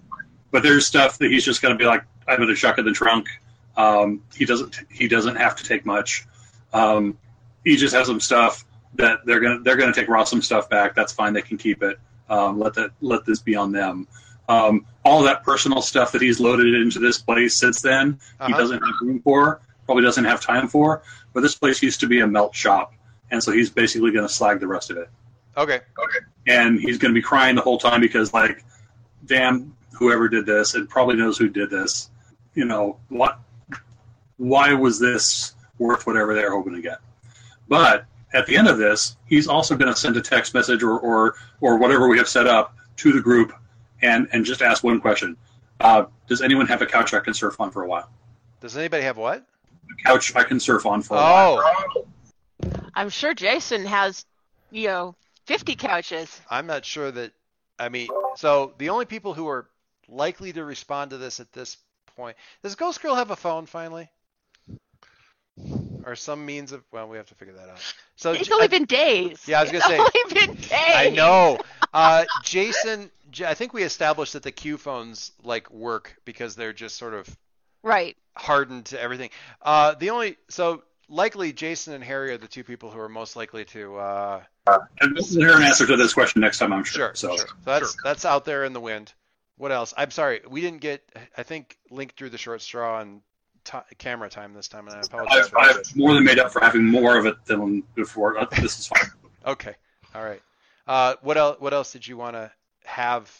but 0.51 0.63
there's 0.63 0.87
stuff 0.87 1.17
that 1.17 1.29
he's 1.29 1.43
just 1.43 1.61
going 1.61 1.73
to 1.73 1.77
be 1.77 1.85
like, 1.85 2.03
I'm 2.27 2.37
going 2.37 2.47
to 2.47 2.55
chuck 2.55 2.77
in 2.77 2.85
the 2.85 2.91
trunk. 2.91 3.27
Um, 3.75 4.21
he 4.35 4.45
doesn't. 4.45 4.79
He 4.89 5.07
doesn't 5.07 5.35
have 5.35 5.55
to 5.57 5.63
take 5.63 5.85
much. 5.85 6.25
Um, 6.73 7.17
he 7.63 7.75
just 7.75 7.93
has 7.95 8.07
some 8.07 8.19
stuff 8.19 8.65
that 8.95 9.19
they're 9.25 9.39
gonna 9.39 9.59
they're 9.59 9.77
gonna 9.77 9.93
take 9.93 10.07
raw 10.07 10.23
some 10.23 10.41
stuff 10.41 10.69
back. 10.69 10.95
That's 10.95 11.13
fine. 11.13 11.33
They 11.33 11.41
can 11.41 11.57
keep 11.57 11.81
it. 11.83 11.99
Um, 12.29 12.59
let 12.59 12.73
that 12.75 12.91
let 13.01 13.25
this 13.25 13.39
be 13.39 13.55
on 13.55 13.71
them. 13.71 14.07
Um, 14.49 14.85
all 15.05 15.21
that 15.23 15.43
personal 15.43 15.81
stuff 15.81 16.11
that 16.11 16.21
he's 16.21 16.39
loaded 16.39 16.73
into 16.73 16.99
this 16.99 17.19
place 17.19 17.55
since 17.55 17.81
then, 17.81 18.19
uh-huh. 18.39 18.47
he 18.47 18.53
doesn't 18.53 18.79
have 18.79 18.95
room 19.01 19.21
for, 19.21 19.61
probably 19.85 20.03
doesn't 20.03 20.25
have 20.25 20.41
time 20.41 20.67
for. 20.67 21.03
But 21.33 21.41
this 21.41 21.55
place 21.55 21.81
used 21.81 21.99
to 22.01 22.07
be 22.07 22.21
a 22.21 22.27
melt 22.27 22.55
shop, 22.55 22.93
and 23.29 23.41
so 23.41 23.51
he's 23.51 23.69
basically 23.69 24.11
going 24.11 24.27
to 24.27 24.33
slag 24.33 24.59
the 24.59 24.67
rest 24.67 24.89
of 24.89 24.97
it. 24.97 25.09
Okay. 25.55 25.75
Okay. 25.75 26.19
And 26.47 26.79
he's 26.79 26.97
going 26.97 27.13
to 27.13 27.17
be 27.17 27.21
crying 27.21 27.55
the 27.55 27.61
whole 27.61 27.77
time 27.77 28.01
because, 28.01 28.33
like, 28.33 28.63
damn, 29.25 29.75
whoever 29.93 30.27
did 30.27 30.47
this, 30.47 30.73
and 30.73 30.89
probably 30.89 31.15
knows 31.15 31.37
who 31.37 31.47
did 31.47 31.69
this. 31.69 32.09
You 32.55 32.65
know 32.65 32.97
what? 33.09 33.39
Why 34.37 34.73
was 34.73 34.99
this 34.99 35.53
worth 35.77 36.07
whatever 36.07 36.33
they're 36.33 36.51
hoping 36.51 36.73
to 36.73 36.81
get? 36.81 36.99
But 37.67 38.05
at 38.33 38.47
the 38.47 38.57
end 38.57 38.67
of 38.67 38.79
this, 38.79 39.15
he's 39.27 39.47
also 39.47 39.75
going 39.75 39.93
to 39.93 39.99
send 39.99 40.17
a 40.17 40.21
text 40.21 40.55
message 40.55 40.81
or, 40.81 40.97
or 40.99 41.35
or 41.61 41.77
whatever 41.77 42.07
we 42.07 42.17
have 42.17 42.27
set 42.27 42.47
up 42.47 42.75
to 42.97 43.11
the 43.11 43.21
group 43.21 43.53
and 44.01 44.27
and 44.31 44.45
just 44.45 44.61
ask 44.61 44.83
one 44.83 44.99
question. 44.99 45.37
Uh, 45.79 46.05
does 46.27 46.41
anyone 46.41 46.67
have 46.67 46.81
a 46.81 46.85
couch 46.85 47.13
I 47.13 47.19
can 47.19 47.33
surf 47.33 47.59
on 47.59 47.71
for 47.71 47.83
a 47.83 47.87
while? 47.87 48.09
Does 48.59 48.75
anybody 48.75 49.03
have 49.03 49.17
what? 49.17 49.45
A 49.91 50.03
couch 50.07 50.35
I 50.35 50.43
can 50.43 50.59
surf 50.59 50.85
on 50.85 51.01
for 51.01 51.15
a 51.15 51.19
oh. 51.19 51.55
while. 51.55 52.07
I'm 52.93 53.09
sure 53.09 53.33
Jason 53.33 53.85
has, 53.85 54.25
you 54.71 54.87
know, 54.87 55.15
50 55.45 55.75
couches. 55.75 56.41
I'm 56.49 56.67
not 56.67 56.85
sure 56.85 57.11
that. 57.11 57.31
I 57.79 57.87
mean, 57.87 58.09
so 58.35 58.73
the 58.77 58.89
only 58.89 59.05
people 59.05 59.33
who 59.33 59.47
are 59.47 59.67
likely 60.09 60.51
to 60.53 60.65
respond 60.65 61.11
to 61.11 61.17
this 61.17 61.39
at 61.39 61.51
this 61.53 61.77
point. 62.15 62.35
Does 62.63 62.75
Ghost 62.75 63.01
Girl 63.01 63.15
have 63.15 63.31
a 63.31 63.35
phone 63.35 63.65
finally? 63.65 64.09
Or 66.05 66.15
some 66.15 66.45
means 66.45 66.71
of 66.71 66.83
well, 66.91 67.07
we 67.07 67.17
have 67.17 67.27
to 67.27 67.35
figure 67.35 67.53
that 67.53 67.69
out. 67.69 67.95
So 68.15 68.31
it's 68.31 68.49
only 68.51 68.65
I, 68.65 68.67
been 68.67 68.85
days. 68.85 69.41
Yeah, 69.47 69.59
I 69.59 69.63
was 69.63 69.71
gonna 69.71 69.83
say 69.83 69.97
it's 69.99 70.13
say. 70.13 70.19
Only 70.39 70.47
been 70.47 70.55
days. 70.55 70.71
I 70.71 71.09
know. 71.09 71.59
Uh, 71.93 72.25
Jason, 72.43 73.11
I 73.45 73.53
think 73.53 73.73
we 73.73 73.83
established 73.83 74.33
that 74.33 74.43
the 74.43 74.51
Q 74.51 74.77
phones 74.77 75.31
like 75.43 75.71
work 75.71 76.15
because 76.25 76.55
they're 76.55 76.73
just 76.73 76.97
sort 76.97 77.13
of 77.13 77.37
right 77.83 78.15
hardened 78.35 78.85
to 78.87 79.01
everything. 79.01 79.29
Uh, 79.61 79.95
the 79.95 80.09
only 80.09 80.37
so 80.49 80.83
likely 81.07 81.53
Jason 81.53 81.93
and 81.93 82.03
Harry 82.03 82.31
are 82.31 82.37
the 82.37 82.47
two 82.47 82.63
people 82.63 82.91
who 82.91 82.99
are 82.99 83.09
most 83.09 83.35
likely 83.35 83.65
to. 83.65 83.97
Uh, 83.97 84.43
and 85.01 85.13
we'll 85.15 85.25
hear 85.25 85.57
an 85.57 85.63
answer 85.63 85.87
to 85.87 85.97
this 85.97 86.13
question 86.13 86.41
next 86.41 86.59
time, 86.59 86.71
I'm 86.71 86.83
sure. 86.83 87.07
Sure. 87.07 87.15
So, 87.15 87.37
sure. 87.37 87.47
so 87.47 87.53
that's 87.65 87.93
sure. 87.93 88.01
that's 88.03 88.25
out 88.25 88.45
there 88.45 88.63
in 88.63 88.73
the 88.73 88.81
wind. 88.81 89.13
What 89.57 89.71
else? 89.71 89.93
I'm 89.97 90.11
sorry, 90.11 90.41
we 90.47 90.61
didn't 90.61 90.81
get. 90.81 91.03
I 91.37 91.43
think 91.43 91.77
Link 91.89 92.15
drew 92.15 92.29
the 92.29 92.37
short 92.37 92.61
straw 92.61 92.99
on 92.99 93.21
t- 93.65 93.77
camera 93.97 94.29
time 94.29 94.53
this 94.53 94.67
time, 94.67 94.87
and 94.87 94.95
I 94.95 95.01
apologize. 95.01 95.51
I've, 95.57 95.77
I've 95.77 95.95
more 95.97 96.13
than 96.13 96.23
made 96.23 96.39
up 96.39 96.51
for 96.53 96.61
having 96.61 96.85
more 96.85 97.17
of 97.17 97.25
it 97.25 97.43
than 97.45 97.83
before. 97.95 98.37
Uh, 98.37 98.45
this 98.61 98.79
is 98.79 98.87
fine. 98.87 99.09
okay. 99.45 99.75
All 100.15 100.23
right. 100.23 100.41
Uh, 100.87 101.15
what 101.21 101.37
else? 101.37 101.59
What 101.59 101.73
else 101.73 101.91
did 101.91 102.07
you 102.07 102.15
want 102.15 102.35
to 102.35 102.51
have 102.89 103.31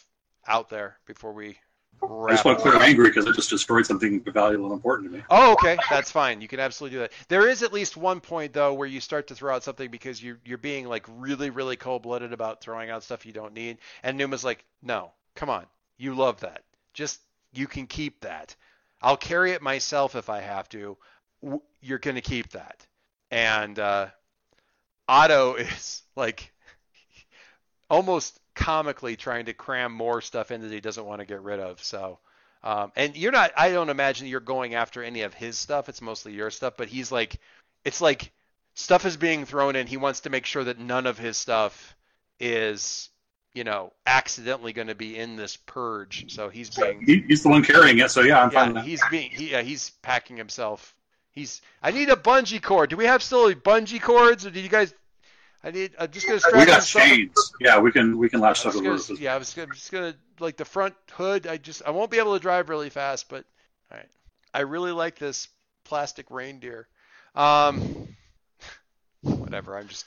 out 0.46 0.68
there 0.68 0.96
before 1.06 1.32
we? 1.32 1.58
I 2.02 2.30
just 2.30 2.46
want 2.46 2.58
to 2.58 2.62
clear 2.62 2.76
I'm 2.76 2.82
angry 2.82 3.08
because 3.08 3.26
I 3.26 3.32
just 3.32 3.50
destroyed 3.50 3.84
something 3.84 4.22
valuable 4.22 4.66
and 4.66 4.74
important 4.74 5.10
to 5.10 5.18
me. 5.18 5.24
Oh, 5.28 5.52
okay, 5.52 5.76
that's 5.90 6.10
fine. 6.10 6.40
You 6.40 6.48
can 6.48 6.58
absolutely 6.58 6.96
do 6.96 7.00
that. 7.00 7.12
There 7.28 7.46
is 7.46 7.62
at 7.62 7.74
least 7.74 7.96
one 7.96 8.20
point 8.20 8.54
though 8.54 8.72
where 8.72 8.88
you 8.88 9.00
start 9.00 9.26
to 9.26 9.34
throw 9.34 9.54
out 9.54 9.64
something 9.64 9.90
because 9.90 10.22
you're 10.22 10.38
you're 10.44 10.56
being 10.56 10.86
like 10.86 11.04
really 11.18 11.50
really 11.50 11.76
cold 11.76 12.02
blooded 12.02 12.32
about 12.32 12.62
throwing 12.62 12.88
out 12.88 13.02
stuff 13.02 13.26
you 13.26 13.32
don't 13.32 13.52
need, 13.52 13.78
and 14.02 14.16
Numa's 14.16 14.44
like, 14.44 14.64
no, 14.82 15.12
come 15.34 15.50
on, 15.50 15.66
you 15.98 16.14
love 16.14 16.40
that. 16.40 16.62
Just 16.94 17.20
you 17.52 17.66
can 17.66 17.86
keep 17.86 18.20
that. 18.20 18.56
I'll 19.02 19.16
carry 19.16 19.52
it 19.52 19.62
myself 19.62 20.14
if 20.14 20.30
I 20.30 20.40
have 20.40 20.68
to. 20.70 20.96
You're 21.80 21.98
going 21.98 22.16
to 22.16 22.22
keep 22.22 22.50
that. 22.50 22.86
And 23.30 23.78
uh, 23.78 24.06
Otto 25.08 25.54
is 25.56 26.02
like 26.16 26.52
almost 27.88 28.38
comically 28.60 29.16
trying 29.16 29.46
to 29.46 29.54
cram 29.54 29.90
more 29.90 30.20
stuff 30.20 30.50
in 30.50 30.60
that 30.60 30.70
he 30.70 30.80
doesn't 30.80 31.06
want 31.06 31.20
to 31.20 31.26
get 31.26 31.40
rid 31.40 31.60
of. 31.60 31.82
So, 31.82 32.18
um, 32.62 32.92
and 32.94 33.16
you're 33.16 33.32
not, 33.32 33.52
I 33.56 33.70
don't 33.70 33.88
imagine 33.88 34.26
you're 34.26 34.40
going 34.40 34.74
after 34.74 35.02
any 35.02 35.22
of 35.22 35.32
his 35.32 35.56
stuff. 35.56 35.88
It's 35.88 36.02
mostly 36.02 36.34
your 36.34 36.50
stuff, 36.50 36.74
but 36.76 36.88
he's 36.88 37.10
like, 37.10 37.40
it's 37.86 38.02
like 38.02 38.30
stuff 38.74 39.06
is 39.06 39.16
being 39.16 39.46
thrown 39.46 39.76
in. 39.76 39.86
He 39.86 39.96
wants 39.96 40.20
to 40.20 40.30
make 40.30 40.44
sure 40.44 40.62
that 40.64 40.78
none 40.78 41.06
of 41.06 41.18
his 41.18 41.38
stuff 41.38 41.96
is, 42.38 43.08
you 43.54 43.64
know, 43.64 43.94
accidentally 44.06 44.74
going 44.74 44.88
to 44.88 44.94
be 44.94 45.16
in 45.16 45.36
this 45.36 45.56
purge. 45.56 46.30
So 46.30 46.50
he's 46.50 46.68
being 46.68 47.02
He, 47.06 47.24
he's 47.26 47.42
the 47.42 47.48
one 47.48 47.64
carrying 47.64 47.98
it, 47.98 48.10
so 48.10 48.20
yeah, 48.20 48.42
I'm 48.42 48.50
fine 48.50 48.68
yeah, 48.68 48.72
that. 48.74 48.84
he's 48.84 49.02
being 49.10 49.30
he, 49.30 49.52
yeah, 49.52 49.62
he's 49.62 49.90
packing 50.02 50.36
himself. 50.36 50.94
He's 51.32 51.62
I 51.82 51.92
need 51.92 52.10
a 52.10 52.16
bungee 52.16 52.60
cord. 52.60 52.90
Do 52.90 52.98
we 52.98 53.06
have 53.06 53.22
still 53.22 53.50
bungee 53.54 54.02
cords 54.02 54.44
or 54.44 54.50
do 54.50 54.60
you 54.60 54.68
guys 54.68 54.92
I 55.62 55.70
need 55.70 55.92
I'm 55.98 56.10
just 56.10 56.26
gonna 56.26 56.40
We 56.58 56.64
got 56.64 56.84
chains. 56.84 57.52
Yeah, 57.60 57.78
we 57.78 57.92
can 57.92 58.16
we 58.16 58.28
can 58.28 58.40
latch 58.40 58.60
stuff 58.60 58.74
roof. 58.76 59.10
yeah, 59.20 59.34
I 59.34 59.38
was 59.38 59.52
gonna, 59.52 59.68
I'm 59.68 59.74
just 59.74 59.92
gonna 59.92 60.14
like 60.38 60.56
the 60.56 60.64
front 60.64 60.94
hood. 61.12 61.46
I 61.46 61.58
just 61.58 61.82
I 61.86 61.90
won't 61.90 62.10
be 62.10 62.18
able 62.18 62.34
to 62.34 62.40
drive 62.40 62.68
really 62.68 62.90
fast, 62.90 63.28
but 63.28 63.44
all 63.90 63.98
right. 63.98 64.08
I 64.54 64.60
really 64.60 64.92
like 64.92 65.18
this 65.18 65.48
plastic 65.84 66.30
reindeer. 66.30 66.88
Um, 67.34 68.16
whatever. 69.22 69.76
I'm 69.76 69.88
just. 69.88 70.06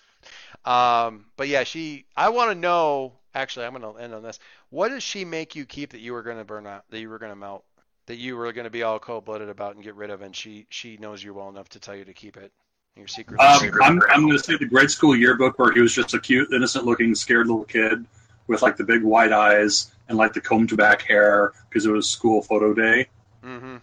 Um, 0.65 1.25
but 1.37 1.47
yeah, 1.47 1.63
she. 1.63 2.05
I 2.15 2.29
want 2.29 2.51
to 2.51 2.55
know. 2.55 3.13
Actually, 3.35 3.65
I'm 3.65 3.73
gonna 3.73 3.95
end 3.97 4.13
on 4.13 4.23
this. 4.23 4.39
What 4.69 4.89
does 4.89 5.03
she 5.03 5.25
make 5.25 5.55
you 5.55 5.65
keep 5.65 5.91
that 5.91 5.99
you 5.99 6.13
were 6.13 6.23
gonna 6.23 6.45
burn 6.45 6.65
out? 6.65 6.85
That 6.89 6.99
you 6.99 7.09
were 7.09 7.19
gonna 7.19 7.35
melt? 7.35 7.63
That 8.07 8.15
you 8.15 8.37
were 8.37 8.51
gonna 8.53 8.69
be 8.69 8.83
all 8.83 8.99
cold-blooded 8.99 9.49
about 9.49 9.75
and 9.75 9.83
get 9.83 9.95
rid 9.95 10.09
of, 10.09 10.21
and 10.21 10.35
she 10.35 10.65
she 10.69 10.97
knows 10.97 11.23
you 11.23 11.33
well 11.33 11.49
enough 11.49 11.69
to 11.69 11.79
tell 11.79 11.95
you 11.95 12.05
to 12.05 12.13
keep 12.13 12.37
it. 12.37 12.51
Your 12.95 13.07
secret. 13.07 13.39
Um, 13.39 13.71
I'm, 13.81 14.01
I'm 14.09 14.21
going 14.21 14.37
to 14.37 14.43
say 14.43 14.55
the 14.57 14.65
grade 14.65 14.91
school 14.91 15.15
yearbook 15.15 15.57
where 15.57 15.71
he 15.73 15.81
was 15.81 15.93
just 15.93 16.13
a 16.13 16.19
cute, 16.19 16.51
innocent-looking, 16.53 17.15
scared 17.15 17.47
little 17.47 17.63
kid 17.63 18.05
with 18.47 18.61
like 18.61 18.77
the 18.77 18.83
big 18.83 19.03
white 19.03 19.31
eyes 19.31 19.91
and 20.07 20.17
like 20.17 20.33
the 20.33 20.41
combed 20.41 20.75
back 20.77 21.01
hair 21.01 21.53
because 21.69 21.85
it 21.85 21.91
was 21.91 22.09
school 22.09 22.41
photo 22.41 22.73
day. 22.73 23.07
Mm-hmm. 23.43 23.77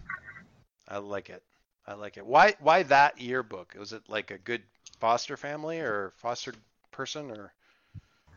I 0.87 0.97
like 0.97 1.29
it. 1.29 1.43
I 1.85 1.93
like 1.95 2.17
it. 2.17 2.25
Why 2.25 2.55
why 2.59 2.83
that 2.83 3.19
yearbook? 3.19 3.75
Was 3.77 3.91
it 3.91 4.03
like 4.07 4.31
a 4.31 4.37
good 4.37 4.61
foster 4.99 5.35
family 5.35 5.79
or 5.79 6.13
foster 6.15 6.53
person 6.91 7.31
or? 7.31 7.51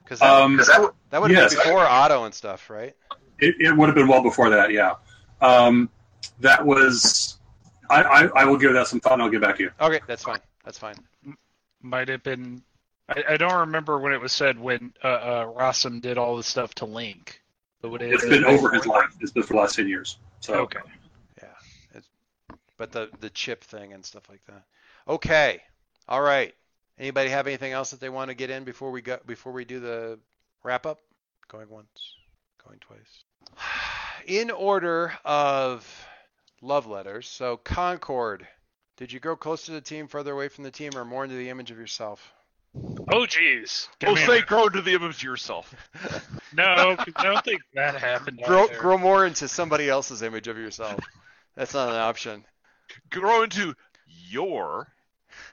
Because 0.03 0.19
that, 0.21 0.43
Um, 0.43 0.57
that 0.57 1.23
would 1.23 1.31
have 1.31 1.43
yes. 1.43 1.55
been 1.55 1.65
before 1.65 1.87
Otto 1.87 2.25
and 2.25 2.35
stuff, 2.35 2.69
right? 2.69 2.95
It, 3.39 3.55
it 3.61 3.77
would 3.77 3.87
have 3.87 3.95
been 3.95 4.09
well 4.09 4.23
before 4.23 4.51
that, 4.51 4.71
yeah. 4.73 4.95
Um, 5.41 5.89
that 6.41 6.65
was. 6.65 7.39
I, 7.91 8.03
I, 8.03 8.43
I 8.43 8.45
will 8.45 8.57
give 8.57 8.73
that 8.73 8.87
some 8.87 9.01
thought 9.01 9.15
and 9.15 9.23
I'll 9.23 9.31
get 9.31 9.41
back 9.41 9.57
to 9.59 9.65
you. 9.65 9.71
Okay, 9.81 10.01
that's 10.07 10.25
fine. 10.25 10.41
That's 10.65 10.79
fine. 10.79 10.97
Might 11.83 12.09
have 12.09 12.23
been. 12.23 12.63
I, 13.09 13.23
I 13.31 13.37
don't 13.37 13.61
remember 13.61 13.99
when 13.99 14.13
it 14.13 14.21
was 14.21 14.33
said 14.33 14.59
when 14.59 14.95
uh, 15.03 15.07
uh, 15.07 15.45
Rossum 15.47 16.01
did 16.01 16.17
all 16.17 16.37
the 16.37 16.43
stuff 16.43 16.75
to 16.77 16.87
Link. 16.87 17.41
But 17.83 17.91
would 17.91 18.03
it 18.03 18.13
have 18.13 18.15
It's 18.15 18.29
been 18.29 18.45
over 18.45 18.71
his 18.71 18.87
life. 18.87 19.15
It's 19.21 19.33
been 19.33 19.43
for 19.43 19.53
the 19.55 19.61
last 19.61 19.77
ten 19.77 19.89
years. 19.89 20.19
So 20.41 20.55
Okay. 20.55 20.81
Yeah. 21.43 21.49
It's, 21.95 22.09
but 22.79 22.93
the 22.93 23.11
the 23.21 23.31
chip 23.31 23.63
thing 23.63 23.93
and 23.93 24.05
stuff 24.05 24.29
like 24.29 24.45
that. 24.47 24.65
Okay. 25.07 25.61
All 26.09 26.23
right. 26.23 26.55
Anybody 26.99 27.29
have 27.31 27.47
anything 27.47 27.73
else 27.73 27.91
that 27.91 28.01
they 28.01 28.09
want 28.09 28.29
to 28.31 28.35
get 28.35 28.51
in 28.51 28.65
before 28.65 28.91
we 28.91 29.03
go 29.03 29.19
before 29.27 29.53
we 29.53 29.65
do 29.65 29.81
the 29.81 30.19
wrap 30.63 30.87
up? 30.87 31.01
Going 31.49 31.69
once, 31.69 32.17
going 32.65 32.79
twice. 32.79 33.25
In 34.27 34.51
order 34.51 35.13
of 35.25 36.07
love 36.63 36.87
letters. 36.87 37.29
So 37.29 37.59
Concord. 37.59 38.47
Did 38.97 39.13
you 39.13 39.19
grow 39.21 39.37
close 39.37 39.65
to 39.67 39.73
the 39.73 39.81
team, 39.81 40.07
further 40.07 40.33
away 40.33 40.49
from 40.49 40.65
the 40.65 40.71
team, 40.71 40.93
or 40.97 41.05
more 41.05 41.25
into 41.25 41.37
the 41.37 41.49
image 41.51 41.71
of 41.71 41.79
yourself? 41.79 42.33
Oh, 42.77 43.27
jeez. 43.27 43.89
Give 44.01 44.11
Oh, 44.11 44.15
say 44.15 44.41
grow 44.43 44.67
into 44.67 44.83
the 44.83 44.95
image 44.95 45.17
of 45.17 45.23
yourself. 45.23 45.73
no, 46.53 46.97
I 47.17 47.23
don't 47.23 47.45
think 47.45 47.61
that 47.75 47.95
happened. 48.01 48.41
grow 48.45 48.65
either. 48.65 48.79
grow 48.79 48.99
more 48.99 49.27
into 49.27 49.47
somebody 49.49 49.89
else's 49.89 50.23
image 50.23 50.49
of 50.49 50.57
yourself. 50.59 51.01
That's 51.57 51.75
not 51.75 51.89
an 51.91 51.95
option. 51.97 52.45
Grow 53.11 53.43
into 53.43 53.75
your 54.07 54.89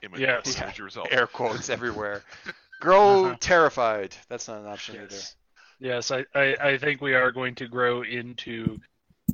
image, 0.02 0.20
Yes. 0.20 0.56
image 0.56 0.72
of 0.72 0.78
yourself. 0.78 1.08
Air 1.10 1.26
quotes 1.26 1.68
everywhere. 1.70 2.22
Grow 2.80 3.26
Uh-huh. 3.26 3.36
terrified. 3.38 4.14
That's 4.28 4.48
not 4.48 4.60
an 4.60 4.66
option 4.66 4.96
either. 4.96 5.14
Yes. 5.14 5.36
Yes, 5.78 6.10
I, 6.10 6.24
I, 6.34 6.56
I 6.60 6.78
think 6.78 7.00
we 7.00 7.14
are 7.14 7.30
going 7.32 7.54
to 7.56 7.66
grow 7.68 8.02
into 8.02 8.80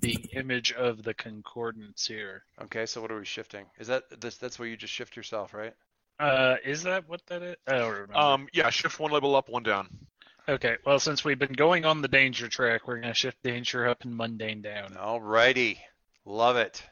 the 0.01 0.14
image 0.32 0.72
of 0.72 1.03
the 1.03 1.14
concordance 1.14 2.07
here. 2.07 2.42
Okay, 2.62 2.86
so 2.86 3.01
what 3.01 3.11
are 3.11 3.18
we 3.18 3.24
shifting? 3.24 3.66
Is 3.78 3.88
that 3.88 4.20
this, 4.20 4.36
that's 4.36 4.59
where 4.59 4.68
you 4.68 4.76
just 4.76 4.92
shift 4.92 5.16
yourself, 5.16 5.55
right? 5.55 5.74
Uh, 6.18 6.57
is 6.64 6.82
that 6.82 7.09
what 7.09 7.24
that 7.26 7.42
is? 7.42 7.57
I 7.66 7.78
don't 7.78 7.92
remember. 7.92 8.16
Um, 8.16 8.49
yeah, 8.53 8.70
shift 8.70 8.99
one 8.99 9.12
level 9.12 9.36
up, 9.36 9.49
one 9.49 9.62
down. 9.62 9.88
okay, 10.49 10.76
well, 10.84 10.99
since 10.99 11.24
we've 11.24 11.38
been 11.38 11.53
going 11.53 11.84
on 11.84 12.03
the 12.03 12.09
danger 12.09 12.49
track, 12.49 12.86
we're 12.88 12.96
going 12.96 13.09
to 13.09 13.14
shift 13.14 13.42
danger 13.42 13.86
up 13.86 14.03
and 14.05 14.16
mundane 14.16 14.62
down. 14.62 14.94
Alrighty, 14.94 15.78
love 16.24 16.57
it. 16.57 16.82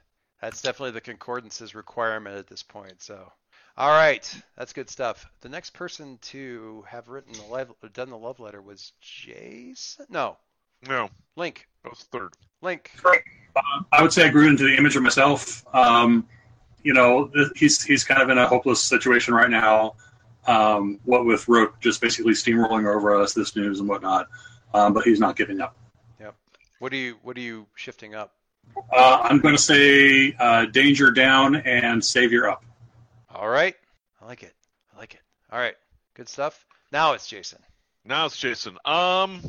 That's 0.40 0.62
definitely 0.62 0.92
the 0.92 1.00
concordance's 1.00 1.74
requirement 1.74 2.36
at 2.36 2.46
this 2.46 2.62
point. 2.62 3.02
So, 3.02 3.32
all 3.76 3.90
right, 3.90 4.42
that's 4.56 4.72
good 4.72 4.90
stuff. 4.90 5.26
The 5.40 5.48
next 5.48 5.70
person 5.70 6.18
to 6.22 6.84
have 6.88 7.08
written 7.08 7.32
the 7.32 7.44
love, 7.44 7.72
done 7.94 8.10
the 8.10 8.18
love 8.18 8.38
letter 8.38 8.62
was 8.62 8.92
Jason. 9.00 10.06
No, 10.08 10.36
No, 10.88 11.08
Link. 11.36 11.66
that 11.82 11.90
was 11.90 12.00
third. 12.12 12.32
Link. 12.62 12.90
I 13.92 14.02
would 14.02 14.12
say 14.12 14.26
I 14.26 14.28
grew 14.28 14.48
into 14.48 14.64
the 14.64 14.76
image 14.76 14.96
of 14.96 15.02
myself. 15.02 15.64
Um, 15.74 16.26
you 16.82 16.92
know, 16.94 17.28
th- 17.28 17.48
he's 17.56 17.82
he's 17.82 18.04
kind 18.04 18.22
of 18.22 18.28
in 18.30 18.38
a 18.38 18.46
hopeless 18.46 18.82
situation 18.82 19.34
right 19.34 19.50
now. 19.50 19.94
Um, 20.46 21.00
what 21.04 21.24
with 21.24 21.48
Rook 21.48 21.80
just 21.80 22.00
basically 22.00 22.32
steamrolling 22.32 22.86
over 22.86 23.20
us, 23.20 23.32
this 23.34 23.56
news 23.56 23.80
and 23.80 23.88
whatnot. 23.88 24.28
Um, 24.74 24.92
but 24.92 25.04
he's 25.04 25.18
not 25.18 25.36
giving 25.36 25.60
up. 25.60 25.76
Yep. 26.20 26.34
What 26.78 26.92
are 26.92 26.96
you 26.96 27.16
What 27.22 27.36
are 27.36 27.40
you 27.40 27.66
shifting 27.74 28.14
up? 28.14 28.34
Uh, 28.92 29.20
I'm 29.22 29.38
going 29.40 29.54
to 29.56 29.62
say 29.62 30.34
uh, 30.38 30.66
danger 30.66 31.10
down 31.10 31.56
and 31.56 32.04
savior 32.04 32.48
up. 32.48 32.64
All 33.34 33.48
right, 33.48 33.74
I 34.20 34.26
like 34.26 34.42
it. 34.42 34.54
I 34.94 34.98
like 34.98 35.14
it. 35.14 35.20
All 35.50 35.58
right, 35.58 35.74
good 36.14 36.28
stuff. 36.28 36.66
Now 36.92 37.12
it's 37.12 37.26
Jason. 37.26 37.58
Now 38.04 38.26
it's 38.26 38.36
Jason. 38.36 38.76
Um, 38.84 39.40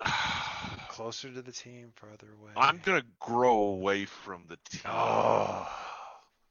Closer 0.88 1.30
to 1.32 1.42
the 1.42 1.52
team, 1.52 1.92
farther 1.96 2.28
away. 2.40 2.52
I'm 2.56 2.80
gonna 2.84 3.04
grow 3.20 3.54
away 3.54 4.04
from 4.04 4.44
the 4.48 4.56
team. 4.70 4.82
Oh. 4.86 5.68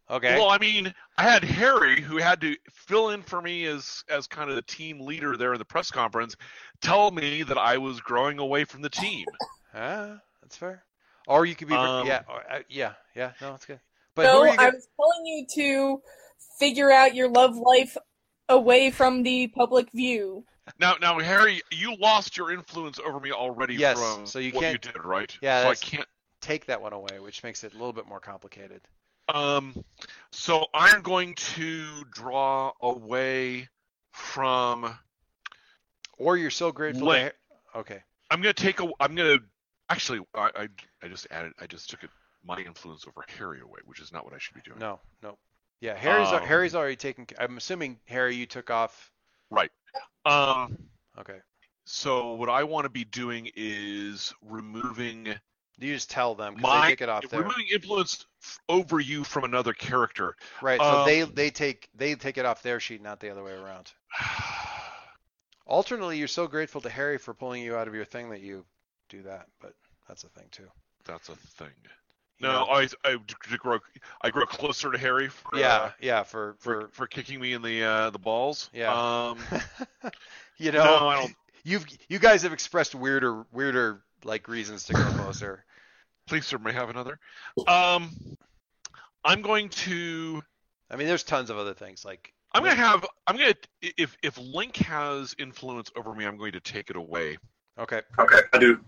Okay. 0.09 0.35
Well, 0.37 0.49
I 0.49 0.57
mean, 0.57 0.93
I 1.17 1.23
had 1.23 1.43
Harry, 1.43 2.01
who 2.01 2.17
had 2.17 2.41
to 2.41 2.55
fill 2.69 3.11
in 3.11 3.21
for 3.21 3.41
me 3.41 3.65
as 3.65 4.03
as 4.09 4.27
kind 4.27 4.49
of 4.49 4.55
the 4.55 4.61
team 4.61 4.99
leader 4.99 5.37
there 5.37 5.53
in 5.53 5.59
the 5.59 5.65
press 5.65 5.91
conference, 5.91 6.35
tell 6.81 7.09
me 7.09 7.43
that 7.43 7.57
I 7.57 7.77
was 7.77 8.01
growing 8.01 8.39
away 8.39 8.65
from 8.65 8.81
the 8.81 8.89
team. 8.89 9.25
Ah, 9.75 10.19
that's 10.39 10.55
fair. 10.55 10.83
Or 11.27 11.47
you 11.47 11.55
could 11.55 11.67
be, 11.67 11.73
Um, 11.73 12.05
yeah, 12.05 12.21
or, 12.29 12.43
uh, 12.47 12.59
yeah, 12.69 12.93
yeah. 13.15 13.31
No, 13.41 13.49
that's 13.49 13.65
good. 13.65 13.79
But 14.13 14.25
no, 14.25 14.43
who 14.43 14.49
are 14.51 14.55
I 14.59 14.69
was 14.69 14.87
telling 14.95 15.25
you 15.25 15.47
to 15.55 16.01
figure 16.59 16.91
out 16.91 17.15
your 17.15 17.27
love 17.27 17.55
life 17.55 17.97
away 18.49 18.91
from 18.91 19.23
the 19.23 19.47
public 19.47 19.91
view. 19.91 20.45
Now, 20.79 20.95
now, 21.01 21.19
Harry, 21.19 21.61
you 21.71 21.95
lost 21.97 22.37
your 22.37 22.51
influence 22.51 22.99
over 22.99 23.19
me 23.19 23.31
already 23.31 23.75
Yes, 23.75 23.99
from 23.99 24.25
so 24.25 24.39
you 24.39 24.51
what 24.53 24.61
can't- 24.61 24.85
you 24.85 24.91
did, 24.91 25.03
right? 25.03 25.35
Yeah, 25.41 25.63
So 25.63 25.69
I 25.69 25.75
can't. 25.75 26.07
take 26.41 26.65
that 26.67 26.81
one 26.81 26.93
away, 26.93 27.19
which 27.19 27.43
makes 27.43 27.63
it 27.63 27.73
a 27.73 27.77
little 27.77 27.93
bit 27.93 28.05
more 28.07 28.19
complicated. 28.19 28.81
Um, 29.29 29.83
so 30.31 30.65
I'm 30.73 31.01
going 31.01 31.35
to 31.35 32.03
draw 32.11 32.73
away 32.81 33.69
from. 34.11 34.97
Or 36.17 36.37
you're 36.37 36.49
so 36.51 36.71
grateful. 36.71 37.07
Link. 37.07 37.33
To, 37.73 37.79
okay. 37.79 38.03
I'm 38.29 38.41
gonna 38.41 38.53
take 38.53 38.79
a. 38.81 38.89
I'm 38.99 39.15
gonna 39.15 39.37
actually. 39.89 40.19
I, 40.35 40.49
I 40.55 40.67
I 41.01 41.07
just 41.07 41.27
added. 41.31 41.53
I 41.59 41.67
just 41.67 41.89
took 41.89 42.03
it, 42.03 42.09
my 42.43 42.59
influence 42.59 43.05
over 43.07 43.23
Harry 43.37 43.61
away, 43.61 43.79
which 43.85 43.99
is 44.01 44.11
not 44.11 44.25
what 44.25 44.33
I 44.33 44.37
should 44.39 44.55
be 44.55 44.61
doing. 44.61 44.79
No, 44.79 44.99
no. 45.21 45.37
Yeah, 45.79 45.95
Harry's 45.97 46.27
Um, 46.29 46.43
Harry's 46.43 46.75
already 46.75 46.95
taken. 46.97 47.25
I'm 47.39 47.57
assuming 47.57 47.99
Harry, 48.05 48.35
you 48.35 48.45
took 48.45 48.69
off. 48.69 49.11
Um. 50.25 50.77
Okay. 51.19 51.39
So 51.85 52.33
what 52.33 52.49
I 52.49 52.63
want 52.63 52.85
to 52.85 52.89
be 52.89 53.03
doing 53.03 53.49
is 53.55 54.33
removing 54.41 55.27
You 55.79 55.93
just 55.93 56.09
tell 56.09 56.33
them 56.35 56.55
'cause 56.55 56.63
my 56.63 56.81
they 56.81 56.87
take 56.91 57.01
it 57.01 57.09
off 57.09 57.27
there. 57.27 57.41
removing 57.41 57.67
influence 57.67 58.25
over 58.69 58.99
you 58.99 59.23
from 59.23 59.43
another 59.43 59.73
character. 59.73 60.35
Right. 60.61 60.81
So 60.81 60.99
um, 60.99 61.05
they 61.05 61.21
they 61.23 61.49
take 61.51 61.89
they 61.93 62.15
take 62.15 62.37
it 62.37 62.45
off 62.45 62.61
their 62.63 62.79
sheet, 62.79 63.01
not 63.01 63.19
the 63.19 63.29
other 63.29 63.43
way 63.43 63.51
around. 63.53 63.91
Alternately, 65.65 66.17
you're 66.17 66.27
so 66.27 66.47
grateful 66.47 66.81
to 66.81 66.89
Harry 66.89 67.17
for 67.17 67.33
pulling 67.33 67.61
you 67.63 67.75
out 67.75 67.87
of 67.87 67.95
your 67.95 68.05
thing 68.05 68.29
that 68.29 68.41
you 68.41 68.65
do 69.09 69.23
that, 69.23 69.47
but 69.59 69.73
that's 70.07 70.23
a 70.23 70.29
thing 70.29 70.47
too. 70.51 70.69
That's 71.05 71.29
a 71.29 71.35
thing. 71.35 71.73
You 72.43 72.49
No, 72.49 72.65
know? 72.65 72.65
I 72.65 72.87
I 73.05 73.15
d- 73.25 73.57
grow 73.57 73.79
I 74.21 74.29
grow 74.29 74.45
closer 74.45 74.91
to 74.91 74.97
Harry. 74.97 75.29
For, 75.29 75.57
yeah, 75.57 75.75
uh, 75.77 75.91
yeah, 76.01 76.23
for 76.23 76.55
for 76.59 76.81
for 76.81 76.89
for 76.91 77.07
kicking 77.07 77.39
me 77.39 77.53
in 77.53 77.61
the 77.61 77.83
uh, 77.83 78.09
the 78.09 78.19
balls. 78.19 78.69
Yeah. 78.73 78.91
Um. 79.29 79.39
you 80.57 80.73
know, 80.73 80.83
no, 80.83 81.07
I 81.07 81.21
don't. 81.21 81.33
you've 81.63 81.85
you 82.09 82.19
guys 82.19 82.43
have 82.43 82.51
expressed 82.51 82.95
weirder 82.95 83.45
weirder 83.53 84.01
like 84.25 84.49
reasons 84.49 84.83
to 84.85 84.93
go 84.93 85.03
closer. 85.11 85.63
Please, 86.27 86.45
sir, 86.45 86.57
may 86.57 86.71
I 86.71 86.73
have 86.73 86.89
another. 86.89 87.17
Um. 87.65 88.11
I'm 89.23 89.41
going 89.41 89.69
to. 89.69 90.43
I 90.91 90.97
mean, 90.97 91.07
there's 91.07 91.23
tons 91.23 91.49
of 91.49 91.57
other 91.57 91.73
things 91.73 92.03
like 92.03 92.33
I'm 92.53 92.63
gonna 92.63 92.75
have. 92.75 93.05
I'm 93.25 93.37
gonna. 93.37 93.53
If 93.81 94.17
if 94.21 94.37
Link 94.37 94.75
has 94.77 95.33
influence 95.39 95.89
over 95.95 96.13
me, 96.13 96.25
I'm 96.25 96.35
going 96.37 96.51
to 96.51 96.59
take 96.59 96.89
it 96.89 96.97
away. 96.97 97.37
okay, 97.79 98.01
Okay, 98.19 98.39
I 98.51 98.57
do. 98.57 98.81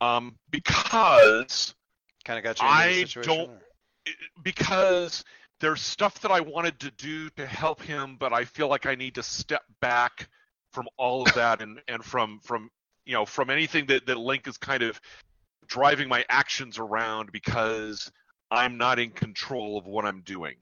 Um. 0.00 0.34
Because 0.50 1.76
kind 2.24 2.38
of 2.38 2.44
got 2.44 2.60
you 2.60 2.66
I 2.66 3.04
don't- 3.04 3.48
or- 3.48 3.60
because 4.42 5.24
there's 5.60 5.80
stuff 5.80 6.20
that 6.20 6.30
I 6.30 6.40
wanted 6.40 6.80
to 6.80 6.90
do 6.90 7.30
to 7.30 7.46
help 7.46 7.80
him, 7.82 8.16
but 8.16 8.32
I 8.32 8.44
feel 8.44 8.68
like 8.68 8.86
I 8.86 8.94
need 8.96 9.14
to 9.14 9.22
step 9.22 9.62
back 9.80 10.28
from 10.72 10.88
all 10.96 11.22
of 11.22 11.34
that 11.34 11.60
and 11.62 11.80
and 11.86 12.04
from 12.04 12.40
from 12.40 12.70
you 13.04 13.12
know 13.12 13.24
from 13.26 13.50
anything 13.50 13.86
that 13.86 14.06
that 14.06 14.16
Link 14.18 14.48
is 14.48 14.56
kind 14.58 14.82
of 14.82 15.00
driving 15.66 16.08
my 16.08 16.24
actions 16.28 16.78
around 16.78 17.30
because 17.30 18.10
I'm 18.50 18.76
not 18.76 18.98
in 18.98 19.10
control 19.10 19.78
of 19.78 19.86
what 19.86 20.04
I'm 20.04 20.22
doing. 20.22 20.56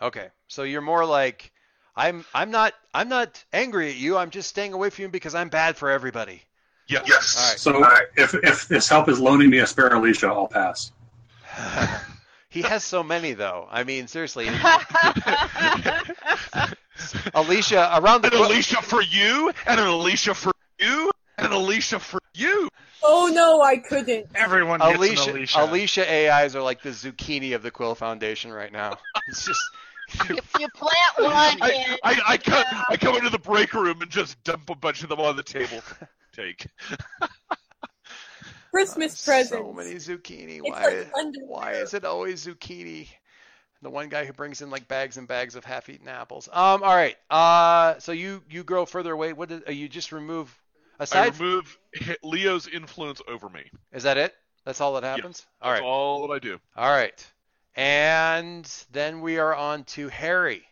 Okay, 0.00 0.28
so 0.46 0.62
you're 0.62 0.80
more 0.80 1.04
like 1.04 1.50
I'm. 1.96 2.24
I'm 2.32 2.52
not. 2.52 2.74
I'm 2.94 3.08
not 3.08 3.44
angry 3.52 3.90
at 3.90 3.96
you. 3.96 4.16
I'm 4.16 4.30
just 4.30 4.48
staying 4.48 4.72
away 4.72 4.90
from 4.90 5.02
you 5.02 5.08
because 5.08 5.34
I'm 5.34 5.48
bad 5.48 5.76
for 5.76 5.90
everybody. 5.90 6.42
Yes. 6.88 7.36
All 7.66 7.82
So 7.82 7.88
if 8.16 8.34
if 8.34 8.68
this 8.68 8.88
help 8.88 9.08
is 9.08 9.20
loaning 9.20 9.50
me 9.50 9.58
a 9.58 9.66
spare 9.66 9.94
Alicia, 9.94 10.28
I'll 10.28 10.48
pass. 10.48 10.92
he 12.48 12.62
has 12.62 12.82
so 12.84 13.02
many 13.02 13.34
though. 13.34 13.68
I 13.70 13.84
mean, 13.84 14.06
seriously, 14.08 14.48
Alicia 17.34 17.90
around 18.00 18.22
the 18.22 18.28
An 18.28 18.42
Alicia 18.42 18.82
for 18.82 19.02
you, 19.02 19.52
and 19.66 19.78
an 19.80 19.86
Alicia 19.86 20.34
for 20.34 20.52
you, 20.78 21.10
and 21.36 21.46
an 21.46 21.52
Alicia 21.52 21.98
for 21.98 22.20
you. 22.34 22.68
Oh 23.02 23.30
no, 23.32 23.62
I 23.62 23.76
couldn't. 23.76 24.26
Everyone 24.34 24.80
gets 24.80 24.96
Alicia, 24.96 25.30
an 25.30 25.36
Alicia. 25.36 25.64
Alicia 25.64 26.32
AIs 26.32 26.56
are 26.56 26.62
like 26.62 26.82
the 26.82 26.90
zucchini 26.90 27.54
of 27.54 27.62
the 27.62 27.70
Quill 27.70 27.94
Foundation 27.94 28.52
right 28.52 28.72
now. 28.72 28.98
It's 29.28 29.44
just 29.44 29.60
if 30.30 30.54
you 30.58 30.68
plant 30.68 31.18
one 31.18 31.32
I, 31.32 31.50
and 31.60 31.98
I, 32.02 32.20
I, 32.26 32.36
come, 32.38 32.64
I 32.88 32.96
come 32.96 33.16
into 33.16 33.28
the 33.28 33.38
break 33.38 33.74
room 33.74 34.00
and 34.00 34.10
just 34.10 34.42
dump 34.42 34.70
a 34.70 34.74
bunch 34.74 35.02
of 35.02 35.10
them 35.10 35.20
on 35.20 35.36
the 35.36 35.42
table. 35.42 35.82
Take. 36.38 36.66
Christmas 38.70 39.24
presents. 39.24 39.50
so 39.50 39.72
many 39.72 39.94
zucchini. 39.94 40.60
It's 40.62 40.68
Why? 40.70 41.22
like 41.22 41.34
why 41.46 41.72
is 41.72 41.94
it 41.94 42.04
always 42.04 42.46
zucchini? 42.46 43.08
The 43.82 43.90
one 43.90 44.08
guy 44.08 44.24
who 44.24 44.32
brings 44.32 44.60
in 44.60 44.70
like 44.70 44.88
bags 44.88 45.16
and 45.16 45.26
bags 45.26 45.54
of 45.56 45.64
half-eaten 45.64 46.08
apples. 46.08 46.48
Um. 46.52 46.82
All 46.82 46.94
right. 46.94 47.16
Uh. 47.30 47.98
So 47.98 48.12
you 48.12 48.42
you 48.50 48.64
grow 48.64 48.86
further 48.86 49.12
away. 49.12 49.32
What 49.32 49.48
did 49.48 49.68
uh, 49.68 49.72
you 49.72 49.88
just 49.88 50.12
remove? 50.12 50.56
I 51.12 51.28
remove 51.28 51.78
H- 51.94 52.18
Leo's 52.24 52.66
influence 52.66 53.22
over 53.28 53.48
me. 53.48 53.62
is 53.92 54.02
that 54.02 54.16
it? 54.16 54.34
That's 54.64 54.80
all 54.80 54.94
that 54.94 55.04
happens. 55.04 55.46
all 55.62 55.70
That's 55.70 55.80
right. 55.80 55.86
all 55.86 56.26
that 56.26 56.34
I 56.34 56.38
do. 56.40 56.58
All 56.76 56.90
right. 56.90 57.32
And 57.76 58.64
then 58.90 59.20
we 59.20 59.38
are 59.38 59.54
on 59.54 59.84
to 59.84 60.08
Harry. 60.08 60.62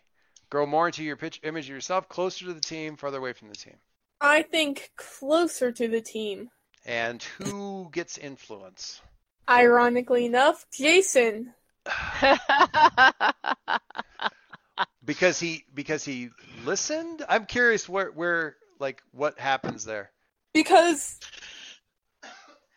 Grow 0.51 0.67
more 0.67 0.87
into 0.87 1.05
your 1.05 1.17
pitch 1.17 1.41
image 1.45 1.67
of 1.67 1.75
yourself, 1.75 2.09
closer 2.09 2.45
to 2.47 2.53
the 2.55 2.61
team, 2.61 2.97
further 2.97 3.19
away 3.19 3.33
from 3.33 3.49
the 3.49 3.55
team. 3.55 3.77
I 4.21 4.43
think 4.43 4.91
closer 4.97 5.73
to 5.73 5.89
the 5.89 6.01
team. 6.01 6.51
And 6.85 7.23
who 7.23 7.89
gets 7.93 8.19
influence? 8.19 9.01
Ironically 9.49 10.27
enough, 10.27 10.67
Jason. 10.73 11.55
Because 15.05 15.39
he 15.39 15.65
because 15.73 16.05
he 16.05 16.31
listened. 16.65 17.25
I'm 17.29 17.47
curious 17.47 17.89
where 17.89 18.11
where 18.11 18.57
like 18.81 19.03
what 19.13 19.39
happens 19.39 19.85
there. 19.85 20.11
Because 20.53 21.19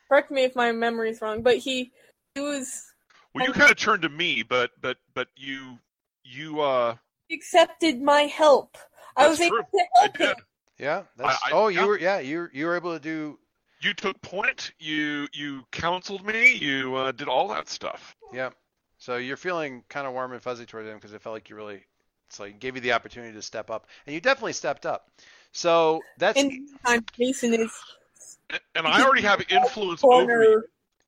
correct 0.08 0.32
me 0.32 0.44
if 0.44 0.56
my 0.56 0.72
memory's 0.72 1.22
wrong, 1.22 1.42
but 1.42 1.58
he 1.58 1.92
he 2.36 2.42
was 2.42 2.94
Well, 3.34 3.46
you 3.46 3.54
kind 3.54 3.72
of 3.72 3.78
turned 3.78 4.04
to 4.04 4.10
me, 4.10 4.44
but 4.44 4.72
but 4.80 4.98
but 5.14 5.28
you 5.36 5.80
you 6.24 6.62
uh 6.62 6.96
accepted 7.32 8.02
my 8.02 8.24
help. 8.24 8.78
I 9.16 9.24
That's 9.24 9.32
was 9.32 9.42
able 9.42 9.58
true. 9.58 9.64
to 9.74 9.86
I 10.02 10.02
help 10.02 10.18
did. 10.18 10.28
him. 10.30 10.36
Yeah. 10.80 11.04
That's, 11.18 11.40
I- 11.46 11.52
oh, 11.52 11.68
you 11.68 11.80
yeah. 11.80 11.86
were 11.86 12.00
yeah 12.00 12.20
you 12.20 12.48
you 12.54 12.66
were 12.66 12.76
able 12.76 12.94
to 12.94 13.00
do 13.00 13.38
You 13.82 13.94
took 13.94 14.22
point. 14.22 14.72
You 14.80 15.28
you 15.34 15.64
counseled 15.72 16.26
me. 16.26 16.56
You 16.56 16.96
uh, 16.96 17.12
did 17.12 17.28
all 17.28 17.48
that 17.50 17.70
stuff. 17.70 18.16
yeah. 18.34 18.50
So 18.98 19.16
you're 19.18 19.38
feeling 19.38 19.84
kind 19.90 20.06
of 20.08 20.14
warm 20.14 20.34
and 20.34 20.42
fuzzy 20.42 20.66
toward 20.66 20.86
him 20.86 20.96
because 20.96 21.14
it 21.14 21.22
felt 21.22 21.34
like 21.34 21.50
you 21.50 21.56
really 21.56 21.82
so 22.30 22.44
he 22.44 22.52
gave 22.54 22.76
you 22.76 22.82
the 22.82 22.92
opportunity 22.94 23.34
to 23.34 23.42
step 23.42 23.70
up, 23.72 23.88
and 24.06 24.14
you 24.14 24.22
definitely 24.22 24.54
stepped 24.54 24.86
up. 24.86 25.10
So 25.52 26.02
that's 26.18 26.38
In 26.40 26.50
the 26.50 26.60
meantime, 26.60 27.06
Jason 27.18 27.54
is 27.54 27.72
And, 28.50 28.60
and 28.76 28.88
I 28.88 29.02
already 29.04 29.24
have 29.24 29.44
influence 29.50 30.04
over 30.04 30.44
you. 30.44 30.64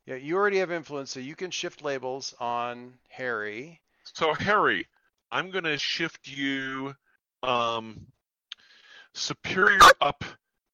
Yeah, 0.07 0.15
you 0.15 0.35
already 0.35 0.57
have 0.57 0.71
influence, 0.71 1.11
so 1.11 1.19
you 1.19 1.35
can 1.35 1.51
shift 1.51 1.83
labels 1.83 2.33
on 2.39 2.93
Harry. 3.09 3.79
So 4.13 4.33
Harry, 4.33 4.87
I'm 5.31 5.51
gonna 5.51 5.77
shift 5.77 6.27
you 6.27 6.95
um 7.43 8.07
superior 9.13 9.79
up. 9.99 10.23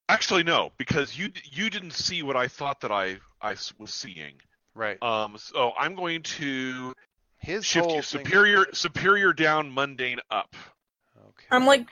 Actually, 0.10 0.44
no, 0.44 0.72
because 0.78 1.18
you 1.18 1.32
you 1.52 1.70
didn't 1.70 1.92
see 1.94 2.24
what 2.24 2.36
I 2.36 2.48
thought 2.48 2.82
that 2.82 2.92
I 2.92 3.18
I 3.42 3.56
was 3.78 3.94
seeing. 3.94 4.34
Right. 4.74 5.02
Um, 5.02 5.38
so 5.38 5.74
I'm 5.78 5.96
going 5.96 6.24
to 6.24 6.94
His 7.40 7.66
shift 7.66 7.86
whole 7.88 7.96
you 7.98 8.02
thing- 8.02 8.26
superior 8.26 8.66
superior 8.74 9.34
down, 9.34 9.74
mundane 9.74 10.20
up. 10.32 10.56
Okay. 11.18 11.48
I'm 11.52 11.66
like 11.66 11.88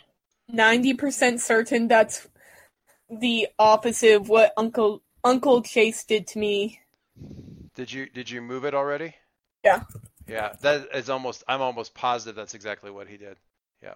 ninety 0.48 0.94
percent 0.94 1.42
certain 1.42 1.88
that's 1.88 2.28
the 3.10 3.48
opposite 3.60 4.16
of 4.16 4.30
what 4.30 4.54
Uncle 4.56 5.02
Uncle 5.24 5.62
Chase 5.62 6.04
did 6.06 6.28
to 6.28 6.40
me. 6.40 6.80
Did 7.76 7.92
you 7.92 8.08
did 8.08 8.30
you 8.30 8.42
move 8.42 8.64
it 8.66 8.74
already? 8.74 9.16
Yeah. 9.64 9.84
Yeah, 10.28 10.54
that 10.62 10.88
is 10.96 11.10
almost. 11.10 11.44
I'm 11.48 11.62
almost 11.62 11.94
positive 11.94 12.36
that's 12.36 12.54
exactly 12.56 12.90
what 12.90 13.08
he 13.08 13.18
did. 13.18 13.38
Yeah. 13.84 13.96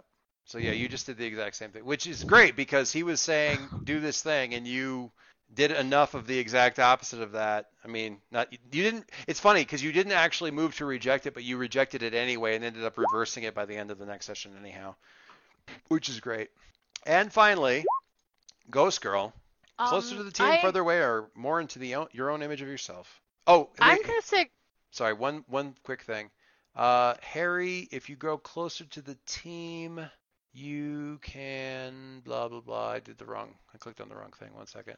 So 0.49 0.57
yeah, 0.57 0.71
you 0.71 0.89
just 0.89 1.05
did 1.05 1.17
the 1.17 1.27
exact 1.27 1.57
same 1.57 1.69
thing, 1.69 1.85
which 1.85 2.07
is 2.07 2.23
great 2.23 2.55
because 2.55 2.91
he 2.91 3.03
was 3.03 3.21
saying 3.21 3.59
do 3.83 3.99
this 3.99 4.23
thing, 4.23 4.55
and 4.55 4.67
you 4.67 5.11
did 5.53 5.69
enough 5.69 6.15
of 6.15 6.25
the 6.25 6.39
exact 6.39 6.79
opposite 6.79 7.21
of 7.21 7.33
that. 7.33 7.67
I 7.85 7.87
mean, 7.87 8.17
not 8.31 8.51
you 8.51 8.57
didn't. 8.71 9.07
It's 9.27 9.39
funny 9.39 9.61
because 9.61 9.83
you 9.83 9.91
didn't 9.91 10.13
actually 10.13 10.49
move 10.49 10.75
to 10.77 10.85
reject 10.85 11.27
it, 11.27 11.35
but 11.35 11.43
you 11.43 11.57
rejected 11.57 12.01
it 12.01 12.15
anyway, 12.15 12.55
and 12.55 12.65
ended 12.65 12.83
up 12.83 12.97
reversing 12.97 13.43
it 13.43 13.53
by 13.53 13.65
the 13.65 13.75
end 13.75 13.91
of 13.91 13.99
the 13.99 14.07
next 14.07 14.25
session 14.25 14.53
anyhow, 14.59 14.95
which 15.89 16.09
is 16.09 16.19
great. 16.19 16.49
And 17.05 17.31
finally, 17.31 17.85
Ghost 18.71 19.01
Girl, 19.01 19.31
closer 19.77 20.13
Um, 20.13 20.17
to 20.17 20.23
the 20.23 20.31
team, 20.31 20.47
I, 20.47 20.61
further 20.61 20.81
away, 20.81 20.97
or 20.97 21.29
more 21.35 21.61
into 21.61 21.77
the 21.77 22.07
your 22.11 22.31
own 22.31 22.41
image 22.41 22.63
of 22.63 22.67
yourself. 22.67 23.21
Oh, 23.45 23.69
I'm 23.79 23.97
wait, 23.97 24.07
gonna 24.07 24.21
say 24.23 24.49
sorry, 24.89 25.13
one 25.13 25.45
one 25.47 25.75
quick 25.83 26.01
thing. 26.01 26.31
Uh, 26.75 27.13
Harry, 27.21 27.87
if 27.91 28.09
you 28.09 28.15
grow 28.15 28.39
closer 28.39 28.85
to 28.85 29.01
the 29.03 29.17
team, 29.27 30.09
you 30.53 31.19
can 31.21 32.21
blah 32.25 32.47
blah 32.47 32.61
blah. 32.61 32.89
I 32.91 32.99
did 32.99 33.17
the 33.17 33.25
wrong. 33.25 33.55
I 33.73 33.77
clicked 33.77 34.01
on 34.01 34.09
the 34.09 34.15
wrong 34.15 34.31
thing. 34.39 34.49
One 34.53 34.67
second. 34.67 34.95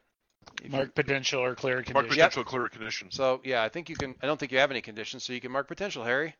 If 0.60 0.66
you- 0.66 0.70
Mark 0.72 0.94
potential 0.94 1.40
or 1.40 1.54
clear 1.54 1.76
condition. 1.76 1.94
Mark 1.94 2.04
condition. 2.06 2.20
potential 2.28 2.44
clear 2.44 2.68
conditions. 2.68 3.14
so 3.14 3.40
yeah, 3.44 3.62
I 3.62 3.68
think 3.68 3.88
you 3.88 3.96
can. 3.96 4.14
I 4.22 4.26
don't 4.26 4.38
think 4.40 4.50
you 4.52 4.58
have 4.58 4.70
any 4.70 4.80
conditions, 4.80 5.24
so 5.24 5.32
you 5.32 5.40
can 5.40 5.52
mark 5.52 5.68
potential, 5.68 6.02
Harry. 6.04 6.34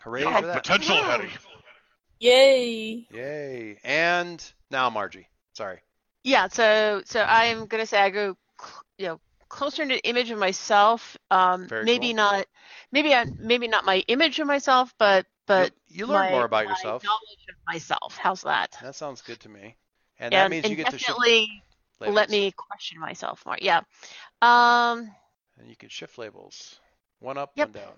Hooray 0.00 0.22
Yeah, 0.24 0.40
for 0.40 0.46
that! 0.46 0.62
potential, 0.62 0.96
Harry. 0.96 1.30
Yay! 2.20 3.06
Yay! 3.10 3.78
And 3.84 4.42
now 4.70 4.90
Margie. 4.90 5.28
Sorry. 5.54 5.78
yeah. 6.24 6.48
So 6.48 7.02
so 7.04 7.22
I'm 7.22 7.66
gonna 7.66 7.86
say 7.86 7.98
I 8.00 8.10
go, 8.10 8.36
cl- 8.60 8.82
you 8.98 9.06
know, 9.06 9.20
closer 9.48 9.86
to 9.86 10.08
image 10.08 10.30
of 10.30 10.38
myself. 10.38 11.16
Um, 11.30 11.66
Very 11.66 11.84
maybe 11.84 12.08
cool. 12.08 12.16
not, 12.16 12.46
maybe 12.92 13.14
I 13.14 13.26
maybe 13.38 13.68
not 13.68 13.84
my 13.84 14.04
image 14.08 14.38
of 14.38 14.46
myself, 14.46 14.94
but 14.98 15.26
but 15.46 15.72
you, 15.88 15.98
you 15.98 16.06
learn 16.06 16.24
my- 16.24 16.30
more 16.32 16.44
about 16.44 16.68
yourself. 16.68 17.04
Knowledge 17.04 17.46
of 17.48 17.54
myself. 17.66 18.16
How's 18.18 18.42
that? 18.42 18.76
That 18.82 18.94
sounds 18.94 19.22
good 19.22 19.40
to 19.40 19.48
me. 19.48 19.76
And 20.18 20.32
that 20.32 20.50
means 20.50 20.64
and 20.64 20.70
you 20.70 20.76
get 20.76 20.90
to 20.90 20.98
shift 20.98 21.08
definitely 21.08 21.62
let 22.00 22.30
me 22.30 22.52
question 22.52 23.00
myself 23.00 23.44
more. 23.46 23.58
Yeah. 23.60 23.80
Um, 24.42 25.10
And 25.58 25.68
you 25.68 25.76
can 25.76 25.88
shift 25.88 26.18
labels. 26.18 26.78
One 27.20 27.38
up, 27.38 27.52
Yep. 27.56 27.68
one 27.68 27.82
down. 27.82 27.92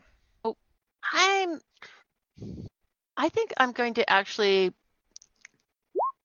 Oh, 0.45 0.57
I'm. 1.13 1.61
I 3.17 3.29
think 3.29 3.53
I'm 3.57 3.73
going 3.73 3.95
to 3.95 4.09
actually 4.09 4.73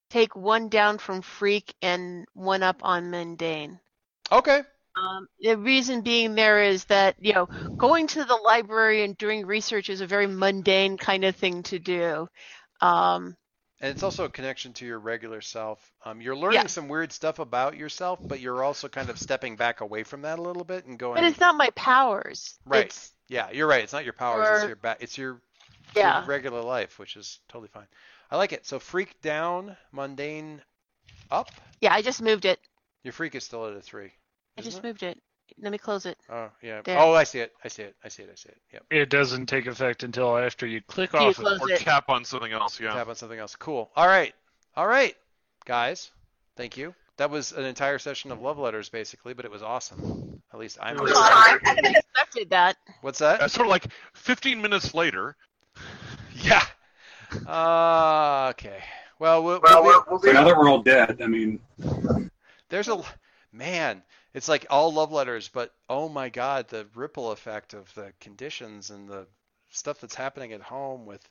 take 0.10 0.36
one 0.36 0.70
down 0.70 1.00
from 1.00 1.22
freak 1.22 1.74
and 1.82 2.26
one 2.34 2.62
up 2.62 2.78
on 2.84 3.10
mundane. 3.10 3.80
Okay. 4.32 4.62
Um, 4.96 5.28
the 5.40 5.58
reason 5.58 6.02
being 6.02 6.36
there 6.36 6.64
is 6.64 6.86
that 6.86 7.16
you 7.20 7.34
know 7.34 7.48
going 7.78 8.08
to 8.08 8.24
the 8.24 8.36
library 8.36 9.04
and 9.04 9.18
doing 9.18 9.46
research 9.46 9.90
is 9.90 10.02
a 10.02 10.08
very 10.08 10.28
mundane 10.28 10.98
kind 10.98 11.24
of 11.26 11.36
thing 11.36 11.64
to 11.64 11.80
do. 11.80 12.28
Um, 12.82 13.36
And 13.82 13.92
it's 13.92 14.04
also 14.04 14.26
a 14.26 14.30
connection 14.30 14.72
to 14.74 14.86
your 14.86 15.00
regular 15.00 15.42
self. 15.42 15.92
Um, 16.06 16.22
you're 16.22 16.36
learning 16.36 16.62
Yeah. 16.62 16.68
some 16.68 16.88
weird 16.88 17.12
stuff 17.12 17.40
about 17.40 17.76
yourself, 17.76 18.20
but 18.22 18.40
you're 18.40 18.64
also 18.64 18.88
kind 18.88 19.10
of 19.10 19.18
stepping 19.18 19.56
back 19.56 19.82
away 19.82 20.04
from 20.04 20.22
that 20.22 20.38
a 20.40 20.42
little 20.42 20.64
bit 20.64 20.86
and 20.86 20.98
going. 21.00 21.16
but 21.16 21.24
it's 21.24 21.40
not 21.40 21.56
my 21.56 21.70
powers. 21.72 22.60
Right. 22.66 22.86
It's, 22.86 23.12
yeah, 23.30 23.50
you're 23.52 23.68
right. 23.68 23.84
It's 23.84 23.94
not 23.94 24.04
your 24.06 24.14
powers. 24.14 24.48
it's 24.60 24.68
your 24.68 24.76
ba- 24.78 24.98
It's 25.00 25.18
your, 25.18 25.42
yeah. 25.96 26.20
your 26.20 26.28
regular 26.28 26.62
life, 26.62 27.00
which 27.00 27.16
is 27.18 27.40
totally 27.50 27.70
fine. 27.70 27.88
I 28.32 28.38
like 28.38 28.54
it. 28.54 28.66
So 28.66 28.80
freak 28.80 29.20
down, 29.22 29.76
mundane 29.92 30.62
up. 31.32 31.50
Yeah. 31.82 31.94
I 31.94 32.02
just 32.02 32.22
moved 32.22 32.46
it. 32.46 32.60
Your 33.04 33.12
freak 33.14 33.36
is 33.36 33.44
still 33.44 33.66
at 33.68 33.76
a 33.76 33.82
three. 33.82 34.12
I 34.58 34.62
just 34.62 34.80
it? 34.80 34.84
moved 34.84 35.04
it. 35.04 35.20
Let 35.62 35.72
me 35.72 35.78
close 35.78 36.06
it. 36.06 36.18
Oh 36.30 36.50
yeah. 36.62 36.82
There. 36.84 36.98
Oh, 37.00 37.14
I 37.14 37.24
see 37.26 37.40
it. 37.40 37.52
I 37.64 37.68
see 37.68 37.84
it. 37.84 37.96
I 38.04 38.08
see 38.08 38.24
it. 38.24 38.30
I 38.32 38.36
see 38.36 38.50
it. 38.50 38.58
Yep. 38.74 38.84
It 38.90 39.10
doesn't 39.10 39.46
take 39.48 39.68
effect 39.68 40.04
until 40.04 40.38
after 40.38 40.66
you 40.66 40.82
click 40.82 41.14
You 41.14 41.20
off 41.20 41.38
of 41.38 41.44
close 41.44 41.58
it. 41.60 41.64
Or 41.64 41.72
it. 41.72 41.80
tap 41.82 42.10
on 42.10 42.26
something 42.26 42.52
else. 42.52 42.80
Yeah. 42.80 42.94
Tap 42.94 43.08
on 43.10 43.16
something 43.16 43.38
else. 43.40 43.56
Cool. 43.56 43.92
All 43.96 44.08
right. 44.08 44.34
All 44.76 44.88
right, 44.88 45.16
guys. 45.66 46.12
Thank 46.56 46.78
you. 46.78 46.96
That 47.18 47.30
was 47.30 47.52
an 47.52 47.66
entire 47.66 48.00
session 48.00 48.32
of 48.32 48.42
love 48.42 48.58
letters, 48.58 48.90
basically, 48.90 49.34
but 49.36 49.46
it 49.46 49.52
was 49.52 49.62
awesome. 49.62 50.42
At 50.52 50.60
least 50.60 50.80
I'm. 50.82 50.96
It 50.98 51.04
was 51.04 51.12
I 51.16 51.60
kind 51.64 51.78
of 51.80 51.86
expected 51.86 52.50
that. 52.50 52.78
What's 53.02 53.20
that? 53.20 53.42
Uh, 53.42 53.48
sort 53.48 53.68
of 53.68 53.72
like 53.72 53.86
15 54.14 54.62
minutes 54.62 54.94
later. 54.94 55.36
Yeah. 56.42 56.64
Uh, 57.48 58.50
okay. 58.52 58.80
Well, 59.20 59.44
we'll, 59.44 59.60
Well, 59.64 59.84
we'll- 59.84 59.92
we'll, 59.94 60.04
we'll 60.10 60.20
So 60.20 60.32
now 60.32 60.44
that 60.44 60.58
we're 60.58 60.68
all 60.70 60.82
dead, 60.82 61.22
I 61.22 61.28
mean, 61.28 61.60
there's 62.70 62.88
a 62.88 63.02
man. 63.54 64.04
It's 64.34 64.50
like 64.50 64.66
all 64.70 64.92
love 64.92 65.12
letters, 65.12 65.48
but 65.48 65.74
oh 65.90 66.10
my 66.10 66.30
God, 66.30 66.68
the 66.68 66.88
ripple 66.96 67.32
effect 67.32 67.74
of 67.74 67.94
the 67.94 68.12
conditions 68.20 68.90
and 68.90 69.08
the 69.08 69.28
stuff 69.72 70.02
that's 70.02 70.16
happening 70.16 70.54
at 70.54 70.62
home. 70.62 71.06
With, 71.06 71.28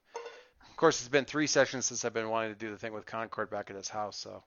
of 0.71 0.77
course, 0.77 1.01
it's 1.01 1.09
been 1.09 1.25
three 1.25 1.47
sessions 1.47 1.87
since 1.87 2.05
I've 2.05 2.15
been 2.15 2.31
wanting 2.31 2.53
to 2.53 2.59
do 2.59 2.71
the 2.71 2.79
thing 2.79 2.93
with 2.93 3.07
Concord 3.07 3.51
back 3.51 3.71
at 3.71 3.77
his 3.77 3.89
house. 3.89 4.17
So, 4.17 4.45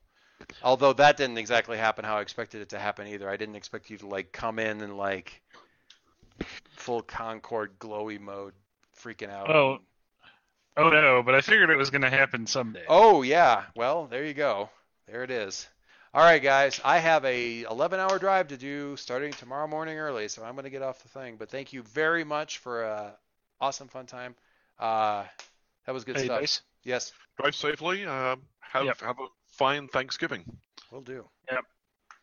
although 0.64 0.94
that 0.94 1.18
didn't 1.18 1.38
exactly 1.38 1.78
happen 1.78 2.06
how 2.06 2.18
I 2.18 2.22
expected 2.22 2.62
it 2.62 2.70
to 2.70 2.80
happen 2.80 3.08
either. 3.08 3.30
I 3.30 3.38
didn't 3.38 3.56
expect 3.56 3.90
you 3.90 3.98
to 3.98 4.08
like 4.08 4.32
come 4.32 4.58
in 4.60 4.82
and 4.82 4.98
like 4.98 5.42
full 6.78 7.02
Concord 7.02 7.78
glowy 7.78 8.20
mode, 8.20 8.54
freaking 8.98 9.30
out. 9.30 9.50
Oh. 9.50 9.80
Oh 10.78 10.90
no, 10.90 11.24
but 11.24 11.36
I 11.36 11.40
figured 11.40 11.70
it 11.70 11.78
was 11.78 11.90
going 11.90 12.02
to 12.02 12.10
happen 12.10 12.48
someday. 12.48 12.84
Oh 12.90 13.22
yeah. 13.22 13.64
Well, 13.78 14.08
there 14.08 14.26
you 14.26 14.34
go. 14.34 14.70
There 15.08 15.24
it 15.24 15.32
is. 15.32 15.70
All 16.16 16.22
right, 16.24 16.42
guys. 16.42 16.80
I 16.86 17.00
have 17.00 17.26
a 17.26 17.64
11-hour 17.66 18.20
drive 18.20 18.48
to 18.48 18.56
do 18.58 18.96
starting 18.96 19.34
tomorrow 19.34 19.68
morning 19.68 19.98
early, 19.98 20.30
so 20.30 20.46
I'm 20.46 20.54
going 20.54 20.64
to 20.64 20.70
get 20.70 20.82
off 20.82 21.04
the 21.04 21.10
thing. 21.10 21.36
But 21.36 21.50
thank 21.50 21.74
you 21.74 21.82
very 21.84 22.24
much 22.24 22.60
for 22.60 22.84
a 22.84 23.18
awesome 23.60 23.90
fun 23.90 24.06
time. 24.06 24.34
Uh, 24.80 25.26
that 25.86 25.92
was 25.92 26.06
good 26.06 26.16
Hey, 26.16 26.24
stuff. 26.26 26.40
Dice. 26.40 26.62
Yes, 26.86 27.12
Drive 27.38 27.54
safely. 27.54 28.06
Uh, 28.06 28.38
have 28.62 28.86
Yep. 28.86 29.02
have 29.02 29.20
a 29.20 29.28
fine 29.52 29.90
Thanksgiving. 29.90 30.46
we'll 30.90 31.02
do. 31.02 31.28
Yep. 31.52 31.66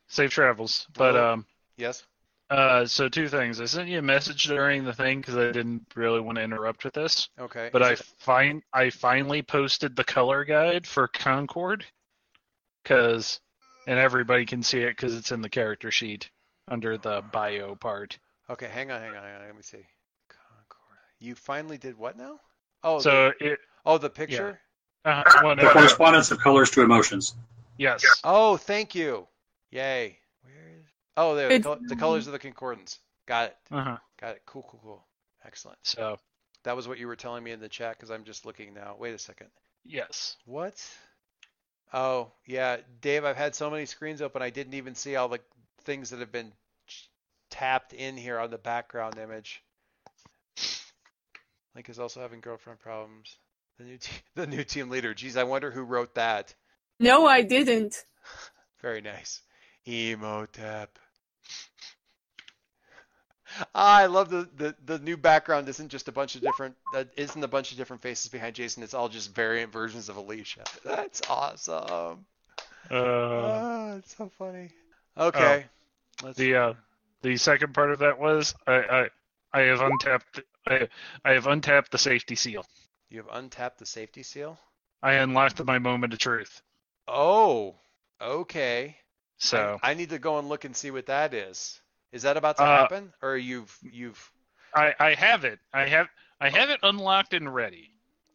Safe 0.09 0.31
travels. 0.31 0.87
But 0.95 1.15
um, 1.15 1.45
Yes. 1.77 2.03
uh, 2.49 2.87
so 2.87 3.11
two 3.11 3.29
things. 3.29 3.61
I 3.61 3.67
sent 3.67 3.91
you 3.91 3.99
a 3.99 4.03
message 4.03 4.45
during 4.45 4.85
the 4.85 4.95
thing 4.95 5.21
because 5.21 5.37
I 5.37 5.53
didn't 5.53 5.85
really 5.95 6.21
want 6.21 6.37
to 6.37 6.43
interrupt 6.43 6.85
with 6.85 6.95
this. 6.95 7.29
Okay. 7.39 7.69
But 7.71 7.83
Is 7.83 7.89
I 7.89 7.93
it- 7.93 8.03
find 8.21 8.63
I 8.73 8.89
finally 8.89 9.43
posted 9.43 9.97
the 9.97 10.05
color 10.05 10.45
guide 10.47 10.87
for 10.87 11.09
Concord, 11.09 11.85
cause 12.87 13.39
and 13.87 13.99
everybody 13.99 14.47
can 14.47 14.63
see 14.63 14.81
it 14.81 14.91
because 14.97 15.15
it's 15.17 15.33
in 15.33 15.43
the 15.43 15.49
character 15.49 15.91
sheet 15.91 16.31
under 16.69 16.97
the 16.99 17.23
bio 17.33 17.75
part. 17.75 18.19
Okay, 18.51 18.69
hang 18.69 18.91
on, 18.91 19.01
hang 19.01 19.11
on, 19.15 19.23
hang 19.23 19.35
on. 19.37 19.43
Let 19.47 19.57
me 19.57 19.63
see. 19.63 19.85
Concord. 20.29 20.99
You 21.21 21.35
finally 21.35 21.79
did 21.79 21.97
what 21.97 22.17
now? 22.17 22.41
Oh, 22.83 22.97
the, 22.99 23.03
So 23.03 23.33
it. 23.41 23.59
oh, 23.87 23.99
the 23.99 24.11
picture. 24.11 24.61
Uh, 25.05 25.23
well, 25.43 25.57
the 25.57 25.63
no, 25.63 25.71
correspondence 25.73 26.31
of 26.31 26.39
colors 26.39 26.71
to 26.71 26.83
emotions. 26.83 27.35
yes. 27.79 28.05
Oh, 28.25 28.57
thank 28.57 28.95
you. 28.95 29.27
Yay. 29.71 30.19
Where 30.43 30.55
is? 30.79 30.87
Oh, 31.17 31.35
there. 31.35 31.59
The, 31.59 31.79
the 31.89 31.97
colors 31.97 32.27
of 32.27 32.33
the 32.33 32.39
concordance. 32.39 32.99
Got 33.27 33.47
it. 33.51 33.57
Uh-huh. 33.71 33.97
Got 34.21 34.37
it. 34.37 34.43
Cool, 34.47 34.65
cool, 34.69 34.81
cool. 34.83 35.07
Excellent. 35.45 35.79
So 35.83 36.19
That 36.65 36.77
was 36.77 36.87
what 36.87 36.99
you 36.99 37.07
were 37.09 37.17
telling 37.17 37.43
me 37.43 37.51
in 37.51 37.61
the 37.61 37.69
chat 37.69 37.97
because 37.97 38.11
I'm 38.11 38.25
just 38.25 38.45
looking 38.47 38.75
now. 38.75 38.95
Wait 38.99 39.15
a 39.15 39.19
second. 39.19 39.49
yes. 39.85 40.37
What? 40.45 40.81
Oh, 41.93 42.33
yeah, 42.47 42.79
Dave, 43.01 43.25
I've 43.25 43.37
had 43.37 43.55
so 43.55 43.71
many 43.71 43.85
screens 43.85 44.23
open 44.23 44.41
I 44.41 44.51
didn't 44.51 44.75
even 44.75 44.95
see 44.95 45.17
all 45.17 45.29
the 45.29 45.41
things 45.83 46.11
that 46.11 46.21
have 46.21 46.33
been 46.33 46.53
tapped 47.51 47.93
in 47.93 48.17
here 48.17 48.39
on 48.39 48.51
the 48.51 48.59
background 48.59 49.19
image. 49.19 49.63
Link 51.75 51.89
is 51.89 51.99
also 51.99 52.21
having 52.21 52.41
girlfriend 52.41 52.81
problems. 52.81 53.37
The 53.79 53.85
new 53.85 53.99
te- 53.99 54.23
the 54.35 54.47
new 54.47 54.65
team 54.65 54.89
leader. 54.91 55.15
Geez, 55.15 55.37
I 55.37 55.45
wonder 55.45 55.71
who 55.71 55.83
wrote 55.83 56.15
that. 56.15 56.55
No, 56.99 57.27
I 57.27 57.43
didn't. 57.43 58.05
Very 58.83 59.01
nice. 59.01 59.43
Emotep. 59.87 60.89
Ah, 63.75 63.99
I 63.99 64.07
love 64.07 64.31
the, 64.31 64.49
the, 64.57 64.75
the 64.85 64.99
new 64.99 65.17
background 65.17 65.69
isn't 65.69 65.89
just 65.89 66.09
a 66.09 66.13
bunch 66.13 66.35
of 66.37 66.41
different 66.43 66.75
that 66.93 67.09
isn't 67.17 67.43
a 67.43 67.49
bunch 67.49 67.71
of 67.73 67.77
different 67.79 68.03
faces 68.03 68.29
behind 68.29 68.55
Jason. 68.55 68.83
It's 68.83 68.95
all 68.95 69.09
just 69.09 69.35
variant 69.35 69.73
versions 69.73 70.09
of 70.09 70.17
Alicia. 70.17 70.65
That's 70.85 71.21
awesome. 71.29 72.25
Uh, 72.91 72.95
Ah, 72.95 73.93
it's 73.97 74.17
so 74.17 74.31
funny. 74.39 74.71
Okay. 75.17 75.67
Let's 76.23 76.39
the 76.39 76.55
uh, 76.57 76.75
the 77.23 77.37
second 77.37 77.75
part 77.75 77.91
of 77.93 77.99
that 78.01 78.19
was 78.19 78.55
I 78.67 78.73
I, 78.75 79.09
I 79.53 79.61
have 79.63 79.81
untapped 79.81 80.41
I 80.67 80.89
I 81.25 81.33
have 81.33 81.47
untapped 81.47 81.91
the 81.91 81.99
safety 81.99 82.35
seal. 82.35 82.65
you 83.11 83.19
have 83.19 83.29
untapped 83.33 83.79
the 83.79 83.87
safety 83.87 84.23
seal. 84.23 84.59
I 85.03 85.15
unlocked 85.15 85.63
my 85.65 85.79
moment 85.79 86.13
of 86.13 86.19
truth. 86.21 86.63
Oh, 87.09 87.75
okay. 88.21 88.97
So 89.39 89.79
I, 89.83 89.91
I 89.91 89.95
need 89.95 90.11
to 90.11 90.19
go 90.21 90.39
and 90.39 90.49
look 90.49 90.65
and 90.65 90.75
see 90.77 90.91
what 90.93 91.07
that 91.07 91.35
is. 91.35 91.81
Is 92.13 92.23
that 92.23 92.37
about 92.37 92.57
to 92.59 92.63
Uh, 92.63 92.67
happen, 92.83 93.13
or 93.23 93.37
you've 93.37 93.77
you've? 93.83 94.31
I 94.75 94.95
I 95.01 95.15
have 95.15 95.45
it. 95.45 95.59
I 95.73 95.87
have 95.89 96.09
I 96.41 96.49
have 96.51 96.71
it 96.71 96.81
unlocked 96.83 97.35
and 97.35 97.53
ready. 97.55 97.91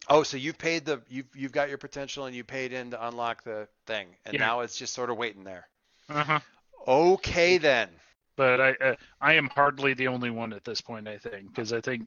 Oh, 0.08 0.22
so 0.22 0.36
you've 0.36 0.58
paid 0.58 0.84
the 0.84 1.00
you've 1.08 1.26
you've 1.34 1.52
got 1.52 1.68
your 1.68 1.78
potential 1.78 2.26
and 2.26 2.34
you 2.34 2.44
paid 2.44 2.72
in 2.72 2.90
to 2.92 3.06
unlock 3.08 3.44
the 3.44 3.68
thing, 3.86 4.08
and 4.24 4.34
Yeah. 4.34 4.40
now 4.40 4.60
it's 4.60 4.76
just 4.76 4.94
sort 4.94 5.10
of 5.10 5.16
waiting 5.16 5.44
there. 5.44 5.68
Uh-huh. 6.08 6.40
Okay 6.86 7.58
then. 7.58 7.88
But 8.36 8.60
I 8.60 8.70
uh, 8.72 8.94
I 9.20 9.34
am 9.34 9.48
hardly 9.48 9.94
the 9.94 10.08
only 10.08 10.30
one 10.30 10.52
at 10.52 10.64
this 10.64 10.80
point. 10.80 11.06
I 11.08 11.18
think 11.18 11.48
because 11.48 11.72
I 11.72 11.80
think 11.80 12.06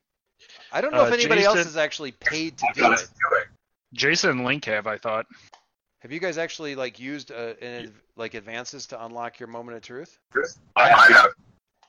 I 0.71 0.81
don't 0.81 0.93
know 0.93 1.03
if 1.05 1.11
Uh, 1.11 1.15
anybody 1.15 1.43
else 1.43 1.55
Jason- 1.57 1.67
has 1.67 1.77
actually 1.77 2.11
paid 2.13 2.57
to 2.57 2.65
I've 2.69 2.75
do 2.75 2.91
it. 2.93 2.99
it. 3.01 3.47
Jason 3.93 4.29
and 4.31 4.45
Link 4.45 4.65
have. 4.65 4.87
I 4.87 4.97
thought. 4.97 5.25
Have 5.99 6.11
you 6.11 6.19
guys 6.19 6.39
actually 6.39 6.73
like 6.75 6.99
used 6.99 7.31
uh, 7.31 7.53
an, 7.61 7.93
like 8.15 8.33
advances 8.33 8.87
to 8.87 9.05
unlock 9.05 9.39
your 9.39 9.47
moment 9.47 9.77
of 9.77 9.83
truth? 9.83 10.17
I 10.75 10.87
have. 10.89 11.33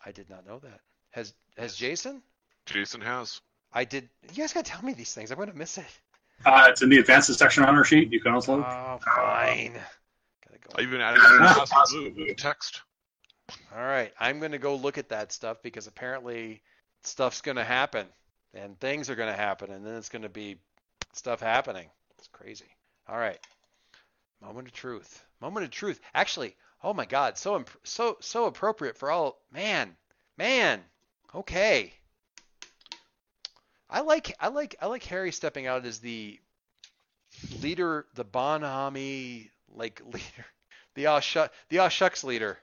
I 0.05 0.13
did 0.13 0.29
not 0.31 0.47
know 0.47 0.59
that. 0.61 0.81
Has 1.11 1.35
has 1.57 1.77
Jason? 1.77 2.23
Jason 2.67 3.01
has. 3.01 3.41
I 3.73 3.85
did. 3.85 4.09
You 4.33 4.43
guys 4.43 4.53
gotta 4.53 4.71
tell 4.71 4.83
me 4.83 4.93
these 4.95 5.15
things. 5.15 5.31
I'm 5.31 5.39
gonna 5.39 5.55
miss 5.55 5.79
it. 5.79 5.85
Uh, 6.45 6.67
it's 6.69 6.83
in 6.83 6.89
the 6.89 6.99
advances 6.99 7.39
section 7.39 7.65
on 7.65 7.77
our 7.77 7.85
sheet. 7.85 8.13
You 8.13 8.21
can 8.21 8.33
also. 8.33 8.59
Oh, 8.59 8.99
fine. 9.15 9.75
Gotta 10.47 10.59
go. 10.61 10.71
I 10.77 10.83
even 10.83 11.01
added 11.01 11.21
an 11.23 11.43
awesome 11.43 12.15
text. 12.37 12.83
All 13.75 13.83
right, 13.83 14.13
I'm 14.19 14.41
gonna 14.41 14.59
go 14.59 14.75
look 14.75 14.99
at 14.99 15.09
that 15.11 15.33
stuff 15.33 15.59
because 15.63 15.87
apparently 15.87 16.63
stuff's 17.03 17.41
gonna 17.41 17.65
happen 17.65 18.07
and 18.55 18.79
things 18.81 19.11
are 19.11 19.15
gonna 19.15 19.33
happen 19.33 19.71
and 19.71 19.85
then 19.85 19.97
it's 19.97 20.09
gonna 20.09 20.29
be 20.29 20.57
stuff 21.13 21.41
happening. 21.41 21.89
It's 22.19 22.29
crazy. 22.29 22.77
All 23.09 23.19
right, 23.19 23.39
moment 24.41 24.69
of 24.69 24.75
truth. 24.75 25.25
Moment 25.41 25.65
of 25.65 25.71
truth. 25.71 26.01
Actually, 26.15 26.55
oh 26.83 26.95
my 26.95 27.05
God, 27.05 27.39
so 27.39 27.57
imp- 27.57 27.71
so 27.85 28.17
so 28.21 28.47
appropriate 28.47 28.97
for 28.97 29.11
all. 29.11 29.41
Man, 29.53 29.97
man. 30.37 30.83
Okay. 31.35 31.93
I 33.89 34.01
like 34.01 34.35
I 34.41 34.49
like 34.49 34.77
I 34.81 34.87
like 34.87 35.05
Harry 35.05 35.33
stepping 35.33 35.67
out 35.67 35.85
as 35.85 35.99
the 35.99 36.41
leader, 37.61 38.07
the 38.15 38.25
Bonhami 38.25 39.51
like 39.75 40.01
leader, 40.07 40.47
the 40.95 41.07
aw 41.07 41.21
shuck 41.21 41.53
the 41.69 41.79
aw 41.79 41.89
shucks 41.89 42.25
leader. 42.25 42.59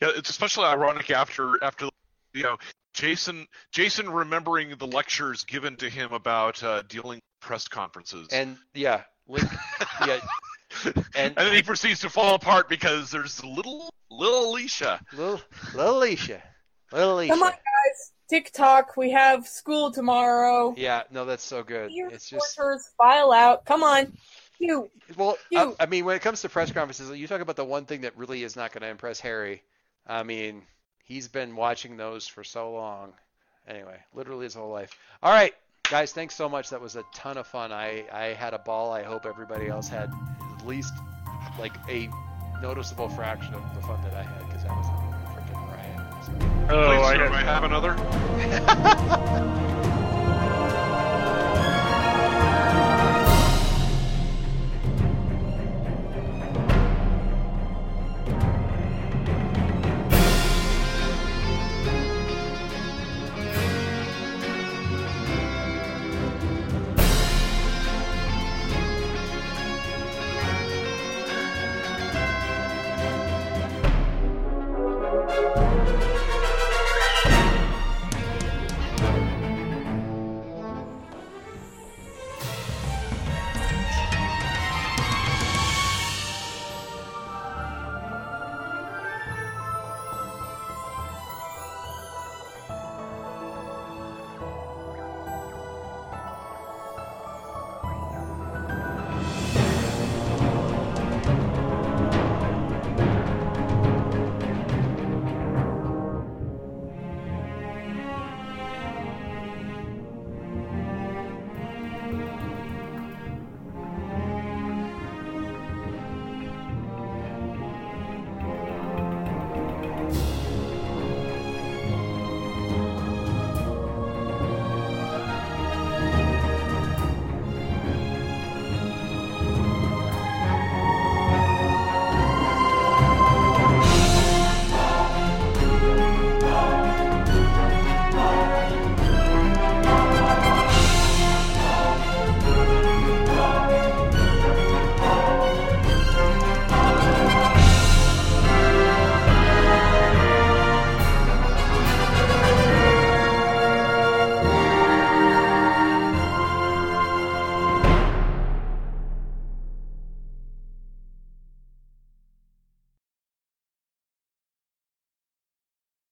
Yeah, 0.00 0.10
it's 0.14 0.30
especially 0.30 0.66
ironic 0.66 1.10
after 1.10 1.62
after 1.62 1.88
you 2.32 2.44
know 2.44 2.56
Jason 2.94 3.46
Jason 3.72 4.08
remembering 4.10 4.76
the 4.78 4.86
lectures 4.86 5.44
given 5.44 5.76
to 5.76 5.88
him 5.88 6.12
about 6.12 6.62
uh, 6.62 6.82
dealing 6.82 7.16
with 7.16 7.40
press 7.40 7.68
conferences, 7.68 8.28
And 8.30 8.56
yeah, 8.74 9.02
Link, 9.26 9.48
yeah, 10.06 10.20
and- 10.84 11.04
and 11.14 11.36
then 11.36 11.52
he 11.54 11.62
proceeds 11.62 12.00
to 12.00 12.10
fall 12.10 12.34
apart 12.34 12.68
because 12.68 13.10
there's 13.10 13.42
little 13.44 13.90
little 14.10 14.50
Alicia. 14.50 15.00
little, 15.12 15.40
little 15.74 15.98
Alicia, 15.98 16.42
little 16.92 17.14
Alicia. 17.14 17.32
Come 17.32 17.42
on, 17.42 17.50
guys. 17.50 18.12
TikTok. 18.30 18.96
We 18.96 19.10
have 19.12 19.46
school 19.48 19.90
tomorrow. 19.90 20.74
Yeah, 20.76 21.02
no, 21.10 21.24
that's 21.24 21.42
so 21.44 21.62
good. 21.62 21.90
Your 21.92 22.10
It's 22.10 22.28
just 22.28 22.58
file 22.98 23.32
out. 23.32 23.64
Come 23.64 23.82
on. 23.82 24.12
You. 24.58 24.90
well, 25.16 25.38
You- 25.50 25.74
I, 25.78 25.84
I 25.84 25.86
mean, 25.86 26.04
when 26.04 26.16
it 26.16 26.22
comes 26.22 26.42
to 26.42 26.48
press 26.48 26.70
conferences, 26.72 27.16
you 27.16 27.26
talk 27.28 27.40
about 27.40 27.56
the 27.56 27.64
one 27.64 27.84
thing 27.86 28.02
that 28.02 28.16
really 28.18 28.42
is 28.42 28.56
not 28.56 28.72
going 28.72 28.82
to 28.82 28.88
impress 28.88 29.20
Harry. 29.20 29.62
I 30.06 30.24
mean, 30.24 30.62
he's 31.04 31.28
been 31.28 31.54
watching 31.56 31.96
those 31.96 32.26
for 32.26 32.42
so 32.44 32.72
long. 32.72 33.12
Anyway, 33.66 33.98
literally 34.14 34.44
his 34.44 34.54
whole 34.54 34.70
life. 34.70 34.90
All 35.22 35.30
right, 35.32 35.54
guys, 35.90 36.12
thanks 36.12 36.34
so 36.34 36.48
much. 36.48 36.70
That 36.70 36.80
was 36.80 36.96
a 36.96 37.04
ton 37.14 37.36
of 37.38 37.46
fun. 37.46 37.70
I 37.72 38.04
I 38.12 38.24
had 38.34 38.52
a 38.52 38.58
ball. 38.58 38.92
I 38.92 39.02
hope 39.04 39.26
everybody 39.26 39.68
else 39.68 39.88
had 39.88 40.10
at 40.58 40.66
least 40.66 40.94
like 41.58 41.72
a 41.88 42.08
noticeable 42.60 43.08
fraction 43.08 43.54
of 43.54 43.62
the 43.74 43.80
fun 43.82 44.00
that 44.02 44.14
I 44.14 44.22
had 44.22 44.46
because 44.46 44.62
that 44.64 44.76
was 44.76 44.86
a 44.86 44.90
freaking 45.32 45.68
riot. 45.68 46.00
So. 46.24 46.32
Oh, 46.70 46.88
Please, 46.88 47.04
I 47.04 47.16
sir, 47.16 47.28
I 47.32 47.42
have 47.42 47.64
another? 47.64 47.94